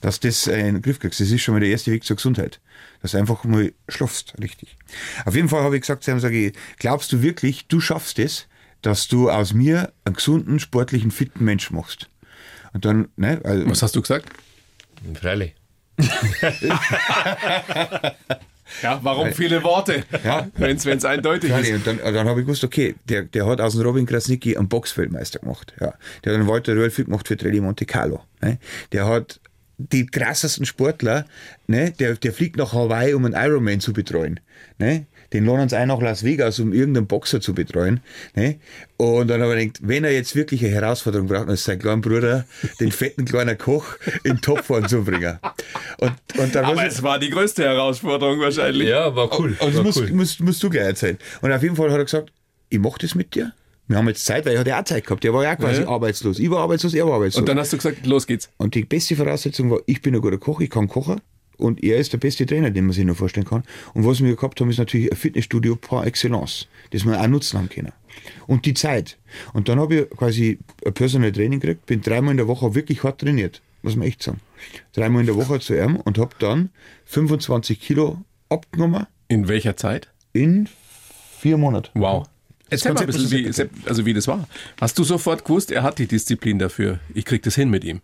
dass 0.01 0.19
du 0.19 0.27
das 0.27 0.47
in 0.47 0.75
den 0.75 0.81
Griff 0.81 0.99
kriegst, 0.99 1.19
das 1.19 1.29
ist 1.31 1.41
schon 1.41 1.53
mal 1.53 1.60
der 1.60 1.69
erste 1.69 1.91
Weg 1.91 2.03
zur 2.03 2.15
Gesundheit. 2.15 2.60
Dass 3.01 3.12
du 3.12 3.17
einfach 3.17 3.43
mal 3.43 3.73
schlafst, 3.89 4.34
richtig. 4.41 4.77
Auf 5.25 5.36
jeden 5.36 5.49
Fall 5.49 5.63
habe 5.63 5.75
ich 5.75 5.81
gesagt, 5.81 6.03
sage 6.03 6.47
ich, 6.47 6.53
glaubst 6.77 7.12
du 7.12 7.21
wirklich, 7.21 7.67
du 7.67 7.79
schaffst 7.79 8.19
es, 8.19 8.47
dass 8.81 9.07
du 9.07 9.29
aus 9.29 9.53
mir 9.53 9.93
einen 10.05 10.15
gesunden, 10.15 10.60
sportlichen, 10.60 11.12
fitten 11.12 11.43
Mensch 11.43 11.71
machst? 11.71 12.10
Und 12.73 12.86
dann, 12.86 13.10
ne, 13.15 13.41
also, 13.43 13.69
Was 13.69 13.81
hast 13.81 13.95
du 13.95 14.01
gesagt? 14.01 14.29
Freilich. 15.19 15.55
Ja, 18.81 18.99
warum 19.03 19.31
viele 19.31 19.63
Worte? 19.63 20.03
Ja. 20.23 20.47
Wenn 20.55 20.77
es 20.77 21.05
eindeutig 21.05 21.51
ist. 21.51 21.71
Und 21.71 21.88
dann, 21.88 21.97
dann 21.97 22.27
habe 22.27 22.41
ich 22.41 22.45
gewusst, 22.45 22.63
okay, 22.63 22.95
der, 23.05 23.23
der 23.23 23.45
hat 23.45 23.62
aus 23.62 23.73
dem 23.73 23.81
Robin 23.81 24.05
Krasnicki 24.05 24.57
einen 24.57 24.69
Boxfeldmeister 24.69 25.39
gemacht. 25.39 25.73
Ja. 25.79 25.93
Der 26.23 26.34
hat 26.34 26.39
einen 26.39 26.47
Walter 26.47 26.73
Röhrl 26.73 26.91
gemacht 26.91 27.27
für 27.27 27.38
Trelli 27.38 27.62
Monte 27.62 27.86
Carlo. 27.86 28.21
Ne. 28.41 28.60
Der 28.91 29.07
hat 29.07 29.39
die 29.77 30.05
krassesten 30.05 30.65
Sportler, 30.65 31.25
ne, 31.67 31.91
der, 31.91 32.15
der 32.15 32.34
fliegt 32.34 32.57
nach 32.57 32.73
Hawaii, 32.73 33.13
um 33.13 33.25
einen 33.25 33.34
Ironman 33.34 33.79
zu 33.79 33.93
betreuen. 33.93 34.39
Ne? 34.77 35.05
Den 35.34 35.46
lohnen 35.46 35.70
sie 35.70 35.78
ein 35.78 35.88
nach 35.88 36.02
Las 36.02 36.24
Vegas, 36.24 36.60
um 36.60 36.74
irgendeinen 36.74 37.08
Boxer 37.08 37.39
zu 37.39 37.54
betreuen. 37.54 38.02
Ne? 38.36 38.60
Und 38.98 39.28
dann 39.30 39.41
habe 39.41 39.58
ich 39.60 39.74
gedacht, 39.74 39.88
wenn 39.88 40.04
er 40.04 40.12
jetzt 40.12 40.36
wirklich 40.36 40.63
eine 40.63 40.74
Herausforderung 40.74 41.28
braucht, 41.28 41.48
dann 41.48 41.54
ist 41.54 41.63
sein 41.63 41.80
kleiner 41.80 42.02
Bruder, 42.02 42.46
den 42.80 42.91
fetten 42.91 43.26
kleinen 43.26 43.58
Koch 43.58 43.86
in 44.24 44.41
Topform 44.41 44.88
zu 44.88 45.04
bringen. 45.04 45.39
Und, 46.00 46.13
und 46.38 46.56
dann 46.56 46.65
Aber 46.65 46.86
es 46.86 47.02
war 47.02 47.17
die 47.17 47.30
größte 47.30 47.63
Herausforderung 47.63 48.39
wahrscheinlich. 48.39 48.89
Ja, 48.89 49.15
war 49.15 49.39
cool. 49.39 49.56
Also 49.60 49.78
war 49.78 49.86
musst, 49.86 50.00
cool. 50.00 50.12
musst, 50.12 50.39
musst 50.41 50.62
du 50.63 50.70
gleich 50.70 50.86
erzählen. 50.86 51.17
Und 51.41 51.52
auf 51.52 51.63
jeden 51.63 51.76
Fall 51.76 51.91
hat 51.91 51.98
er 51.98 52.06
gesagt, 52.06 52.32
ich 52.70 52.80
mache 52.80 53.00
das 53.00 53.15
mit 53.15 53.34
dir. 53.34 53.54
Wir 53.88 53.98
haben 53.98 54.08
jetzt 54.08 54.26
Zeit, 54.26 54.46
weil 54.46 54.54
er 54.54 54.60
hat 54.62 54.67
ja 54.67 54.80
auch 54.80 54.86
Zeit 54.86 55.06
gehabt. 55.06 55.24
Der 55.24 55.34
war 55.34 55.44
ja 55.44 55.56
quasi 55.56 55.82
ja. 55.82 55.88
arbeitslos. 55.88 56.39
Ich 56.39 56.50
war 56.50 56.60
arbeitslos, 56.60 56.94
er 56.94 57.06
war 57.06 57.15
arbeitslos. 57.15 57.41
Und 57.41 57.50
dann 57.50 57.60
hast 57.60 57.74
du 57.74 57.78
gesagt, 57.78 58.06
los 58.06 58.26
geht's. 58.26 58.50
Und 58.58 58.76
die 58.76 58.86
beste 58.86 59.15
Voraussetzung 59.15 59.70
war, 59.70 59.80
ich 59.86 60.02
bin 60.02 60.15
ein 60.15 60.22
guter 60.22 60.38
Koch, 60.38 60.62
ich 60.62 60.70
kann 60.70 60.88
kochen. 60.88 61.20
Und 61.62 61.84
er 61.84 61.97
ist 61.97 62.12
der 62.12 62.17
beste 62.17 62.45
Trainer, 62.45 62.71
den 62.71 62.86
man 62.86 62.93
sich 62.93 63.06
nur 63.06 63.15
vorstellen 63.15 63.45
kann. 63.45 63.63
Und 63.93 64.06
was 64.06 64.24
wir 64.24 64.36
gehabt 64.36 64.60
haben, 64.60 64.69
ist 64.69 64.80
natürlich 64.80 65.12
ein 65.12 65.17
Fitnessstudio 65.17 65.76
par 65.76 66.06
excellence, 66.06 66.67
das 66.89 67.06
wir 67.06 67.19
auch 67.19 67.28
nutzen 67.28 67.60
haben 67.60 67.69
können. 67.69 67.91
Und 68.47 68.65
die 68.65 68.74
Zeit. 68.74 69.17
Und 69.54 69.69
dann 69.69 69.80
habe 69.80 69.95
ich 69.95 70.10
quasi 70.10 70.60
ein 70.86 70.93
Personal 70.93 71.32
Training 71.32 71.60
gekriegt, 71.60 71.86
bin 71.86 72.02
dreimal 72.02 72.32
in 72.32 72.38
der 72.38 72.47
Woche 72.47 72.76
wirklich 72.76 73.04
hart 73.04 73.21
trainiert, 73.21 73.62
muss 73.84 73.95
man 73.95 74.08
echt 74.08 74.24
sagen. 74.24 74.39
Dreimal 74.93 75.21
in 75.21 75.28
der 75.28 75.36
Woche 75.36 75.60
zu 75.60 75.78
ihm 75.78 75.95
und 75.95 76.17
habe 76.17 76.36
dann 76.39 76.69
25 77.06 77.80
Kilo 77.80 78.17
abgenommen. 78.50 79.08
In 79.28 79.47
welcher 79.47 79.78
Zeit? 79.78 80.10
In 80.34 80.67
vier 81.39 81.58
Monaten. 81.58 82.00
Wow. 82.00 82.28
Erzähl 82.69 82.93
mal 82.93 83.02
ein 83.02 83.08
bisschen, 83.08 83.32
wie, 83.32 83.89
also 83.89 84.06
wie 84.06 84.13
das 84.13 84.28
war. 84.28 84.47
Hast 84.80 84.97
du 84.97 85.04
sofort 85.04 85.43
gewusst, 85.43 85.71
er 85.71 85.84
hat 85.84 86.00
die 86.00 86.08
Disziplin 86.08 86.58
dafür, 86.58 87.00
ich 87.13 87.26
krieg 87.26 87.43
das 87.43 87.56
hin 87.56 87.69
mit 87.69 87.84
ihm? 87.84 88.02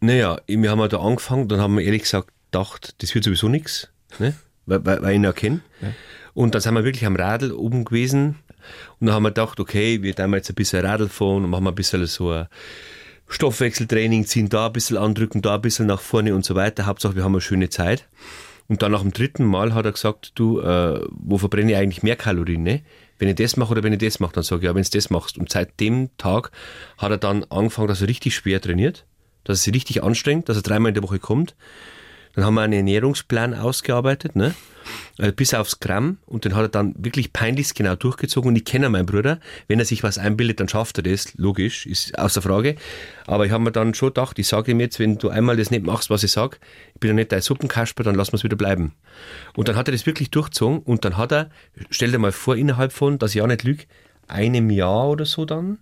Naja, 0.00 0.40
wir 0.46 0.70
haben 0.70 0.88
da 0.88 1.00
angefangen, 1.00 1.48
dann 1.48 1.60
haben 1.60 1.76
wir 1.76 1.84
ehrlich 1.84 2.02
gesagt 2.02 2.30
gedacht, 2.50 2.94
das 2.98 3.14
wird 3.14 3.24
sowieso 3.24 3.48
nichts, 3.48 3.88
ne? 4.18 4.34
weil, 4.66 4.84
weil, 4.84 5.02
weil 5.02 5.10
ich 5.10 5.16
ihn 5.16 5.24
ja 5.24 5.32
kenne. 5.32 5.60
Ja. 5.80 5.88
Und 6.34 6.54
dann 6.54 6.62
sind 6.62 6.74
wir 6.74 6.84
wirklich 6.84 7.06
am 7.06 7.16
Radl 7.16 7.52
oben 7.52 7.84
gewesen 7.84 8.36
und 8.98 9.06
dann 9.06 9.14
haben 9.14 9.22
wir 9.22 9.30
gedacht, 9.30 9.60
okay, 9.60 10.02
wir 10.02 10.14
tun 10.14 10.32
jetzt 10.34 10.50
ein 10.50 10.54
bisschen 10.54 10.84
Radl 10.84 11.08
fahren 11.08 11.44
und 11.44 11.50
machen 11.50 11.66
ein 11.66 11.74
bisschen 11.74 12.06
so 12.06 12.30
ein 12.30 12.46
Stoffwechseltraining, 13.28 14.24
ziehen 14.26 14.48
da 14.48 14.66
ein 14.66 14.72
bisschen 14.72 14.96
andrücken, 14.96 15.42
da 15.42 15.56
ein 15.56 15.60
bisschen 15.60 15.86
nach 15.86 16.00
vorne 16.00 16.34
und 16.34 16.44
so 16.44 16.54
weiter. 16.54 16.86
Hauptsache, 16.86 17.16
wir 17.16 17.24
haben 17.24 17.34
eine 17.34 17.40
schöne 17.40 17.68
Zeit. 17.68 18.08
Und 18.68 18.82
dann 18.82 18.92
nach 18.92 19.00
dem 19.00 19.12
dritten 19.12 19.44
Mal 19.44 19.74
hat 19.74 19.86
er 19.86 19.92
gesagt, 19.92 20.32
du, 20.34 20.60
äh, 20.60 21.00
wo 21.10 21.38
verbrenne 21.38 21.72
ich 21.72 21.76
eigentlich 21.76 22.02
mehr 22.02 22.16
Kalorien, 22.16 22.62
ne? 22.62 22.82
wenn 23.18 23.28
ich 23.28 23.34
das 23.34 23.56
mache 23.56 23.72
oder 23.72 23.82
wenn 23.82 23.92
ich 23.92 23.98
das 23.98 24.20
mache, 24.20 24.32
dann 24.34 24.44
sage 24.44 24.60
ich, 24.60 24.66
ja, 24.66 24.74
wenn 24.74 24.82
du 24.82 24.90
das 24.90 25.10
machst. 25.10 25.38
Und 25.38 25.50
seit 25.50 25.78
dem 25.80 26.10
Tag 26.18 26.52
hat 26.96 27.10
er 27.10 27.18
dann 27.18 27.44
angefangen, 27.44 27.88
dass 27.88 28.00
er 28.00 28.08
richtig 28.08 28.34
schwer 28.34 28.60
trainiert, 28.60 29.04
dass 29.44 29.60
er 29.60 29.64
sich 29.64 29.74
richtig 29.74 30.02
anstrengt, 30.02 30.48
dass 30.48 30.56
er 30.56 30.62
dreimal 30.62 30.90
in 30.90 30.94
der 30.94 31.02
Woche 31.02 31.18
kommt. 31.18 31.56
Dann 32.38 32.46
haben 32.46 32.54
wir 32.54 32.62
einen 32.62 32.72
Ernährungsplan 32.74 33.52
ausgearbeitet, 33.52 34.36
ne? 34.36 34.54
Äh, 35.18 35.32
bis 35.32 35.54
aufs 35.54 35.80
Gramm 35.80 36.18
und 36.24 36.44
den 36.44 36.54
hat 36.54 36.62
er 36.62 36.68
dann 36.68 36.94
wirklich 36.96 37.32
peinlichst 37.32 37.74
genau 37.74 37.96
durchgezogen 37.96 38.50
und 38.50 38.54
ich 38.54 38.64
kenne 38.64 38.88
meinen 38.90 39.06
Bruder, 39.06 39.40
wenn 39.66 39.80
er 39.80 39.84
sich 39.84 40.04
was 40.04 40.18
einbildet, 40.18 40.60
dann 40.60 40.68
schafft 40.68 40.98
er 40.98 41.02
das, 41.02 41.36
logisch, 41.36 41.84
ist 41.84 42.16
außer 42.16 42.40
Frage. 42.40 42.76
Aber 43.26 43.44
ich 43.44 43.50
habe 43.50 43.64
mir 43.64 43.72
dann 43.72 43.92
schon 43.92 44.10
gedacht, 44.10 44.38
ich 44.38 44.46
sage 44.46 44.70
ihm 44.70 44.78
jetzt, 44.78 45.00
wenn 45.00 45.18
du 45.18 45.30
einmal 45.30 45.56
das 45.56 45.72
nicht 45.72 45.84
machst, 45.84 46.10
was 46.10 46.22
ich 46.22 46.30
sage, 46.30 46.58
ich 46.94 47.00
bin 47.00 47.08
ja 47.08 47.14
nicht 47.14 47.32
dein 47.32 47.42
Suppenkasper, 47.42 48.04
dann 48.04 48.14
lassen 48.14 48.30
wir 48.30 48.36
es 48.36 48.44
wieder 48.44 48.56
bleiben. 48.56 48.94
Und 49.56 49.66
dann 49.66 49.74
hat 49.74 49.88
er 49.88 49.92
das 49.92 50.06
wirklich 50.06 50.30
durchgezogen 50.30 50.78
und 50.78 51.04
dann 51.04 51.16
hat 51.16 51.32
er, 51.32 51.50
stell 51.90 52.12
dir 52.12 52.20
mal 52.20 52.30
vor, 52.30 52.54
innerhalb 52.54 52.92
von, 52.92 53.18
dass 53.18 53.34
ich 53.34 53.42
auch 53.42 53.48
nicht 53.48 53.64
lüge, 53.64 53.82
einem 54.28 54.70
Jahr 54.70 55.08
oder 55.08 55.24
so 55.24 55.44
dann, 55.44 55.78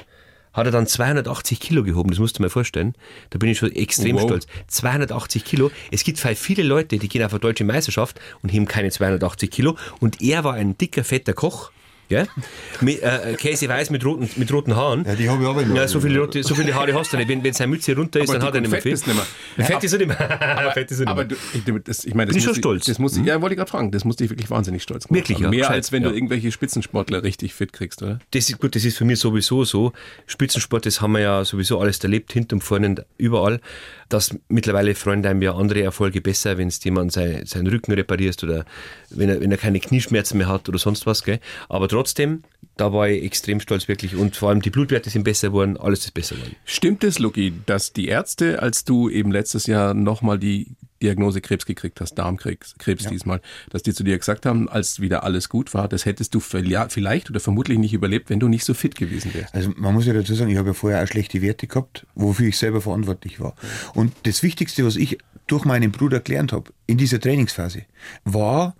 hat 0.57 0.67
er 0.67 0.73
dann 0.73 0.87
280 0.87 1.61
Kilo 1.61 1.85
gehoben. 1.85 2.11
Das 2.11 2.19
musst 2.19 2.39
du 2.39 2.43
mir 2.43 2.51
vorstellen. 2.51 2.95
Da 3.31 3.39
bin 3.39 3.51
ich 3.51 3.59
schon 3.59 3.73
extrem 3.73 4.17
wow. 4.17 4.23
stolz. 4.23 4.47
280 4.69 5.45
Kilo. 5.45 5.71
Es 5.91 6.03
gibt 6.03 6.19
viele 6.19 6.63
Leute, 6.63 6.99
die 6.99 7.09
gehen 7.09 7.23
auf 7.23 7.33
eine 7.33 7.41
deutsche 7.41 7.65
Meisterschaft 7.65 8.19
und 8.43 8.49
heben 8.49 8.67
keine 8.67 8.91
280 8.91 9.51
Kilo. 9.51 9.77
Und 10.01 10.23
er 10.23 10.45
war 10.45 10.55
ein 10.55 10.79
dicker, 10.79 11.05
fetter 11.05 11.35
Koch. 11.35 11.71
Ja? 12.09 12.27
Mit, 12.81 13.03
äh, 13.03 13.35
Käse 13.37 13.69
weiß 13.69 13.91
mit 13.91 14.05
roten, 14.05 14.29
mit 14.37 14.53
roten 14.53 14.77
Haaren. 14.77 15.05
Ja, 15.05 15.15
die 15.15 15.29
habe 15.29 15.43
ich 15.43 15.49
auch 15.49 15.59
immer. 15.59 15.75
Ja, 15.75 15.89
so 15.89 16.01
viele, 16.01 16.21
rote, 16.21 16.43
so 16.43 16.55
viele 16.55 16.75
Haare 16.75 16.95
hast 16.95 17.13
du 17.13 17.17
nicht. 17.17 17.29
Wenn, 17.29 17.43
wenn 17.43 17.53
seine 17.53 17.71
Mütze 17.71 17.97
runter 17.97 18.21
ist, 18.21 18.29
aber 18.29 18.39
dann 18.39 18.49
hat 18.49 18.55
er 18.55 18.61
nicht 18.61 18.71
mehr 18.71 18.83
viel. 18.83 18.93
Nicht 18.93 19.07
mehr. 19.07 19.67
Fett 19.67 19.83
ist 19.83 19.93
er 19.93 19.99
nicht 19.99 20.09
mehr. 20.09 20.59
Aber, 20.59 20.71
fett 20.73 20.91
ist 20.91 21.01
er 21.01 21.07
nicht 21.07 21.15
mehr. 21.15 21.25
Aber 21.25 21.25
du, 21.25 21.35
ich, 21.53 21.85
das, 21.85 22.05
ich 22.05 22.15
meine, 22.15 22.29
das 22.29 22.37
Bin 22.37 22.45
schon 22.45 22.55
stolz. 22.55 22.87
Das 22.87 22.99
muss 22.99 23.17
ich, 23.17 23.25
ja, 23.25 23.41
wollte 23.41 23.55
ich 23.55 23.59
gerade 23.59 23.71
fragen. 23.71 23.91
Das 23.91 24.05
muss 24.05 24.17
dich 24.17 24.31
wirklich 24.31 24.51
wahnsinnig 24.51 24.83
stolz 24.83 25.05
machen. 25.05 25.17
Wirklich, 25.17 25.39
ja. 25.39 25.49
Mehr 25.49 25.71
als 25.71 25.91
wenn 25.91 26.03
ja. 26.03 26.11
du 26.11 26.15
irgendwelche 26.15 26.53
Spitzensportler 26.53 27.23
richtig 27.23 27.55
fit 27.55 27.73
kriegst, 27.73 28.03
oder? 28.03 28.21
Das 28.31 28.49
ist 28.49 28.61
gut, 28.61 28.77
das 28.77 28.85
ist 28.85 28.99
für 28.99 29.05
mich 29.05 29.19
sowieso 29.19 29.65
so. 29.65 29.93
Spitzensport, 30.27 30.87
das 30.87 31.01
haben 31.01 31.13
wir 31.13 31.21
ja 31.21 31.45
sowieso 31.45 31.81
alles 31.81 31.99
erlebt, 31.99 32.33
hinten 32.33 32.55
und 32.55 32.61
vorne, 32.63 33.05
überall. 33.19 33.61
Dass 34.09 34.37
mittlerweile 34.49 34.95
freuen 34.95 35.25
einem 35.27 35.43
ja 35.43 35.55
andere 35.55 35.83
Erfolge 35.83 36.21
besser, 36.21 36.59
wenn 36.59 36.69
es 36.69 36.83
jemand 36.85 37.13
sein, 37.13 37.45
seinen 37.47 37.67
Rücken 37.67 37.93
reparierst 37.93 38.45
oder 38.45 38.65
wenn 39.11 39.29
er, 39.29 39.41
wenn 39.41 39.51
er 39.51 39.59
keine 39.59 39.81
Knieschmerzen 39.81 40.39
mehr 40.39 40.49
hat 40.49 40.69
oder 40.69 40.79
sonst 40.79 41.07
was. 41.07 41.25
Gell? 41.25 41.41
Aber 41.69 41.89
trotzdem, 41.89 42.43
da 42.77 42.93
war 42.93 43.09
ich 43.09 43.25
extrem 43.25 43.61
stolz 43.61 43.89
wirklich 43.89 44.17
und 44.17 44.37
vor 44.37 44.51
allem 44.51 44.63
die 44.63 44.71
Blutwerte 44.71 45.11
sind 45.11 45.25
besser 45.25 45.49
geworden, 45.49 45.77
alles 45.77 46.05
ist 46.05 46.15
besser 46.15 46.37
geworden. 46.37 46.57
Stimmt 46.65 47.05
es, 47.05 47.19
Luki, 47.19 47.53
dass 47.67 47.93
die 47.93 48.09
Ärzte, 48.09 48.63
als 48.63 48.85
du 48.85 49.09
eben 49.09 49.33
letztes 49.33 49.67
Jahr 49.67 49.95
nochmal 49.95 50.39
die 50.39 50.77
Diagnose 51.03 51.41
Krebs 51.41 51.67
gekriegt 51.67 52.01
hast, 52.01 52.15
Darmkrebs 52.15 52.75
Krebs 52.79 53.05
ja. 53.05 53.11
diesmal, 53.11 53.41
dass 53.71 53.83
die 53.83 53.93
zu 53.93 54.05
dir 54.05 54.19
gesagt 54.19 54.47
haben, 54.47 54.69
als 54.69 55.01
wieder 55.01 55.25
alles 55.25 55.49
gut 55.49 55.75
war, 55.75 55.89
das 55.89 56.05
hättest 56.05 56.35
du 56.35 56.41
vielleicht 56.41 57.31
oder 57.31 57.41
vermutlich 57.41 57.79
nicht 57.79 57.93
überlebt, 57.93 58.31
wenn 58.31 58.41
du 58.41 58.49
nicht 58.49 58.65
so 58.65 58.75
fit 58.75 58.95
gewesen 58.95 59.35
wärst. 59.35 59.55
Also 59.55 59.73
man 59.77 59.95
muss 59.95 60.07
ja 60.07 60.13
dazu 60.13 60.35
sagen, 60.35 60.51
ich 60.51 60.59
habe 60.59 60.69
ja 60.69 60.75
vorher 60.75 61.03
auch 61.03 61.07
schlechte 61.07 61.43
Werte 61.43 61.67
gehabt, 61.67 62.07
wofür 62.15 62.49
ich 62.49 62.59
selber 62.59 62.81
verantwortlich 62.81 63.41
war. 63.41 63.55
Und 63.95 64.13
das 64.25 64.43
Wichtigste, 64.43 64.85
was 64.85 64.97
ich 64.97 65.19
durch 65.47 65.65
meinen 65.65 65.93
Bruder 65.93 66.21
gelernt 66.21 66.53
habe 66.53 66.73
in 66.87 66.99
dieser 66.99 67.21
Trainingsphase, 67.21 67.83
war 68.25 68.75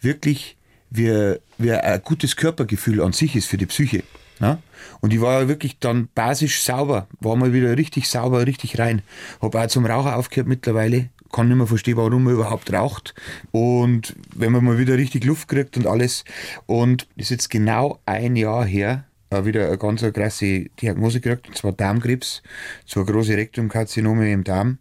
wirklich, 0.00 0.56
wie, 0.90 1.36
wie 1.58 1.72
ein 1.72 2.02
gutes 2.02 2.36
Körpergefühl 2.36 3.02
an 3.02 3.12
sich 3.12 3.36
ist 3.36 3.46
für 3.46 3.56
die 3.56 3.66
Psyche. 3.66 4.02
Ja? 4.40 4.58
Und 5.00 5.12
ich 5.12 5.20
war 5.20 5.48
wirklich 5.48 5.78
dann 5.78 6.08
basisch 6.14 6.60
sauber, 6.62 7.06
war 7.20 7.36
mal 7.36 7.52
wieder 7.52 7.76
richtig 7.76 8.08
sauber, 8.08 8.46
richtig 8.46 8.78
rein. 8.78 9.02
Habe 9.40 9.60
auch 9.60 9.66
zum 9.66 9.86
Raucher 9.86 10.16
aufgehört 10.16 10.48
mittlerweile, 10.48 11.10
kann 11.36 11.48
nicht 11.48 11.56
mehr 11.58 11.66
verstehen, 11.66 11.98
warum 11.98 12.24
man 12.24 12.32
überhaupt 12.32 12.72
raucht. 12.72 13.14
Und 13.52 14.16
wenn 14.34 14.52
man 14.52 14.64
mal 14.64 14.78
wieder 14.78 14.96
richtig 14.96 15.24
Luft 15.24 15.48
kriegt 15.48 15.76
und 15.76 15.86
alles. 15.86 16.24
Und 16.64 17.06
ist 17.16 17.30
jetzt 17.30 17.50
genau 17.50 18.00
ein 18.06 18.36
Jahr 18.36 18.64
her, 18.64 19.04
äh, 19.28 19.44
wieder 19.44 19.66
eine 19.66 19.76
ganz 19.76 20.00
krasse 20.00 20.70
Diagnose 20.80 21.20
gekriegt, 21.20 21.48
und 21.48 21.56
zwar 21.58 21.72
Darmkrebs, 21.72 22.42
zwei 22.86 23.02
große 23.02 23.36
Rektumkarzinome 23.36 24.32
im 24.32 24.44
Darm. 24.44 24.78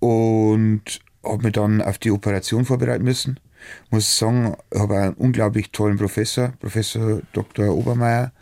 Und 0.00 1.00
habe 1.24 1.44
mich 1.44 1.52
dann 1.52 1.80
auf 1.80 1.96
die 1.98 2.10
Operation 2.10 2.66
vorbereiten 2.66 3.04
müssen. 3.04 3.40
Muss 3.88 4.18
sagen, 4.18 4.56
habe 4.74 4.98
einen 4.98 5.14
unglaublich 5.14 5.70
tollen 5.70 5.96
Professor, 5.96 6.52
Professor 6.60 7.22
Dr. 7.32 7.74
Obermeier, 7.74 8.32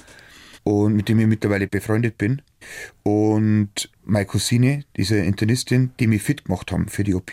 und 0.65 0.95
mit 0.95 1.09
dem 1.09 1.19
ich 1.19 1.27
mittlerweile 1.27 1.67
befreundet 1.67 2.19
bin. 2.19 2.43
Und 3.03 3.91
meine 4.05 4.27
Cousine, 4.27 4.85
diese 4.97 5.17
Internistin, 5.17 5.93
die 5.99 6.07
mich 6.07 6.23
fit 6.23 6.45
gemacht 6.45 6.71
haben 6.73 6.89
für 6.89 7.05
die 7.05 7.15
OP. 7.15 7.33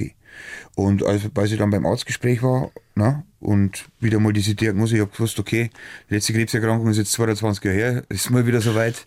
Und 0.76 1.04
als, 1.04 1.24
als 1.36 1.52
ich 1.52 1.58
dann 1.58 1.70
beim 1.70 1.86
Arztgespräch 1.86 2.42
war 2.44 2.72
na, 2.96 3.10
ne, 3.10 3.24
und 3.40 3.86
wieder 4.00 4.20
mal 4.20 4.34
diese 4.34 4.56
Diagnose, 4.56 4.96
ich 4.96 5.02
habe 5.02 5.12
gewusst, 5.12 5.40
okay, 5.40 5.70
letzte 6.10 6.34
Krebserkrankung 6.34 6.90
ist 6.90 6.98
jetzt 6.98 7.14
22 7.14 7.64
Jahre 7.64 7.78
her, 7.78 8.04
ist 8.10 8.30
mal 8.30 8.46
wieder 8.46 8.62
soweit, 8.62 9.06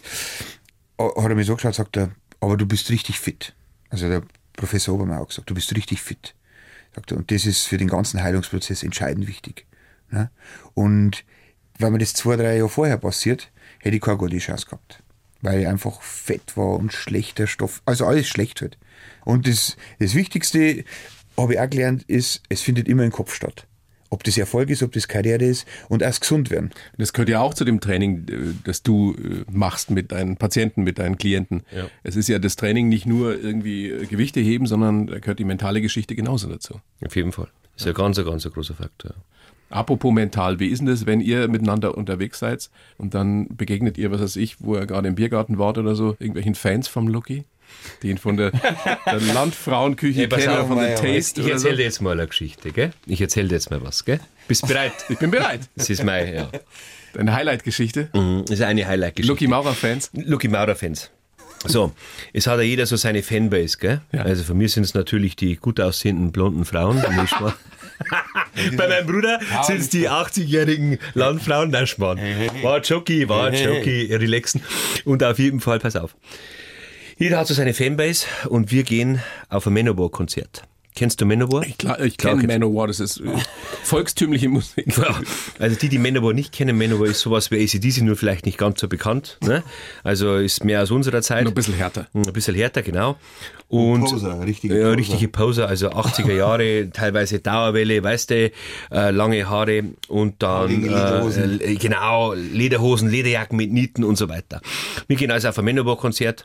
hat 0.99 1.17
er 1.17 1.35
mir 1.35 1.45
so 1.45 1.55
geschaut, 1.55 1.75
sagt 1.75 1.97
er, 1.99 2.11
aber 2.41 2.57
du 2.57 2.67
bist 2.67 2.91
richtig 2.91 3.21
fit. 3.21 3.55
Also 3.91 4.09
der 4.09 4.23
Professor 4.55 4.95
Obermeier 4.95 5.21
hat 5.21 5.29
gesagt, 5.29 5.51
du 5.51 5.55
bist 5.55 5.75
richtig 5.77 6.01
fit. 6.01 6.35
Sagt 6.95 7.13
er, 7.13 7.19
und 7.19 7.31
das 7.31 7.45
ist 7.45 7.67
für 7.67 7.79
den 7.79 7.89
ganzen 7.89 8.23
Heilungsprozess 8.23 8.83
entscheidend 8.83 9.29
wichtig. 9.29 9.67
Na? 10.11 10.21
Ne. 10.21 10.31
Und 10.75 11.25
wenn 11.79 11.93
mir 11.93 11.99
das 11.99 12.15
zwei, 12.15 12.37
drei 12.37 12.57
Jahre 12.57 12.69
vorher 12.69 12.97
passiert, 12.97 13.51
hätte 13.83 13.97
ich 13.97 14.03
keine 14.03 14.17
gute 14.17 14.39
Chance 14.39 14.65
gehabt 14.67 15.03
weil 15.43 15.61
ich 15.61 15.69
einfach 15.69 16.01
fett 16.01 16.57
war 16.57 16.79
und 16.79 16.93
schlechter 16.93 17.47
Stoff, 17.47 17.83
also 17.85 18.07
alles 18.07 18.29
schlecht 18.29 18.63
wird. 18.63 18.79
Und 19.25 19.47
das, 19.47 19.77
das 19.99 20.15
Wichtigste, 20.15 20.85
habe 21.37 21.55
ich 21.55 21.61
auch 21.61 21.69
gelernt, 21.69 22.05
ist, 22.05 22.43
es 22.49 22.63
findet 22.63 22.89
immer 22.89 23.05
im 23.05 23.11
Kopf 23.11 23.35
statt. 23.35 23.67
Ob 24.09 24.25
das 24.25 24.37
Erfolg 24.37 24.69
ist, 24.69 24.83
ob 24.83 24.93
das 24.93 25.09
Karriere 25.09 25.45
ist 25.45 25.67
und 25.89 26.03
erst 26.03 26.21
gesund 26.21 26.51
werden. 26.51 26.71
Das 26.99 27.15
gehört 27.15 27.31
ja 27.31 27.41
auch 27.41 27.55
zu 27.55 27.65
dem 27.65 27.81
Training, 27.81 28.29
äh, 28.29 28.55
das 28.65 28.83
du 28.83 29.15
äh, 29.15 29.45
machst 29.51 29.91
mit 29.91 30.13
deinen 30.13 30.37
Patienten, 30.37 30.83
mit 30.83 30.99
deinen 30.99 31.17
Klienten. 31.17 31.63
Ja. 31.75 31.87
Es 32.03 32.17
ist 32.17 32.29
ja 32.29 32.39
das 32.39 32.57
Training 32.57 32.89
nicht 32.91 33.07
nur 33.07 33.43
irgendwie 33.43 33.89
äh, 33.89 34.07
Gewichte 34.07 34.41
heben, 34.41 34.67
sondern 34.67 35.07
da 35.07 35.19
gehört 35.19 35.39
die 35.39 35.45
mentale 35.45 35.81
Geschichte 35.81 36.15
genauso 36.15 36.49
dazu. 36.49 36.81
Auf 37.05 37.17
jeden 37.17 37.33
Fall. 37.33 37.49
Das 37.73 37.83
ist 37.83 37.87
ja 37.87 37.93
ganz, 37.95 38.19
ganz 38.19 38.45
ein 38.45 38.53
großer 38.53 38.75
Faktor. 38.75 39.15
Apropos 39.73 40.13
mental, 40.13 40.61
wie 40.61 40.69
ist 40.69 40.81
denn 40.81 40.87
das, 40.87 41.07
wenn 41.07 41.21
ihr 41.21 41.49
miteinander 41.49 41.97
unterwegs 41.97 42.39
seid 42.39 42.71
und 42.99 43.15
dann 43.15 43.49
begegnet 43.57 43.97
ihr, 43.99 44.11
was 44.11 44.21
weiß 44.21 44.37
ich, 44.37 44.61
wo 44.61 44.75
er 44.75 44.87
gerade 44.87 45.09
im 45.09 45.15
Biergarten 45.15 45.59
wart 45.59 45.79
oder 45.79 45.95
so, 45.95 46.17
irgendwelchen 46.19 46.55
Fans 46.55 46.89
vom 46.89 47.09
Lucky? 47.09 47.45
Die 48.03 48.11
ihn 48.11 48.19
von 48.19 48.37
der, 48.37 48.51
der 48.51 49.21
Landfrauenküche 49.35 50.29
kennen 50.29 50.53
oder 50.53 50.67
von 50.67 50.77
der 50.77 50.95
Taste. 50.95 51.41
Ich 51.41 51.49
erzähle 51.49 51.73
so. 51.73 51.77
dir 51.79 51.85
jetzt 51.85 52.03
mal 52.03 52.13
eine 52.13 52.27
Geschichte, 52.27 52.71
gell? 52.71 52.93
Ich 53.07 53.21
erzähle 53.21 53.49
dir 53.49 53.55
jetzt 53.55 53.71
mal 53.71 53.83
was, 53.83 54.05
gell? 54.05 54.21
Bist 54.47 54.69
bereit? 54.69 54.93
ich 55.09 55.19
bin 55.19 55.31
bereit. 55.31 55.61
Das 55.75 55.89
ist 55.89 56.05
mein, 56.05 56.35
ja. 56.35 56.51
Deine 57.15 57.33
Highlight-Geschichte? 57.33 58.11
Mhm, 58.13 58.43
das 58.47 58.59
ist 58.59 58.63
eine 58.63 58.87
Highlight-Geschichte. 58.87 59.33
Lucky 59.33 59.49
Maurer-Fans? 59.49 60.11
Lucky 60.13 60.49
Maurer-Fans. 60.49 61.11
So, 61.65 61.93
es 62.33 62.47
hat 62.47 62.59
ja 62.59 62.63
jeder 62.63 62.87
so 62.87 62.97
seine 62.97 63.23
Fanbase, 63.23 63.79
gell? 63.79 64.01
Ja. 64.13 64.23
Also 64.23 64.43
von 64.43 64.59
mir 64.59 64.69
sind 64.69 64.83
es 64.83 64.95
natürlich 64.95 65.37
die 65.37 65.57
gut 65.57 65.81
aussehenden 65.81 66.33
blonden 66.33 66.65
Frauen. 66.65 67.03
Bei 68.77 68.89
meinem 68.89 69.07
Bruder 69.07 69.41
sind 69.63 69.81
es 69.81 69.89
die 69.89 70.09
80-jährigen 70.09 70.99
Landfrauen. 71.15 71.71
Nein, 71.71 71.87
Schmarrn. 71.87 72.19
War 72.63 72.81
Jockey, 72.81 73.29
war 73.29 73.53
Jockey, 73.53 74.15
relaxen. 74.15 74.63
Und 75.05 75.23
auf 75.25 75.39
jeden 75.39 75.61
Fall, 75.61 75.79
pass 75.79 75.97
auf. 75.97 76.15
Jeder 77.19 77.39
hat 77.39 77.47
so 77.47 77.55
seine 77.55 77.75
Fanbase 77.75 78.27
und 78.49 78.71
wir 78.71 78.83
gehen 78.83 79.21
auf 79.49 79.67
ein 79.67 79.75
Manowar-Konzert. 79.75 80.65
Kennst 80.95 81.21
du 81.21 81.25
Manowar? 81.25 81.65
Ich, 81.65 81.77
ich 82.05 82.17
kenne 82.19 82.47
Manowar, 82.47 82.87
das 82.87 83.01
ist 83.01 83.19
äh, 83.21 83.29
volkstümliche 83.83 84.49
Musik. 84.51 84.95
Ja, 84.97 85.19
also 85.59 85.77
die, 85.77 85.89
die 85.89 85.99
Manowar 85.99 86.35
nicht 86.35 86.53
kennen, 86.53 86.77
Manowar 86.77 87.07
ist 87.07 87.21
sowas 87.21 87.51
wie 87.51 87.63
ACDC, 87.63 88.03
nur 88.03 88.17
vielleicht 88.17 88.45
nicht 88.45 88.59
ganz 88.59 88.81
so 88.81 88.89
bekannt. 88.89 89.39
Ne? 89.43 89.63
Also 90.05 90.37
ist 90.37 90.65
mehr 90.65 90.83
aus 90.83 90.91
unserer 90.91 91.23
Zeit. 91.23 91.45
Nur 91.45 91.53
ein 91.53 91.55
bisschen 91.55 91.75
härter. 91.75 92.09
Ein 92.13 92.31
bisschen 92.33 92.55
härter, 92.55 92.83
genau. 92.83 93.17
Und 93.69 94.03
Poser, 94.03 94.45
richtige 94.45 94.75
Poser. 94.75 94.87
Ja, 94.87 94.95
richtige 94.95 95.29
Poser, 95.29 95.69
also 95.69 95.93
80er 95.93 96.35
Jahre, 96.35 96.91
teilweise 96.93 97.39
Dauerwelle, 97.39 98.03
weißt 98.03 98.31
du, 98.31 98.51
äh, 98.91 99.11
lange 99.11 99.49
Haare 99.49 99.85
und 100.09 100.43
dann 100.43 100.85
äh, 100.85 101.75
genau, 101.77 102.35
Lederhosen, 102.35 103.09
Lederjacken 103.09 103.57
mit 103.57 103.73
Nieten 103.73 104.05
und 104.05 104.17
so 104.17 104.29
weiter. 104.29 104.61
Wir 105.07 105.17
gehen 105.17 105.31
also 105.31 105.49
auf 105.49 105.59
ein 105.59 105.65
Manowar-Konzert 105.65 106.45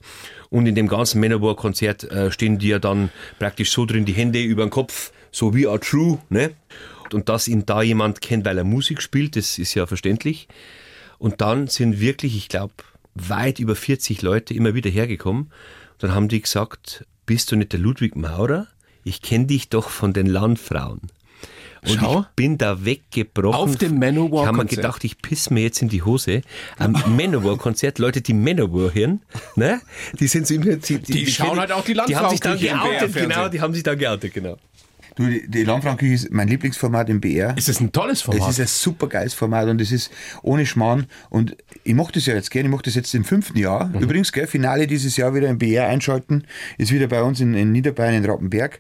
und 0.50 0.66
in 0.66 0.76
dem 0.76 0.88
ganzen 0.88 1.20
Manowar-Konzert 1.20 2.06
äh, 2.06 2.32
stehen 2.32 2.58
dir 2.58 2.80
dann 2.80 3.10
praktisch 3.40 3.72
so 3.72 3.86
drin, 3.86 4.06
die 4.06 4.14
Hände 4.14 4.42
über 4.42 4.66
den 4.66 4.70
Kopf, 4.70 5.12
so 5.32 5.54
wie 5.54 5.68
are 5.68 5.80
true, 5.80 6.20
ne? 6.30 6.52
Und 7.14 7.30
dass 7.30 7.48
ihn 7.48 7.66
da 7.66 7.82
jemand 7.82 8.22
kennt, 8.22 8.46
weil 8.46 8.58
er 8.58 8.64
Musik 8.64 9.02
spielt, 9.02 9.36
das 9.36 9.58
ist 9.58 9.74
ja 9.76 9.86
verständlich. 9.86 10.48
Und 11.20 11.42
dann 11.42 11.68
sind 11.68 12.00
wirklich, 12.00 12.36
ich 12.36 12.50
glaube, 12.50 12.74
weit 13.16 13.60
über 13.60 13.76
40 13.76 14.22
Leute 14.22 14.54
immer 14.54 14.76
wieder 14.76 14.90
hergekommen. 14.90 15.52
Dann 16.00 16.14
haben 16.14 16.28
die 16.28 16.42
gesagt, 16.42 17.06
bist 17.26 17.52
du 17.52 17.56
nicht 17.56 17.72
der 17.74 17.80
Ludwig 17.80 18.16
Maurer? 18.16 18.68
Ich 19.04 19.22
kenne 19.22 19.48
dich 19.48 19.70
doch 19.70 19.90
von 19.90 20.14
den 20.14 20.28
Landfrauen. 20.28 21.02
Und 21.90 22.00
Schau. 22.00 22.20
ich 22.22 22.26
bin 22.36 22.58
da 22.58 22.84
weggebrochen. 22.86 23.56
Auf 23.56 23.76
dem 23.78 24.00
Manowar-Konzert. 24.00 24.42
Ich 24.42 24.48
habe 24.48 24.58
mir 24.58 24.66
gedacht, 24.66 25.04
ich 25.04 25.22
piss 25.22 25.50
mir 25.50 25.64
jetzt 25.64 25.82
in 25.82 25.90
die 25.90 26.04
Hose. 26.04 26.42
Am 26.78 26.92
Manowar-Konzert, 26.92 28.00
Leute, 28.00 28.22
die 28.22 28.34
Manowar 28.34 28.94
hören, 28.94 29.22
ne? 29.56 29.82
Die 30.20 30.28
sind 30.28 30.48
so 30.48 30.54
immer, 30.54 30.76
die, 30.76 31.00
die, 31.00 31.12
die 31.12 31.28
schauen 31.32 31.60
halt 31.60 31.72
auch 31.72 31.84
die 31.84 31.94
Landfrauen. 31.94 32.08
Die 32.08 32.16
haben 32.16 32.30
sich 32.30 32.40
dann 32.40 32.60
geoutet, 32.60 33.14
genau, 33.14 33.50
die 33.50 33.62
haben 33.62 33.74
sich 33.74 33.84
dann 33.84 33.98
geoutet, 33.98 34.34
genau. 34.34 34.58
Du, 35.18 35.28
die 35.28 35.64
Landfrauenküche 35.64 36.14
ist 36.14 36.32
mein 36.32 36.48
Lieblingsformat 36.48 37.10
im 37.10 37.20
BR. 37.20 37.58
Ist 37.58 37.68
das 37.68 37.80
ein 37.80 37.92
tolles 37.92 38.22
Format? 38.22 38.44
Es 38.44 38.60
ist 38.60 38.60
ein 38.60 38.68
super 38.68 39.08
geiles 39.08 39.34
Format 39.34 39.68
und 39.68 39.82
es 39.82 39.92
ist 39.92 40.12
ohne 40.44 40.68
Schmarrn. 40.68 41.08
Und 41.32 41.58
ich 41.84 41.96
mache 41.96 42.12
das 42.12 42.28
ja 42.28 42.36
jetzt 42.36 42.52
gerne. 42.52 42.70
Ich 42.70 42.72
mache 42.72 42.84
das 42.84 42.94
jetzt 42.94 43.16
im 43.16 43.24
fünften 43.24 43.58
Jahr. 43.58 43.88
Mhm. 43.88 44.00
Übrigens, 44.00 44.32
gell, 44.32 44.46
Finale 44.46 44.86
dieses 44.86 45.18
Jahr 45.18 45.34
wieder 45.34 45.50
im 45.50 45.58
BR 45.58 45.88
einschalten. 45.88 46.44
Ist 46.78 46.92
wieder 46.92 47.08
bei 47.08 47.24
uns 47.24 47.40
in, 47.40 47.56
in 47.56 47.72
Niederbayern 47.72 48.14
in 48.14 48.26
Rappenberg. 48.30 48.80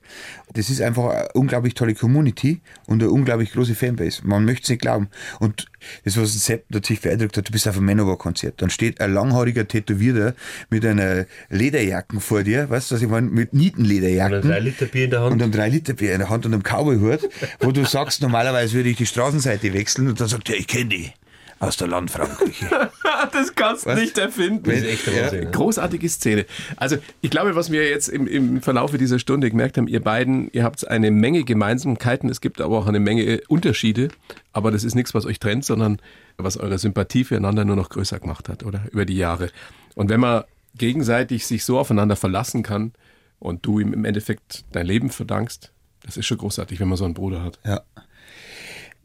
Das 0.54 0.70
ist 0.70 0.80
einfach 0.80 1.10
eine 1.10 1.30
unglaublich 1.34 1.74
tolle 1.74 1.96
Community 1.96 2.62
und 2.86 3.02
eine 3.02 3.10
unglaublich 3.12 3.52
große 3.54 3.74
Fanbase. 3.74 4.22
Man 4.24 4.46
möchte 4.46 4.64
es 4.64 4.70
nicht 4.70 4.82
glauben. 4.82 5.08
Und 5.40 5.66
das, 6.04 6.18
was 6.18 6.34
Sepp 6.34 6.66
natürlich 6.70 7.02
beeindruckt 7.02 7.38
hat, 7.38 7.48
du 7.48 7.52
bist 7.52 7.68
auf 7.68 7.78
einem 7.78 7.86
Manowar-Konzert. 7.86 8.62
Dann 8.62 8.70
steht 8.70 9.02
ein 9.02 9.14
langhaariger 9.14 9.68
Tätowierter 9.68 10.34
mit 10.70 10.86
einer 10.86 11.26
Lederjacken 11.50 12.20
vor 12.20 12.44
dir, 12.44 12.70
weißt 12.70 12.92
du, 12.92 12.96
was 12.96 13.02
ich 13.02 13.10
meine, 13.10 13.28
mit 13.28 13.54
Nietenlederjacken. 13.54 14.38
Und 14.38 14.46
ein 14.46 14.52
3 14.52 14.60
Liter 14.60 14.86
Bier 14.86 15.06
in 15.06 15.12
der 15.12 15.22
Hand. 15.22 15.34
Und 15.34 15.42
ein 15.42 15.52
3 15.52 15.70
Liter 15.70 15.94
Bier 15.94 16.14
in 16.14 16.20
der 16.20 16.30
Hand 16.30 16.46
und 16.46 16.54
einem 16.54 16.64
Cowboyhut, 16.64 17.30
wo 17.60 17.72
du 17.72 17.86
sagst, 17.86 18.22
normalerweise 18.28 18.74
würde 18.74 18.90
ich 18.90 18.98
die 18.98 19.06
Straßenseite 19.06 19.74
wechseln 19.74 20.08
und 20.08 20.20
dann 20.20 20.28
sagt 20.28 20.50
er, 20.50 20.58
ich 20.58 20.68
kenne 20.68 20.90
die 20.90 21.12
aus 21.60 21.78
der 21.78 21.88
Landfrauenküche. 21.88 22.68
das 23.32 23.56
kannst 23.56 23.86
du 23.86 23.94
nicht 23.94 24.18
erfinden. 24.18 24.64
Das 24.64 24.80
ist 24.80 25.08
echt 25.08 25.08
ja. 25.08 25.50
Großartige 25.50 26.08
Szene. 26.10 26.46
Also 26.76 26.98
ich 27.22 27.30
glaube, 27.30 27.56
was 27.56 27.72
wir 27.72 27.90
jetzt 27.90 28.10
im, 28.10 28.28
im 28.28 28.62
Verlaufe 28.62 28.98
dieser 28.98 29.20
Stunde 29.20 29.50
gemerkt 29.50 29.78
haben, 29.78 29.88
ihr 29.88 30.02
beiden, 30.02 30.52
ihr 30.52 30.64
habt 30.64 30.88
eine 30.88 31.12
Menge 31.12 31.44
Gemeinsamkeiten, 31.44 32.30
es 32.30 32.42
gibt 32.42 32.62
aber 32.62 32.78
auch 32.78 32.88
eine 32.88 33.00
Menge 33.00 33.42
Unterschiede, 33.48 34.10
aber 34.54 34.72
das 34.72 34.84
ist 34.84 34.96
nichts, 34.96 35.14
was 35.14 35.26
euch 35.26 35.40
trennt, 35.40 35.66
sondern 35.66 36.00
was 36.38 36.58
eure 36.58 36.78
Sympathie 36.78 37.24
füreinander 37.24 37.66
nur 37.66 37.76
noch 37.76 37.90
größer 37.90 38.20
gemacht 38.20 38.50
hat, 38.50 38.64
oder? 38.64 38.84
Über 38.92 39.06
die 39.06 39.18
Jahre. 39.18 39.50
Und 39.96 40.10
wenn 40.10 40.20
man 40.20 40.44
gegenseitig 40.76 41.48
sich 41.48 41.66
so 41.66 41.80
aufeinander 41.80 42.16
verlassen 42.16 42.62
kann 42.62 42.94
und 43.40 43.66
du 43.66 43.80
ihm 43.80 43.94
im 43.94 44.06
Endeffekt 44.06 44.64
dein 44.72 44.86
Leben 44.86 45.10
verdankst, 45.10 45.72
das 46.06 46.18
ist 46.18 46.28
schon 46.28 46.38
großartig, 46.38 46.80
wenn 46.80 46.88
man 46.88 46.98
so 46.98 47.06
einen 47.06 47.16
Bruder 47.16 47.44
hat. 47.44 47.60
Ja 47.66 47.82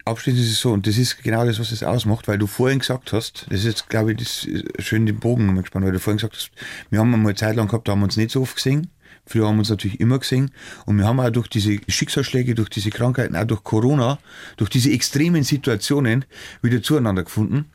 abschließend 0.04 0.42
ist 0.42 0.52
es 0.52 0.60
so, 0.60 0.72
und 0.72 0.86
das 0.86 0.98
ist 0.98 1.22
genau 1.22 1.44
das, 1.44 1.58
was 1.58 1.72
es 1.72 1.82
ausmacht, 1.82 2.28
weil 2.28 2.38
du 2.38 2.46
vorhin 2.46 2.80
gesagt 2.80 3.12
hast, 3.12 3.46
das 3.48 3.60
ist 3.60 3.66
jetzt, 3.66 3.88
glaube 3.88 4.12
ich, 4.12 4.18
das 4.18 4.46
schön 4.84 5.06
den 5.06 5.18
Bogen 5.18 5.54
gespannt, 5.56 5.84
weil 5.84 5.92
du 5.92 6.00
vorhin 6.00 6.18
gesagt 6.18 6.36
hast, 6.36 6.50
wir 6.90 6.98
haben 6.98 7.12
einmal 7.12 7.30
eine 7.30 7.36
Zeit 7.36 7.56
lang 7.56 7.68
gehabt, 7.68 7.88
da 7.88 7.92
haben 7.92 8.00
wir 8.00 8.04
uns 8.04 8.16
nicht 8.16 8.30
so 8.30 8.42
oft 8.42 8.56
gesehen, 8.56 8.88
Früher 9.24 9.46
haben 9.46 9.56
wir 9.56 9.60
uns 9.60 9.70
natürlich 9.70 10.00
immer 10.00 10.18
gesehen. 10.18 10.50
Und 10.84 10.98
wir 10.98 11.06
haben 11.06 11.20
auch 11.20 11.30
durch 11.30 11.48
diese 11.48 11.78
Schicksalsschläge, 11.88 12.54
durch 12.54 12.68
diese 12.68 12.90
Krankheiten, 12.90 13.36
auch 13.36 13.44
durch 13.44 13.62
Corona, 13.62 14.18
durch 14.56 14.68
diese 14.68 14.90
extremen 14.90 15.44
Situationen 15.44 16.24
wieder 16.60 16.82
zueinander 16.82 17.22
gefunden. 17.22 17.66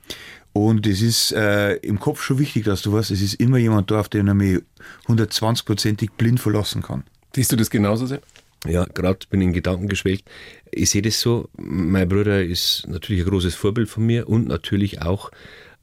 Und 0.51 0.87
es 0.87 1.01
ist 1.01 1.31
äh, 1.33 1.75
im 1.75 1.99
Kopf 1.99 2.21
schon 2.21 2.39
wichtig, 2.39 2.65
dass 2.65 2.81
du 2.81 2.91
weißt, 2.91 3.11
es 3.11 3.21
ist 3.21 3.35
immer 3.35 3.57
jemand 3.57 3.91
da, 3.91 3.99
auf 3.99 4.09
den 4.09 4.27
er 4.27 4.33
mich 4.33 4.59
120-prozentig 5.07 6.11
blind 6.17 6.39
verlassen 6.39 6.81
kann. 6.81 7.03
Siehst 7.35 7.51
du 7.51 7.55
das 7.55 7.69
genauso 7.69 8.07
sehr? 8.07 8.21
Ja, 8.67 8.85
gerade 8.85 9.19
bin 9.29 9.41
ich 9.41 9.47
in 9.47 9.53
Gedanken 9.53 9.87
geschwelgt. 9.87 10.29
Ich 10.71 10.89
sehe 10.89 11.01
das 11.01 11.19
so. 11.21 11.49
Mein 11.57 12.09
Bruder 12.09 12.43
ist 12.43 12.85
natürlich 12.87 13.23
ein 13.23 13.29
großes 13.29 13.55
Vorbild 13.55 13.89
von 13.89 14.05
mir 14.05 14.27
und 14.27 14.47
natürlich 14.47 15.01
auch, 15.01 15.31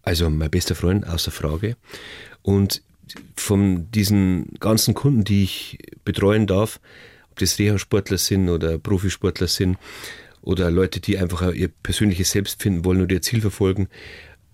also 0.02 0.28
mein 0.28 0.50
bester 0.50 0.74
Freund, 0.74 1.06
außer 1.06 1.30
Frage. 1.30 1.76
Und 2.42 2.82
von 3.36 3.90
diesen 3.90 4.54
ganzen 4.60 4.94
Kunden, 4.94 5.24
die 5.24 5.44
ich 5.44 5.78
betreuen 6.04 6.46
darf, 6.46 6.80
ob 7.30 7.38
das 7.38 7.58
Reha-Sportler 7.58 8.18
sind 8.18 8.48
oder 8.48 8.78
Profisportler 8.78 9.48
sind 9.48 9.78
oder 10.42 10.70
Leute, 10.70 11.00
die 11.00 11.18
einfach 11.18 11.52
ihr 11.52 11.68
persönliches 11.68 12.30
Selbst 12.30 12.62
finden 12.62 12.84
wollen 12.84 13.02
oder 13.02 13.14
ihr 13.14 13.22
Ziel 13.22 13.40
verfolgen, 13.40 13.88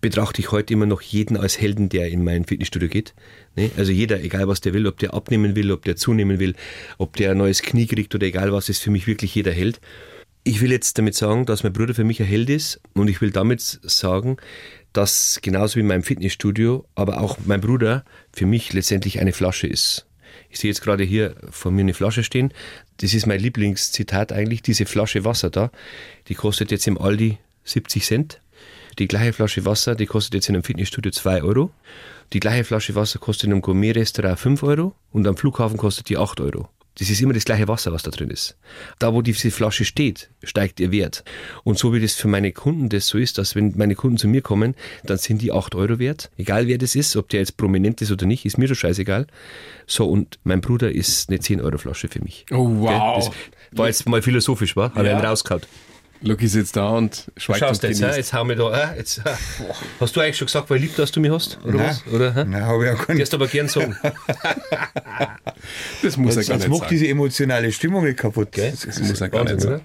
betrachte 0.01 0.41
ich 0.41 0.51
heute 0.51 0.73
immer 0.73 0.87
noch 0.87 1.03
jeden 1.03 1.37
als 1.37 1.61
Helden, 1.61 1.89
der 1.89 2.09
in 2.09 2.25
mein 2.25 2.45
Fitnessstudio 2.45 2.89
geht. 2.89 3.15
Ne? 3.57 3.71
Also 3.77 3.93
jeder, 3.93 4.23
egal 4.23 4.49
was 4.49 4.61
der 4.61 4.73
will, 4.73 4.87
ob 4.87 4.99
der 4.99 5.15
abnehmen 5.15 5.57
will, 5.57 5.71
ob 5.73 5.85
der 5.85 5.97
zunehmen 5.97 6.39
will, 6.39 6.55
ob 6.99 7.17
der 7.17 7.33
ein 7.33 7.39
neues 7.39 7.63
Knie 7.63 7.87
kriegt 7.87 8.15
oder 8.15 8.27
egal 8.27 8.53
was, 8.53 8.69
ist 8.69 8.83
für 8.83 8.91
mich 8.91 9.07
wirklich 9.07 9.35
jeder 9.35 9.53
Held. 9.53 9.81
Ich 10.43 10.63
will 10.63 10.73
jetzt 10.73 10.97
damit 10.97 11.15
sagen, 11.15 11.45
dass 11.45 11.63
mein 11.63 11.73
Bruder 11.73 11.95
für 11.95 12.05
mich 12.05 12.21
ein 12.21 12.27
Held 12.27 12.49
ist 12.49 12.81
und 12.95 13.09
ich 13.09 13.21
will 13.21 13.31
damit 13.31 13.61
sagen, 13.61 14.39
dass 14.93 15.39
genauso 15.43 15.77
wie 15.77 15.83
mein 15.83 16.03
Fitnessstudio, 16.03 16.87
aber 16.95 17.21
auch 17.21 17.39
mein 17.45 17.61
Bruder 17.61 18.05
für 18.33 18.47
mich 18.47 18.73
letztendlich 18.73 19.21
eine 19.21 19.33
Flasche 19.33 19.67
ist. 19.67 20.07
Ich 20.49 20.59
sehe 20.59 20.71
jetzt 20.71 20.83
gerade 20.83 21.05
hier 21.05 21.37
vor 21.51 21.71
mir 21.71 21.83
eine 21.83 21.95
Flasche 21.95 22.25
stehen. 22.25 22.53
Das 22.97 23.15
ist 23.15 23.27
mein 23.27 23.41
Lieblingszitat 23.41 24.33
eigentlich. 24.33 24.63
Diese 24.63 24.87
Flasche 24.87 25.25
Wasser 25.25 25.51
da, 25.51 25.71
die 26.29 26.35
kostet 26.35 26.71
jetzt 26.71 26.87
im 26.87 26.99
Aldi 26.99 27.39
70 27.65 28.05
Cent. 28.05 28.41
Die 28.99 29.09
gleiche 29.09 29.33
Flasche 29.33 29.65
Wasser, 29.65 29.95
die 29.95 30.07
kostet 30.07 30.35
jetzt 30.35 30.49
in 30.49 30.55
einem 30.57 30.65
Fitnessstudio 30.65 31.11
2 31.13 31.43
Euro. 31.43 31.71
Die 32.33 32.41
gleiche 32.41 32.65
Flasche 32.65 32.95
Wasser 32.95 33.19
kostet 33.19 33.45
in 33.45 33.53
einem 33.53 33.63
Gourmet-Restaurant 33.63 34.39
5 34.39 34.63
Euro 34.63 34.95
und 35.13 35.27
am 35.27 35.37
Flughafen 35.37 35.77
kostet 35.77 36.09
die 36.09 36.17
8 36.19 36.41
Euro. 36.41 36.69
Das 36.99 37.09
ist 37.09 37.21
immer 37.23 37.33
das 37.33 37.45
gleiche 37.45 37.67
Wasser, 37.67 37.93
was 37.93 38.03
da 38.03 38.11
drin 38.11 38.31
ist. 38.31 38.59
Da, 38.99 39.15
wo 39.15 39.23
diese 39.23 39.51
Flasche 39.51 39.85
steht, 39.85 40.29
steigt 40.43 40.81
ihr 40.81 40.91
Wert. 40.93 41.25
Und 41.65 41.79
so 41.79 41.95
wie 41.95 42.01
das 42.01 42.15
für 42.15 42.29
meine 42.29 42.53
Kunden 42.53 42.89
das 42.91 43.07
so 43.07 43.17
ist, 43.17 43.39
dass 43.39 43.55
wenn 43.55 43.73
meine 43.77 43.95
Kunden 43.95 44.19
zu 44.19 44.29
mir 44.29 44.43
kommen, 44.43 44.75
dann 45.05 45.17
sind 45.17 45.41
die 45.41 45.51
8 45.53 45.75
Euro 45.77 45.99
wert. 45.99 46.31
Egal 46.37 46.67
wer 46.67 46.79
das 46.79 46.97
ist, 46.97 47.17
ob 47.17 47.29
der 47.31 47.41
jetzt 47.41 47.57
prominent 47.57 48.03
ist 48.03 48.11
oder 48.11 48.27
nicht, 48.27 48.45
ist 48.45 48.59
mir 48.59 48.69
doch 48.69 48.75
scheißegal. 48.75 49.29
So, 49.87 50.07
und 50.11 50.39
mein 50.45 50.61
Bruder 50.61 50.91
ist 50.93 51.31
eine 51.31 51.39
10 51.41 51.61
Euro 51.63 51.79
Flasche 51.79 52.09
für 52.09 52.21
mich. 52.23 52.45
Oh, 52.51 52.69
wow. 52.81 53.31
Das 53.71 53.79
war 53.79 53.87
jetzt 53.87 54.07
mal 54.09 54.21
philosophisch, 54.21 54.77
war? 54.77 54.93
Habe 54.95 55.07
Ja. 55.07 55.17
einen 55.17 55.25
rausgehauen. 55.25 55.63
Lucky 56.23 56.49
sitzt 56.49 56.77
da 56.77 56.91
und 56.91 57.31
schweigt 57.37 57.61
Schaust 57.61 57.83
und 57.83 57.89
jetzt, 57.91 58.01
genießt. 58.01 58.19
jetzt 58.19 58.33
hau 58.35 58.45
mir 58.45 58.57
da, 58.57 58.95
jetzt? 58.95 59.23
Hast 60.01 60.15
du 60.15 60.21
eigentlich 60.21 60.37
schon 60.37 60.47
gesagt, 60.47 60.69
weil 60.69 60.79
lieb, 60.79 60.95
dass 60.97 61.11
du 61.13 61.21
mich 61.21 61.31
hast? 61.31 61.59
Oder 61.65 61.79
Nein. 61.79 61.87
was? 61.89 62.13
Oder, 62.13 62.35
hä? 62.35 62.45
Nein, 62.47 62.63
habe 62.65 62.85
ich 62.85 62.91
auch 62.91 63.07
gar 63.07 63.15
nicht. 63.15 63.19
Kannst 63.19 63.35
aber 63.35 63.47
gern 63.47 63.69
sagen. 63.69 63.97
Das 66.03 66.17
muss 66.17 66.37
er 66.37 66.45
gar 66.45 66.57
jetzt 66.57 66.63
nicht 66.65 66.69
macht 66.69 66.81
sagen. 66.81 66.91
diese 66.91 67.09
emotionale 67.09 67.73
Stimmung 67.73 68.05
nicht 68.05 68.19
kaputt. 68.19 68.53
Gell? 68.53 68.73
Das 68.85 69.01
muss 69.01 69.21
er 69.21 69.29
gar 69.29 69.45
nicht 69.45 69.61
sagen. 69.61 69.83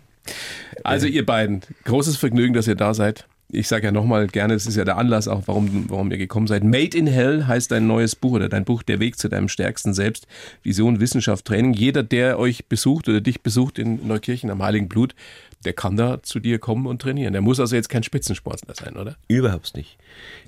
Also 0.83 1.07
ihr 1.07 1.25
beiden, 1.25 1.61
großes 1.86 2.17
Vergnügen, 2.17 2.53
dass 2.53 2.67
ihr 2.67 2.75
da 2.75 2.93
seid. 2.93 3.25
Ich 3.49 3.67
sage 3.67 3.86
ja 3.86 3.91
nochmal 3.91 4.25
gerne, 4.27 4.55
das 4.55 4.65
ist 4.65 4.75
ja 4.75 4.83
der 4.86 4.97
Anlass 4.97 5.27
auch, 5.27 5.43
warum, 5.45 5.86
warum 5.88 6.09
ihr 6.11 6.17
gekommen 6.17 6.47
seid. 6.47 6.63
Made 6.63 6.97
in 6.97 7.05
Hell 7.05 7.45
heißt 7.45 7.71
dein 7.71 7.86
neues 7.86 8.15
Buch 8.15 8.31
oder 8.31 8.49
dein 8.49 8.65
Buch 8.65 8.81
Der 8.81 8.99
Weg 8.99 9.19
zu 9.19 9.29
deinem 9.29 9.49
stärksten 9.49 9.93
Selbst. 9.93 10.25
Vision, 10.63 10.99
Wissenschaft, 10.99 11.45
Training. 11.45 11.73
Jeder, 11.73 12.01
der 12.01 12.39
euch 12.39 12.65
besucht 12.65 13.07
oder 13.07 13.21
dich 13.21 13.41
besucht 13.41 13.77
in 13.77 14.07
Neukirchen 14.07 14.49
am 14.49 14.63
Heiligen 14.63 14.89
Blut, 14.89 15.13
der 15.66 15.74
kann 15.74 15.97
da 15.97 16.22
zu 16.24 16.39
dir 16.39 16.59
kommen 16.59 16.86
und 16.86 17.01
trainieren. 17.01 17.34
Der 17.34 17.41
muss 17.41 17.59
also 17.59 17.76
jetzt 17.76 17.89
kein 17.89 18.03
Spitzensportler 18.03 18.76
sein, 18.76 18.95
oder? 18.95 19.18
Überhaupt 19.28 19.76
nicht. 19.76 19.97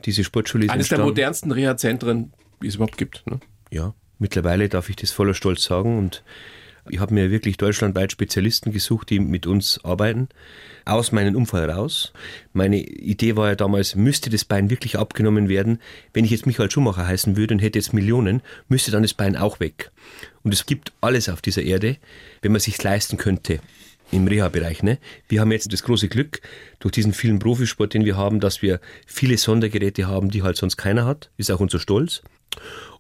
Diese 0.06 0.24
Sportschule 0.24 0.66
ist 0.66 0.72
Eines 0.72 0.90
der 0.90 1.00
modernsten 1.00 1.52
Reha-Zentren, 1.52 2.32
die 2.62 2.68
es 2.68 2.76
überhaupt 2.76 2.98
gibt. 2.98 3.24
Ne? 3.26 3.40
Ja, 3.72 3.94
mittlerweile 4.20 4.70
darf 4.70 4.90
ich 4.90 4.96
das 4.96 5.12
voller 5.12 5.34
Stolz 5.34 5.64
sagen 5.64 5.98
und 5.98 6.24
ich 6.90 7.00
habe 7.00 7.14
mir 7.14 7.32
wirklich 7.32 7.58
deutschlandweit 7.58 8.14
Spezialisten 8.14 8.72
gesucht, 8.72 9.10
die 9.10 9.20
mit 9.20 9.46
uns 9.46 9.84
arbeiten, 9.84 10.30
aus 10.86 11.12
meinem 11.12 11.36
Unfall 11.36 11.70
raus. 11.70 12.14
Meine 12.54 12.82
Idee 12.82 13.36
war 13.36 13.50
ja 13.50 13.56
damals, 13.56 13.96
müsste 13.96 14.30
das 14.30 14.46
Bein 14.46 14.70
wirklich 14.70 14.98
abgenommen 14.98 15.50
werden. 15.50 15.80
Wenn 16.14 16.24
ich 16.24 16.32
jetzt 16.32 16.46
Michael 16.46 16.72
Schumacher 16.72 17.06
heißen 17.06 17.36
würde 17.36 17.56
und 17.56 17.60
hätte 17.60 17.78
jetzt 17.78 17.92
Millionen, 17.92 18.42
müsste 18.70 18.92
dann 18.92 19.02
das 19.02 19.14
Bein 19.14 19.36
auch 19.36 19.60
weg. 19.60 19.92
Und 20.44 20.54
es 20.54 20.66
gibt 20.66 20.94
alles 21.02 21.28
auf 21.28 21.42
dieser 21.42 21.64
Erde, 21.64 21.98
wenn 22.42 22.54
man 22.54 22.62
sich 22.62 22.82
leisten 22.82 23.18
könnte 23.18 23.60
im 24.12 24.28
Reha-Bereich. 24.28 24.84
Ne? 24.84 25.00
Wir 25.28 25.42
haben 25.42 25.52
jetzt 25.52 25.72
das 25.72 25.84
große 25.84 26.08
Glück, 26.08 26.42
durch 26.80 26.94
diesen 26.94 27.14
vielen 27.14 27.40
Profisport, 27.40 27.94
den 27.94 28.06
wir 28.06 28.18
haben, 28.18 28.40
dass 28.40 28.62
wir 28.62 28.80
viele 29.06 29.38
Sondergeräte 29.38 30.08
haben, 30.08 30.30
die 30.30 30.44
halt 30.44 30.58
sonst 30.58 30.78
keiner 30.78 31.06
hat. 31.06 31.30
Ist 31.38 31.52
auch 31.52 31.60
unser 31.60 31.80
Stolz. 31.80 32.22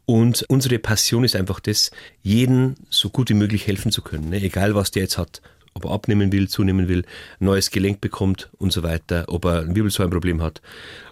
Und 0.06 0.44
unsere 0.48 0.80
Passion 0.80 1.24
ist 1.24 1.36
einfach 1.36 1.60
das, 1.60 1.92
jeden 2.24 2.76
so 2.90 3.10
gut 3.10 3.30
wie 3.30 3.34
möglich 3.34 3.68
helfen 3.68 3.92
zu 3.92 4.02
können. 4.02 4.30
Ne? 4.30 4.42
Egal, 4.42 4.76
was 4.76 4.92
der 4.92 5.04
jetzt 5.04 5.18
hat. 5.18 5.42
Ob 5.74 5.86
er 5.86 5.92
abnehmen 5.92 6.32
will, 6.32 6.48
zunehmen 6.48 6.88
will, 6.88 7.04
ein 7.40 7.46
neues 7.46 7.70
Gelenk 7.70 8.02
bekommt 8.02 8.50
und 8.58 8.72
so 8.72 8.84
weiter, 8.84 9.26
ob 9.28 9.46
er 9.46 9.62
ein 9.62 9.76
Wirbelsäulenproblem 9.76 10.42
hat. 10.42 10.62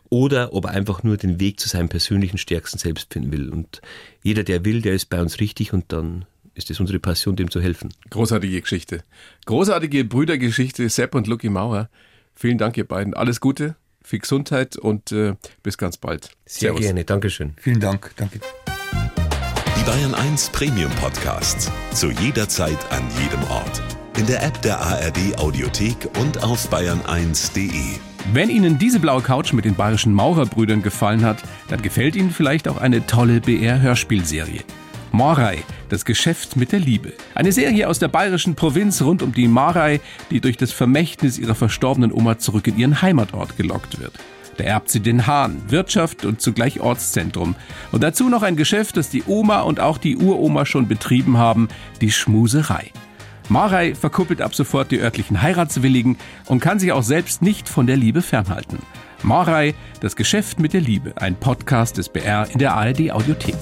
Oder 0.09 0.53
ob 0.53 0.65
er 0.65 0.71
einfach 0.71 1.03
nur 1.03 1.17
den 1.17 1.39
Weg 1.39 1.59
zu 1.59 1.67
seinem 1.67 1.89
persönlichen 1.89 2.37
stärksten 2.37 2.79
Selbst 2.79 3.13
finden 3.13 3.31
will. 3.31 3.49
Und 3.49 3.81
jeder, 4.23 4.43
der 4.43 4.63
will, 4.65 4.81
der 4.81 4.93
ist 4.93 5.09
bei 5.09 5.21
uns 5.21 5.39
richtig 5.39 5.73
und 5.73 5.91
dann 5.91 6.25
ist 6.55 6.71
es 6.71 6.79
unsere 6.79 6.99
Passion, 6.99 7.35
dem 7.35 7.51
zu 7.51 7.61
helfen. 7.61 7.93
Großartige 8.09 8.59
Geschichte. 8.61 9.03
Großartige 9.45 10.05
Brüdergeschichte, 10.05 10.89
Sepp 10.89 11.13
und 11.13 11.27
Lucky 11.27 11.49
Maurer. 11.49 11.89
Vielen 12.33 12.57
Dank, 12.57 12.77
ihr 12.77 12.87
beiden. 12.87 13.13
Alles 13.13 13.39
Gute, 13.39 13.75
viel 14.03 14.19
Gesundheit 14.19 14.77
und 14.77 15.11
äh, 15.11 15.35
bis 15.63 15.77
ganz 15.77 15.97
bald. 15.97 16.31
Sehr 16.45 16.73
gerne, 16.73 17.05
Dankeschön. 17.05 17.53
Vielen 17.57 17.79
Dank. 17.79 18.11
Danke. 18.15 18.39
Die 19.77 19.83
Bayern 19.83 20.15
1 20.15 20.49
Premium 20.49 20.91
Podcasts. 21.01 21.71
Zu 21.93 22.09
jeder 22.11 22.47
Zeit, 22.49 22.79
an 22.91 23.03
jedem 23.21 23.43
Ort. 23.51 23.81
In 24.17 24.25
der 24.25 24.41
App 24.43 24.61
der 24.61 24.79
ARD 24.79 25.37
Audiothek 25.37 25.97
und 26.19 26.41
auf 26.41 26.71
bayern1.de. 26.71 27.99
Wenn 28.33 28.49
Ihnen 28.49 28.79
diese 28.79 28.99
blaue 28.99 29.21
Couch 29.21 29.53
mit 29.53 29.65
den 29.65 29.75
bayerischen 29.75 30.13
Maurerbrüdern 30.13 30.81
gefallen 30.81 31.23
hat, 31.23 31.43
dann 31.67 31.81
gefällt 31.81 32.15
Ihnen 32.15 32.31
vielleicht 32.31 32.67
auch 32.67 32.77
eine 32.77 33.05
tolle 33.05 33.41
BR-Hörspielserie. 33.41 34.63
Marei, 35.15 35.63
das 35.87 36.03
Geschäft 36.03 36.57
mit 36.57 36.73
der 36.73 36.81
Liebe. 36.81 37.13
Eine 37.35 37.53
Serie 37.53 37.87
aus 37.87 37.99
der 37.99 38.09
bayerischen 38.09 38.55
Provinz 38.55 39.01
rund 39.01 39.23
um 39.23 39.33
die 39.33 39.47
Marei, 39.47 40.01
die 40.29 40.41
durch 40.41 40.57
das 40.57 40.73
Vermächtnis 40.73 41.39
ihrer 41.39 41.55
verstorbenen 41.55 42.11
Oma 42.11 42.37
zurück 42.37 42.67
in 42.67 42.77
ihren 42.77 43.01
Heimatort 43.01 43.55
gelockt 43.55 44.01
wird. 44.01 44.11
Da 44.57 44.65
erbt 44.65 44.89
sie 44.89 44.99
den 44.99 45.25
Hahn, 45.25 45.61
Wirtschaft 45.69 46.25
und 46.25 46.41
zugleich 46.41 46.81
Ortszentrum. 46.81 47.55
Und 47.93 48.03
dazu 48.03 48.27
noch 48.27 48.43
ein 48.43 48.57
Geschäft, 48.57 48.97
das 48.97 49.09
die 49.09 49.23
Oma 49.25 49.61
und 49.61 49.79
auch 49.79 49.99
die 49.99 50.17
Uroma 50.17 50.65
schon 50.65 50.89
betrieben 50.89 51.37
haben, 51.37 51.69
die 52.01 52.11
Schmuserei. 52.11 52.91
Marei 53.47 53.95
verkuppelt 53.95 54.41
ab 54.41 54.53
sofort 54.53 54.91
die 54.91 54.99
örtlichen 54.99 55.41
Heiratswilligen 55.41 56.17
und 56.47 56.59
kann 56.59 56.77
sich 56.77 56.91
auch 56.91 57.03
selbst 57.03 57.41
nicht 57.41 57.69
von 57.69 57.87
der 57.87 57.95
Liebe 57.95 58.21
fernhalten. 58.21 58.79
Marei, 59.23 59.75
das 60.01 60.17
Geschäft 60.17 60.59
mit 60.59 60.73
der 60.73 60.81
Liebe, 60.81 61.13
ein 61.15 61.35
Podcast 61.35 61.97
des 61.97 62.09
BR 62.09 62.49
in 62.51 62.59
der 62.59 62.73
ARD 62.73 63.11
Audiothek. 63.11 63.55